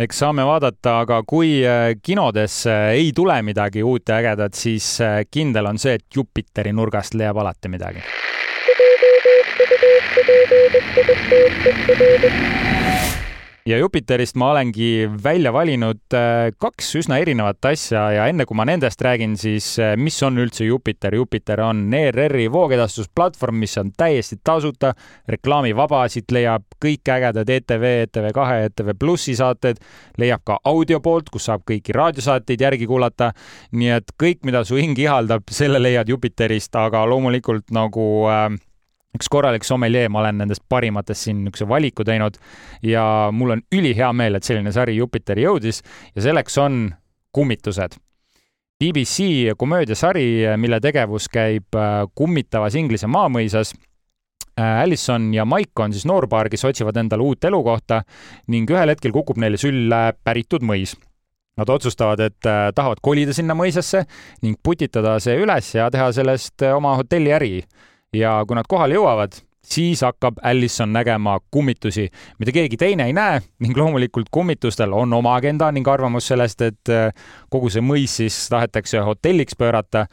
Eks 0.00 0.22
saame 0.22 0.46
vaadata, 0.48 1.00
aga 1.02 1.18
kui 1.28 1.58
äh, 1.66 1.90
kinodesse 2.02 2.72
ei 2.96 3.10
tule 3.12 3.36
midagi 3.44 3.82
uut 3.84 4.08
ja 4.08 4.16
ägedat, 4.22 4.56
siis 4.56 4.94
äh, 5.04 5.20
kindel 5.30 5.68
on 5.68 5.78
see, 5.78 5.98
et 6.00 6.06
Jupiteri 6.16 6.72
nurgast 6.72 7.14
leiab 7.20 7.42
alati 7.42 7.68
midagi 7.68 8.04
ja 13.70 13.78
Jupiterist 13.78 14.36
ma 14.40 14.50
olengi 14.50 15.08
välja 15.24 15.52
valinud 15.52 16.14
äh, 16.16 16.48
kaks 16.58 16.88
üsna 16.98 17.18
erinevat 17.20 17.64
asja 17.70 18.02
ja 18.14 18.26
enne 18.30 18.46
kui 18.48 18.56
ma 18.58 18.64
nendest 18.66 19.02
räägin, 19.04 19.36
siis 19.38 19.68
äh, 19.78 19.92
mis 20.00 20.16
on 20.26 20.40
üldse 20.40 20.64
Jupiter? 20.64 21.14
Jupiter 21.14 21.60
on 21.64 21.84
ERR-i 21.94 22.48
voogedastusplatvorm, 22.52 23.60
mis 23.60 23.76
on 23.78 23.92
täiesti 23.96 24.40
tasuta, 24.44 24.94
reklaamivaba, 25.30 26.02
siit 26.10 26.32
leiab 26.34 26.64
kõik 26.82 27.12
ägedad 27.12 27.52
ETV, 27.58 27.86
ETV2, 28.06 28.48
ETV 28.70 28.94
Plussi 28.98 29.36
saated, 29.38 29.78
leiab 30.18 30.42
ka 30.48 30.58
audio 30.64 31.02
poolt, 31.04 31.30
kus 31.30 31.50
saab 31.50 31.62
kõiki 31.68 31.94
raadiosaateid 31.96 32.66
järgi 32.66 32.88
kuulata. 32.90 33.30
nii 33.72 33.92
et 34.00 34.16
kõik, 34.18 34.42
mida 34.48 34.64
su 34.64 34.80
hing 34.80 34.98
ihaldab, 34.98 35.46
selle 35.52 35.78
leiad 35.82 36.08
Jupiterist, 36.08 36.74
aga 36.76 37.04
loomulikult 37.06 37.70
nagu 37.76 38.08
äh, 38.32 38.48
üks 39.16 39.28
korralik 39.30 39.66
sommelier, 39.66 40.10
ma 40.12 40.22
olen 40.22 40.38
nendest 40.44 40.62
parimatest 40.70 41.26
siin 41.26 41.42
niisuguse 41.44 41.66
valiku 41.68 42.06
teinud 42.06 42.38
ja 42.86 43.04
mul 43.34 43.56
on 43.56 43.64
ülihea 43.74 44.12
meel, 44.16 44.38
et 44.38 44.46
selline 44.46 44.72
sari 44.74 44.96
Jupiteri 44.98 45.46
jõudis 45.46 45.82
ja 46.14 46.24
selleks 46.28 46.58
on 46.62 46.86
kummitused. 47.34 47.98
BBC 48.80 49.52
komöödiasari, 49.60 50.56
mille 50.56 50.78
tegevus 50.80 51.28
käib 51.28 51.76
äh, 51.76 52.06
kummitavas 52.16 52.78
Inglise 52.80 53.10
maamõisas. 53.12 53.74
Äh, 54.56 54.80
Allison 54.86 55.28
ja 55.34 55.44
Mike 55.44 55.84
on 55.84 55.92
siis 55.92 56.06
noorpaar, 56.08 56.48
kes 56.48 56.64
otsivad 56.64 56.96
endale 56.96 57.26
uut 57.26 57.44
elukohta 57.44 58.00
ning 58.48 58.70
ühel 58.72 58.94
hetkel 58.94 59.12
kukub 59.12 59.36
neile 59.42 59.60
sülle 59.60 60.00
päritud 60.24 60.64
mõis 60.64 60.96
Nad 61.60 61.68
otsustavad, 61.68 62.20
et 62.24 62.46
äh, 62.48 62.70
tahavad 62.72 63.02
kolida 63.04 63.34
sinna 63.36 63.52
mõisasse 63.58 64.06
ning 64.40 64.56
putitada 64.64 65.18
see 65.20 65.34
üles 65.42 65.74
ja 65.74 65.90
teha 65.92 66.06
sellest 66.16 66.62
oma 66.72 66.94
hotelliäri 66.96 67.58
ja 68.16 68.40
kui 68.46 68.58
nad 68.58 68.68
kohale 68.68 68.96
jõuavad, 68.96 69.36
siis 69.64 70.02
hakkab 70.02 70.40
Allison 70.42 70.92
nägema 70.92 71.38
kummitusi, 71.50 72.08
mida 72.38 72.52
keegi 72.52 72.78
teine 72.80 73.06
ei 73.06 73.14
näe 73.14 73.40
ning 73.62 73.76
loomulikult 73.76 74.30
kummitustel 74.32 74.92
on 74.96 75.12
oma 75.12 75.34
agenda 75.36 75.70
ning 75.72 75.88
arvamus 75.88 76.30
sellest, 76.32 76.64
et 76.64 76.92
äh, 76.92 77.12
kogu 77.50 77.70
see 77.70 77.84
mõis 77.84 78.16
siis 78.22 78.38
tahetakse 78.50 79.04
hotelliks 79.06 79.56
pöörata 79.58 80.06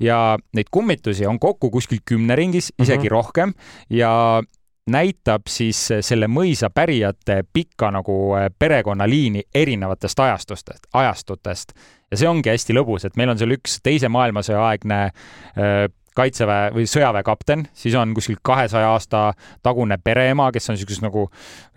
ja 0.00 0.38
neid 0.56 0.70
kummitusi 0.70 1.26
on 1.26 1.38
kokku 1.38 1.70
kuskil 1.70 2.02
kümne 2.04 2.36
ringis, 2.36 2.72
isegi 2.78 2.98
mm 2.98 3.04
-hmm. 3.06 3.10
rohkem 3.10 3.54
ja 3.90 4.42
näitab 4.90 5.46
siis 5.48 5.88
selle 6.00 6.26
mõisa 6.26 6.68
pärijate 6.74 7.44
pikka 7.52 7.90
nagu 7.90 8.34
äh, 8.36 8.50
perekonnaliini 8.58 9.42
erinevatest 9.54 10.20
ajastustest, 10.20 10.86
ajastutest. 10.92 11.72
ja 12.10 12.16
see 12.16 12.28
ongi 12.28 12.50
hästi 12.50 12.74
lõbus, 12.74 13.06
et 13.06 13.16
meil 13.16 13.28
on 13.28 13.38
seal 13.38 13.50
üks 13.50 13.78
teise 13.82 14.08
maailmasõja 14.08 14.66
aegne 14.68 15.04
äh, 15.04 15.88
kaitseväe 16.14 16.70
või 16.74 16.86
sõjaväe 16.90 17.24
kapten, 17.26 17.66
siis 17.74 17.94
on 17.98 18.14
kuskil 18.14 18.38
kahesaja 18.42 18.92
aasta 18.94 19.24
tagune 19.62 19.98
pereema, 19.98 20.50
kes 20.54 20.70
on 20.70 20.78
niisuguses 20.78 21.02
nagu 21.04 21.26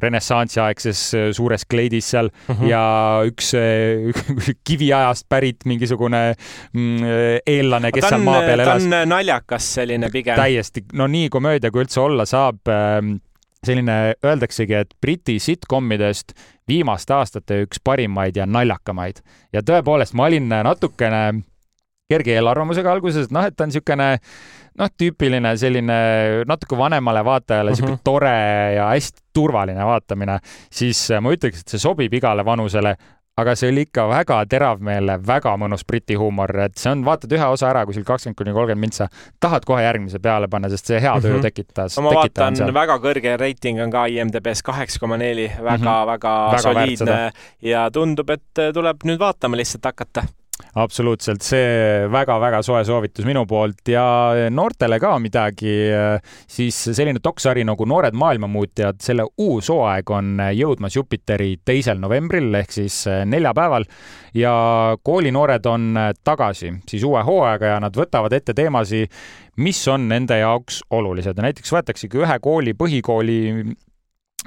renessansiaegses 0.03 1.03
äh, 1.17 1.27
suures 1.37 1.65
kleidis 1.65 2.09
seal 2.13 2.29
mm 2.29 2.55
-hmm. 2.55 2.71
ja 2.71 2.83
üks, 3.27 3.53
üks 4.13 4.51
kiviajast 4.67 5.25
pärit 5.29 5.65
mingisugune 5.65 6.35
mm, 6.73 7.41
eellane, 7.45 7.91
kes 7.91 8.09
seal 8.09 8.23
maa 8.23 8.41
peal 8.41 8.65
elas. 8.65 8.83
ta 8.83 9.01
on 9.01 9.09
naljakas 9.09 9.73
selline 9.79 10.09
pigem. 10.13 10.35
täiesti, 10.35 10.85
no 10.93 11.07
nii 11.07 11.29
komöödia 11.29 11.71
kui 11.71 11.85
üldse 11.85 11.99
olla 12.01 12.25
saab 12.25 12.67
ähm, 12.67 13.17
selline, 13.63 14.15
öeldaksegi, 14.25 14.73
et 14.73 14.93
Briti 15.01 15.39
sitcomidest 15.39 16.33
viimaste 16.67 17.15
aastate 17.15 17.61
üks 17.65 17.81
parimaid 17.83 18.37
ja 18.37 18.45
naljakamaid. 18.45 19.21
ja 19.53 19.63
tõepoolest, 19.65 20.13
ma 20.13 20.27
olin 20.29 20.49
natukene 20.49 21.23
kerge 22.11 22.37
eelarvamusega 22.37 22.91
alguses, 22.91 23.27
et 23.27 23.35
noh, 23.35 23.47
et 23.47 23.55
ta 23.55 23.65
on 23.65 23.71
niisugune 23.71 24.07
noh, 24.77 24.93
tüüpiline 25.01 25.51
selline 25.59 25.97
natuke 26.47 26.79
vanemale 26.79 27.23
vaatajale 27.27 27.73
niisugune 27.73 27.97
mm 27.97 27.99
-hmm. 27.99 28.07
tore 28.07 28.75
ja 28.77 28.87
hästi 28.93 29.21
turvaline 29.33 29.85
vaatamine, 29.85 30.39
siis 30.71 31.09
ma 31.21 31.35
ütleks, 31.35 31.61
et 31.61 31.75
see 31.75 31.83
sobib 31.83 32.13
igale 32.13 32.45
vanusele, 32.45 32.95
aga 33.37 33.55
see 33.55 33.69
oli 33.69 33.83
ikka 33.85 34.07
väga 34.09 34.37
teravmeelne, 34.49 35.19
väga 35.27 35.57
mõnus 35.61 35.83
briti 35.87 36.15
huumor, 36.15 36.55
et 36.59 36.77
see 36.77 36.91
on, 36.91 37.03
vaatad 37.05 37.35
ühe 37.37 37.51
osa 37.57 37.69
ära 37.69 37.83
kuskil 37.85 38.07
kakskümmend 38.07 38.37
kuni 38.37 38.55
kolmkümmend 38.55 38.85
mintsa, 38.87 39.09
tahad 39.39 39.67
kohe 39.67 39.83
järgmise 39.83 40.19
peale 40.23 40.47
panna, 40.47 40.69
sest 40.69 40.85
see 40.85 41.01
hea 41.01 41.19
töö 41.21 41.33
mm 41.33 41.37
-hmm. 41.37 41.41
tekitas. 41.41 41.99
ma 41.99 42.15
vaatan, 42.21 42.73
väga 42.73 42.97
kõrge 43.03 43.37
reiting 43.37 43.83
on 43.83 43.91
ka 43.91 44.05
IMDB-s 44.05 44.63
kaheksa 44.63 44.99
koma 44.99 45.17
neli, 45.17 45.51
väga 45.63 45.77
mm, 45.77 45.83
-hmm. 45.83 46.07
väga, 46.07 46.51
väga 46.51 46.61
soliidne 46.61 47.31
ja 47.61 47.91
tundub, 47.91 48.29
et 48.29 48.73
tuleb 48.73 49.03
nüüd 49.03 49.19
vaatama 49.19 49.57
lihtsalt 49.57 49.85
hakata 49.85 50.23
absoluutselt, 50.77 51.41
see 51.45 52.07
väga-väga 52.11 52.61
soe 52.65 52.83
soovitus 52.85 53.25
minu 53.27 53.45
poolt. 53.49 53.81
Ja 53.89 54.05
noortele 54.53 54.99
ka 55.01 55.15
midagi, 55.21 55.73
siis 56.49 56.77
selline 56.91 57.21
doksari 57.23 57.65
nagu 57.67 57.85
Noored 57.87 58.17
maailmamuutjad, 58.17 58.99
selle 59.03 59.27
uus 59.37 59.69
hooaeg 59.73 60.13
on 60.13 60.43
jõudmas 60.57 60.97
Jupiteri 60.97 61.55
teisel 61.65 62.01
novembril 62.01 62.53
ehk 62.61 62.73
siis 62.79 63.03
neljapäeval. 63.07 63.87
Ja 64.37 64.53
koolinoored 65.03 65.65
on 65.65 65.91
tagasi 66.23 66.73
siis 66.89 67.05
uue 67.07 67.23
hooaega 67.25 67.73
ja 67.75 67.81
nad 67.81 67.97
võtavad 67.97 68.33
ette 68.37 68.53
teemasid, 68.57 69.09
mis 69.57 69.79
on 69.89 70.05
nende 70.09 70.37
jaoks 70.37 70.83
olulised. 70.93 71.37
Ja 71.37 71.47
näiteks 71.47 71.73
võetaksegi 71.73 72.21
ühe 72.21 72.39
kooli, 72.43 72.75
põhikooli 72.77 73.39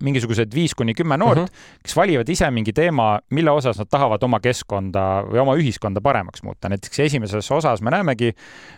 mingisugused 0.03 0.55
viis 0.55 0.75
kuni 0.75 0.95
kümme 0.95 1.17
noort 1.21 1.39
mm, 1.39 1.45
-hmm. 1.45 1.79
kes 1.83 1.97
valivad 1.97 2.29
ise 2.29 2.51
mingi 2.51 2.73
teema, 2.73 3.21
mille 3.31 3.51
osas 3.51 3.79
nad 3.79 3.89
tahavad 3.91 4.23
oma 4.23 4.41
keskkonda 4.41 5.07
või 5.29 5.43
oma 5.43 5.55
ühiskonda 5.57 6.01
paremaks 6.01 6.43
muuta. 6.43 6.69
näiteks 6.69 7.01
esimeses 7.01 7.51
osas 7.51 7.83
me 7.83 7.91
näemegi, 7.91 8.33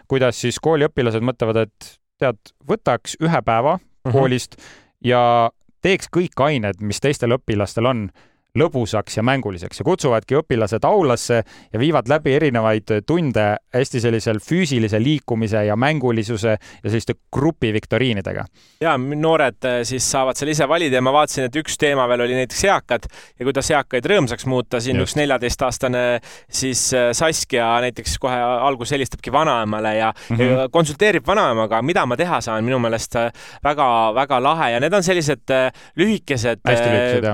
kuidas 0.09 0.41
siis 0.41 0.61
kooliõpilased 0.61 1.23
mõtlevad, 1.23 1.57
et 1.57 1.99
tead, 2.19 2.39
võtaks 2.69 3.17
ühe 3.21 3.43
päeva 3.43 3.77
mm 3.77 3.83
-hmm. 3.83 4.13
koolist 4.13 4.57
ja 5.05 5.51
teeks 5.83 6.09
kõik 6.17 6.39
ained, 6.45 6.81
mis 6.81 7.01
teistel 7.01 7.35
õpilastel 7.37 7.87
on 7.87 8.11
lõbusaks 8.59 9.17
ja 9.17 9.23
mänguliseks 9.25 9.81
ja 9.81 9.85
kutsuvadki 9.87 10.37
õpilased 10.37 10.85
aulasse 10.85 11.39
ja 11.73 11.81
viivad 11.81 12.09
läbi 12.11 12.35
erinevaid 12.37 12.91
tunde 13.09 13.45
hästi 13.73 14.01
sellisel 14.05 14.43
füüsilise 14.45 15.01
liikumise 15.01 15.63
ja 15.65 15.77
mängulisuse 15.77 16.53
ja 16.59 16.91
selliste 16.91 17.15
grupiviktoriinidega. 17.33 18.45
ja 18.81 18.97
noored 18.99 19.65
eh, 19.65 19.79
siis 19.89 20.05
saavad 20.11 20.37
seal 20.37 20.53
ise 20.53 20.69
valida 20.69 21.01
ja 21.01 21.05
ma 21.05 21.15
vaatasin, 21.17 21.49
et 21.49 21.57
üks 21.57 21.79
teema 21.81 22.05
veel 22.11 22.27
oli 22.27 22.37
näiteks 22.43 22.65
eakad 22.69 23.09
ja 23.09 23.49
kuidas 23.49 23.71
eakaid 23.73 24.11
rõõmsaks 24.13 24.45
muuta. 24.47 24.81
siin 24.81 25.01
Just. 25.01 25.13
üks 25.13 25.21
neljateistaastane 25.23 26.05
siis 26.51 26.85
eh, 26.93 27.09
Saskia 27.17 27.71
näiteks 27.87 28.19
kohe 28.21 28.37
alguses 28.37 28.93
helistabki 28.99 29.33
vanaemale 29.33 29.95
ja 29.97 30.13
mm 30.13 30.37
-hmm. 30.37 30.69
konsulteerib 30.71 31.27
vanaemaga, 31.27 31.81
mida 31.83 32.05
ma 32.07 32.21
teha 32.21 32.41
saan, 32.41 32.65
minu 32.65 32.79
meelest 32.79 33.17
väga-väga 33.65 34.37
eh, 34.37 34.43
lahe 34.43 34.71
ja 34.73 34.81
need 34.81 34.93
on 34.93 35.03
sellised 35.03 35.57
lühikesed, 35.97 36.61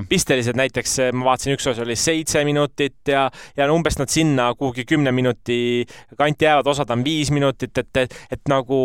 pistelised 0.08 0.54
näiteks 0.56 1.07
ma 1.12 1.30
vaatasin, 1.32 1.56
üks 1.58 1.66
osa 1.70 1.84
oli 1.84 1.96
seitse 1.98 2.44
minutit 2.48 3.12
ja, 3.12 3.28
ja 3.56 3.68
umbes 3.72 3.98
nad 4.00 4.12
sinna 4.12 4.52
kuhugi 4.54 4.84
kümne 4.88 5.12
minuti 5.12 5.86
kanti 6.18 6.48
jäävad, 6.48 6.66
osad 6.74 6.90
on 6.94 7.04
viis 7.04 7.30
minutit, 7.34 7.76
et, 7.78 7.96
et, 7.96 8.16
et 8.32 8.50
nagu 8.50 8.80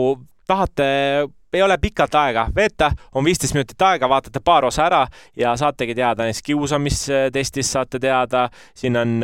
tahate 0.48 0.86
ei 1.54 1.62
ole 1.62 1.78
pikalt 1.78 2.16
aega 2.18 2.48
veeta, 2.56 2.92
on 3.16 3.26
viisteist 3.26 3.54
minutit 3.54 3.82
aega, 3.86 4.10
vaatate 4.10 4.42
paar 4.44 4.66
osa 4.66 4.88
ära 4.88 5.04
ja 5.38 5.54
saategi 5.60 5.96
teada 5.96 6.26
näiteks 6.26 6.42
kiusamistestist 6.50 7.78
saate 7.78 8.02
teada, 8.02 8.48
siin 8.76 8.98
on, 8.98 9.20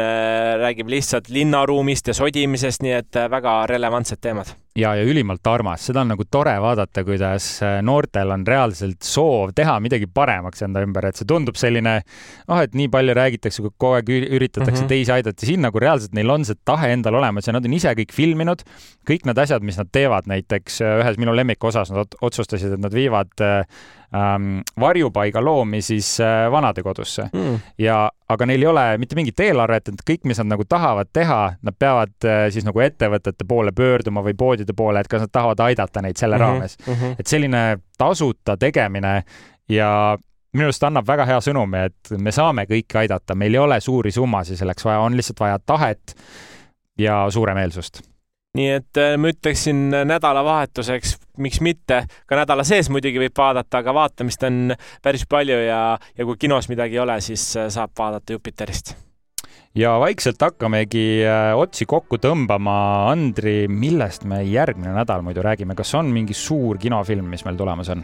räägib 0.62 0.90
lihtsalt 0.94 1.30
linnaruumist 1.34 2.08
ja 2.08 2.18
sodimisest, 2.18 2.86
nii 2.86 2.98
et 3.02 3.24
väga 3.32 3.64
relevantsed 3.72 4.22
teemad 4.22 4.54
ja, 4.78 4.94
ja 4.96 5.04
ülimalt 5.04 5.48
armas, 5.50 5.84
seda 5.90 6.04
on 6.04 6.12
nagu 6.14 6.26
tore 6.32 6.54
vaadata, 6.62 7.04
kuidas 7.08 7.48
äh, 7.66 7.80
noortel 7.86 8.34
on 8.34 8.46
reaalselt 8.48 9.06
soov 9.06 9.54
teha 9.58 9.78
midagi 9.84 10.08
paremaks 10.14 10.64
enda 10.66 10.84
ümber, 10.86 11.10
et 11.10 11.20
see 11.20 11.28
tundub 11.30 11.58
selline, 11.60 12.00
noh, 12.50 12.62
et 12.62 12.76
nii 12.78 12.90
palju 12.94 13.16
räägitakse, 13.18 13.66
kogu 13.66 13.94
aeg 13.98 14.12
üritatakse 14.14 14.72
mm 14.72 14.84
-hmm. 14.84 14.92
teisi 14.94 15.14
aidata, 15.16 15.46
siin 15.46 15.66
nagu 15.66 15.80
reaalselt 15.82 16.14
neil 16.18 16.30
on 16.30 16.46
see 16.46 16.58
tahe 16.66 16.92
endal 16.94 17.20
olemas 17.20 17.48
ja 17.48 17.54
nad 17.54 17.66
on 17.66 17.74
ise 17.74 17.94
kõik 17.98 18.14
filminud, 18.14 18.66
kõik 19.10 19.26
need 19.26 19.38
asjad, 19.38 19.64
mis 19.64 19.78
nad 19.78 19.90
teevad, 19.92 20.30
näiteks 20.30 20.82
äh, 20.82 21.00
ühes 21.04 21.18
minu 21.18 21.36
lemmikosas 21.36 21.92
nad 21.92 22.20
otsustasid, 22.22 22.74
et 22.78 22.84
nad 22.84 22.94
viivad 22.94 23.34
äh, 23.42 23.66
ähm, 24.16 24.60
varjupaiga 24.80 25.42
loomi 25.42 25.82
siis 25.82 26.20
äh, 26.20 26.52
vanadekodusse 26.52 27.30
mm. 27.34 27.60
ja, 27.78 28.12
aga 28.30 28.46
neil 28.46 28.64
ei 28.64 28.68
ole 28.68 28.86
mitte 28.98 29.18
mingit 29.20 29.40
eelarvet, 29.40 29.92
et 29.92 30.06
kõik, 30.12 30.26
mis 30.30 30.42
nad 30.42 30.52
nagu 30.54 30.66
tahavad 30.70 31.12
teha, 31.14 31.42
nad 31.62 31.78
peavad 31.80 32.16
äh, 32.26 32.48
siis 32.54 32.68
nagu 32.68 32.82
ettevõtete 32.84 33.48
poole 33.48 33.74
pöörduma 33.76 34.24
või 34.26 34.36
poodide 34.38 34.74
poole, 34.78 35.04
et 35.04 35.12
kas 35.12 35.26
nad 35.26 35.34
tahavad 35.34 35.62
aidata 35.70 36.04
neid 36.06 36.18
selle 36.18 36.38
mm 36.38 36.44
-hmm, 36.44 36.60
raames 36.60 36.78
mm. 36.88 36.94
-hmm. 36.94 37.16
et 37.20 37.28
selline 37.28 37.64
tasuta 37.98 38.58
tegemine 38.58 39.24
ja 39.70 40.18
minu 40.54 40.66
arust 40.66 40.84
annab 40.84 41.08
väga 41.08 41.26
hea 41.26 41.40
sõnumi, 41.40 41.86
et 41.86 42.18
me 42.18 42.32
saame 42.32 42.66
kõiki 42.70 42.98
aidata, 43.04 43.36
meil 43.36 43.54
ei 43.54 43.60
ole 43.60 43.80
suuri 43.80 44.12
summasid 44.12 44.58
selleks 44.58 44.86
vaja, 44.86 45.00
on 45.00 45.18
lihtsalt 45.18 45.40
vaja 45.40 45.60
tahet 45.60 46.16
ja 46.98 47.26
suuremeelsust 47.30 48.09
nii 48.58 48.70
et 48.80 48.98
äh, 48.98 49.16
ma 49.22 49.30
ütleksin 49.30 49.90
nädalavahetuseks, 50.10 51.18
miks 51.44 51.60
mitte, 51.66 52.04
ka 52.26 52.40
nädala 52.40 52.66
sees 52.68 52.90
muidugi 52.90 53.22
võib 53.22 53.38
vaadata, 53.38 53.84
aga 53.84 53.94
vaatamist 53.94 54.44
on 54.48 54.74
päris 55.06 55.28
palju 55.30 55.60
ja, 55.68 55.84
ja 56.18 56.26
kui 56.26 56.40
kinos 56.42 56.70
midagi 56.72 56.98
ei 56.98 57.04
ole, 57.06 57.20
siis 57.22 57.46
äh, 57.60 57.70
saab 57.74 57.94
vaadata 57.98 58.34
Jupiterist 58.34 58.96
ja 59.78 59.94
vaikselt 60.02 60.42
hakkamegi 60.42 61.22
äh, 61.30 61.52
otsi 61.58 61.86
kokku 61.90 62.18
tõmbama. 62.22 62.78
Andri, 63.12 63.68
millest 63.70 64.26
me 64.26 64.42
järgmine 64.44 64.96
nädal 64.98 65.22
muidu 65.26 65.46
räägime, 65.46 65.78
kas 65.78 65.94
on 66.00 66.10
mingi 66.14 66.34
suur 66.34 66.82
kinofilm, 66.82 67.30
mis 67.30 67.46
meil 67.46 67.60
tulemas 67.60 67.94
on? 67.94 68.04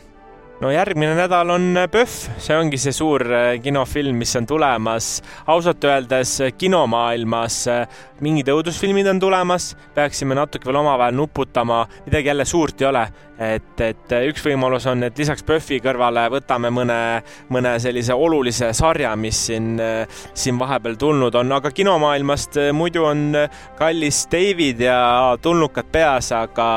No 0.62 0.72
järgmine 0.72 1.16
nädal 1.18 1.50
on 1.52 1.76
PÖFF, 1.92 2.30
see 2.40 2.56
ongi 2.56 2.80
see 2.80 2.96
suur 2.96 3.26
äh, 3.28 3.58
kinofilm, 3.64 4.16
mis 4.20 4.36
on 4.40 4.48
tulemas. 4.48 5.22
ausalt 5.48 5.84
öeldes 5.84 6.40
äh, 6.42 6.54
kinomaailmas 6.58 7.68
äh, 7.68 7.88
mingid 8.24 8.48
õudusfilmid 8.52 9.10
on 9.12 9.20
tulemas, 9.20 9.74
peaksime 9.96 10.36
natuke 10.38 10.68
veel 10.70 10.80
omavahel 10.80 11.16
nuputama, 11.18 11.84
midagi 12.06 12.32
jälle 12.32 12.46
suurt 12.46 12.82
ei 12.82 12.88
ole. 12.88 13.06
Et, 13.36 13.82
et 13.84 14.14
üks 14.30 14.46
võimalus 14.46 14.86
on, 14.88 15.04
et 15.04 15.18
lisaks 15.20 15.44
PÖFFi 15.44 15.82
kõrvale 15.84 16.22
võtame 16.32 16.70
mõne, 16.72 17.00
mõne 17.52 17.74
sellise 17.84 18.16
olulise 18.16 18.70
sarja, 18.72 19.12
mis 19.20 19.42
siin, 19.50 19.74
siin 20.32 20.56
vahepeal 20.56 20.96
tulnud 20.96 21.36
on, 21.36 21.52
aga 21.58 21.74
kinomaailmast 21.76 22.56
muidu 22.72 23.04
on 23.10 23.36
kallis 23.76 24.22
David 24.32 24.86
ja 24.88 25.02
tulnukad 25.44 25.92
peas, 25.92 26.32
aga, 26.32 26.70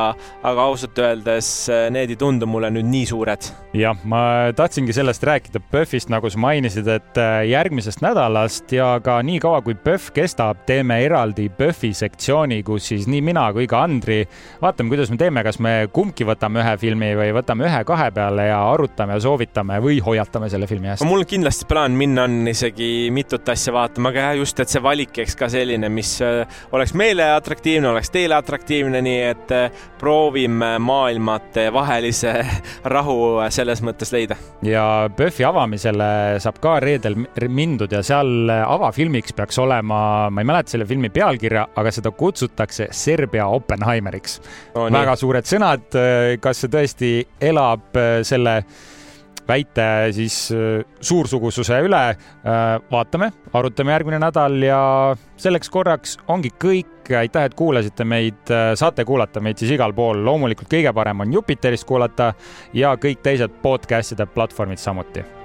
aga 0.43 0.67
ausalt 0.67 0.99
öeldes 0.99 1.53
need 1.95 2.17
ei 2.17 2.19
tundu 2.19 2.51
mulle 2.51 2.75
nüüd 2.75 2.91
nii 2.91 3.07
suured. 3.07 3.53
Jah, 3.77 3.97
ma 4.09 4.21
tahtsingi 4.57 4.93
sellest 4.97 5.23
rääkida 5.27 5.61
PÖFFist, 5.71 6.09
nagu 6.13 6.31
sa 6.31 6.41
mainisid, 6.41 6.89
et 6.89 7.19
järgmisest 7.49 8.01
nädalast 8.05 8.73
ja 8.73 8.95
ka 9.05 9.19
nii 9.25 9.41
kaua, 9.43 9.61
kui 9.65 9.77
PÖFF 9.77 10.13
kestab, 10.17 10.63
teeme 10.69 11.01
eraldi 11.05 11.49
PÖFFi 11.53 11.93
sektsiooni, 11.97 12.63
kus 12.67 12.89
siis 12.93 13.09
nii 13.11 13.21
mina 13.25 13.45
kui 13.53 13.67
ka 13.69 13.83
Andri 13.85 14.23
vaatame, 14.63 14.93
kuidas 14.93 15.13
me 15.13 15.19
teeme, 15.21 15.45
kas 15.47 15.61
me 15.65 15.75
kumbki 15.93 16.27
võtame 16.29 16.63
ühe 16.63 16.75
filmi 16.81 17.11
või 17.19 17.35
võtame 17.37 17.69
ühe-kahe 17.69 18.09
peale 18.15 18.49
ja 18.49 18.61
arutame 18.73 19.17
ja 19.17 19.23
soovitame 19.25 19.79
või 19.85 20.01
hoiatame 20.05 20.49
selle 20.53 20.69
filmi 20.71 20.93
eest. 20.93 21.05
mul 21.09 21.27
kindlasti 21.29 21.69
plaan 21.69 21.97
minna 21.99 22.25
on 22.29 22.49
isegi 22.49 23.09
mitut 23.15 23.49
asja 23.53 23.75
vaatama, 23.77 24.13
aga 24.13 24.29
jah, 24.29 24.39
just, 24.41 24.61
et 24.61 24.73
see 24.73 24.83
valik 24.83 25.13
käiks 25.21 25.37
ka 25.39 25.51
selline, 25.53 25.91
mis 25.93 26.15
äh, 26.25 26.61
oleks 26.73 26.95
meile 26.97 27.29
atraktiivne, 27.35 27.93
oleks 27.93 28.13
teile 28.15 28.39
atraktiivne, 28.39 29.03
nii 29.05 29.21
et 29.29 29.55
äh, 29.55 29.85
proovime 30.01 30.77
maailmate 30.83 31.69
vahelise 31.75 32.35
rahu 32.97 33.39
selles 33.59 33.83
mõttes 33.85 34.13
leida. 34.15 34.39
ja 34.67 34.85
PÖFFi 35.17 35.47
avamisele 35.49 36.11
saab 36.43 36.61
ka 36.63 36.77
reedel 36.85 37.19
mindud 37.49 37.93
ja 37.93 38.03
seal 38.07 38.51
avafilmiks 38.51 39.35
peaks 39.37 39.59
olema, 39.63 40.01
ma 40.31 40.45
ei 40.45 40.49
mäleta 40.49 40.75
selle 40.75 40.87
filmi 40.89 41.11
pealkirja, 41.15 41.69
aga 41.79 41.93
seda 41.95 42.13
kutsutakse 42.15 42.89
Serbia 42.95 43.49
Oppenheimeriks 43.53 44.39
oh,. 44.75 44.89
väga 44.93 45.17
suured 45.19 45.49
sõnad, 45.49 45.89
kas 46.43 46.65
see 46.65 46.73
tõesti 46.73 47.13
elab 47.51 47.99
selle 48.27 48.61
väite 49.49 49.87
siis 50.17 50.37
äh, 50.53 50.85
suursugususe 51.01 51.81
üle. 51.85 52.03
Äh, 52.11 52.67
vaatame, 52.91 53.33
arutame 53.57 53.95
järgmine 53.97 54.21
nädal 54.23 54.61
ja 54.63 54.83
selleks 55.37 55.73
korraks 55.73 56.19
ongi 56.29 56.53
kõik. 56.59 56.95
aitäh, 57.09 57.47
et 57.49 57.55
kuulasite 57.57 58.05
meid, 58.05 58.51
äh, 58.53 58.75
saate 58.77 59.05
kuulata 59.09 59.41
meid 59.41 59.57
siis 59.57 59.73
igal 59.73 59.95
pool, 59.97 60.21
loomulikult 60.25 60.69
kõige 60.69 60.93
parem 60.93 61.25
on 61.25 61.33
Jupiterist 61.33 61.89
kuulata 61.89 62.35
ja 62.77 62.95
kõik 63.01 63.25
teised 63.25 63.61
podcast'ide 63.63 64.29
platvormid 64.35 64.79
samuti 64.79 65.38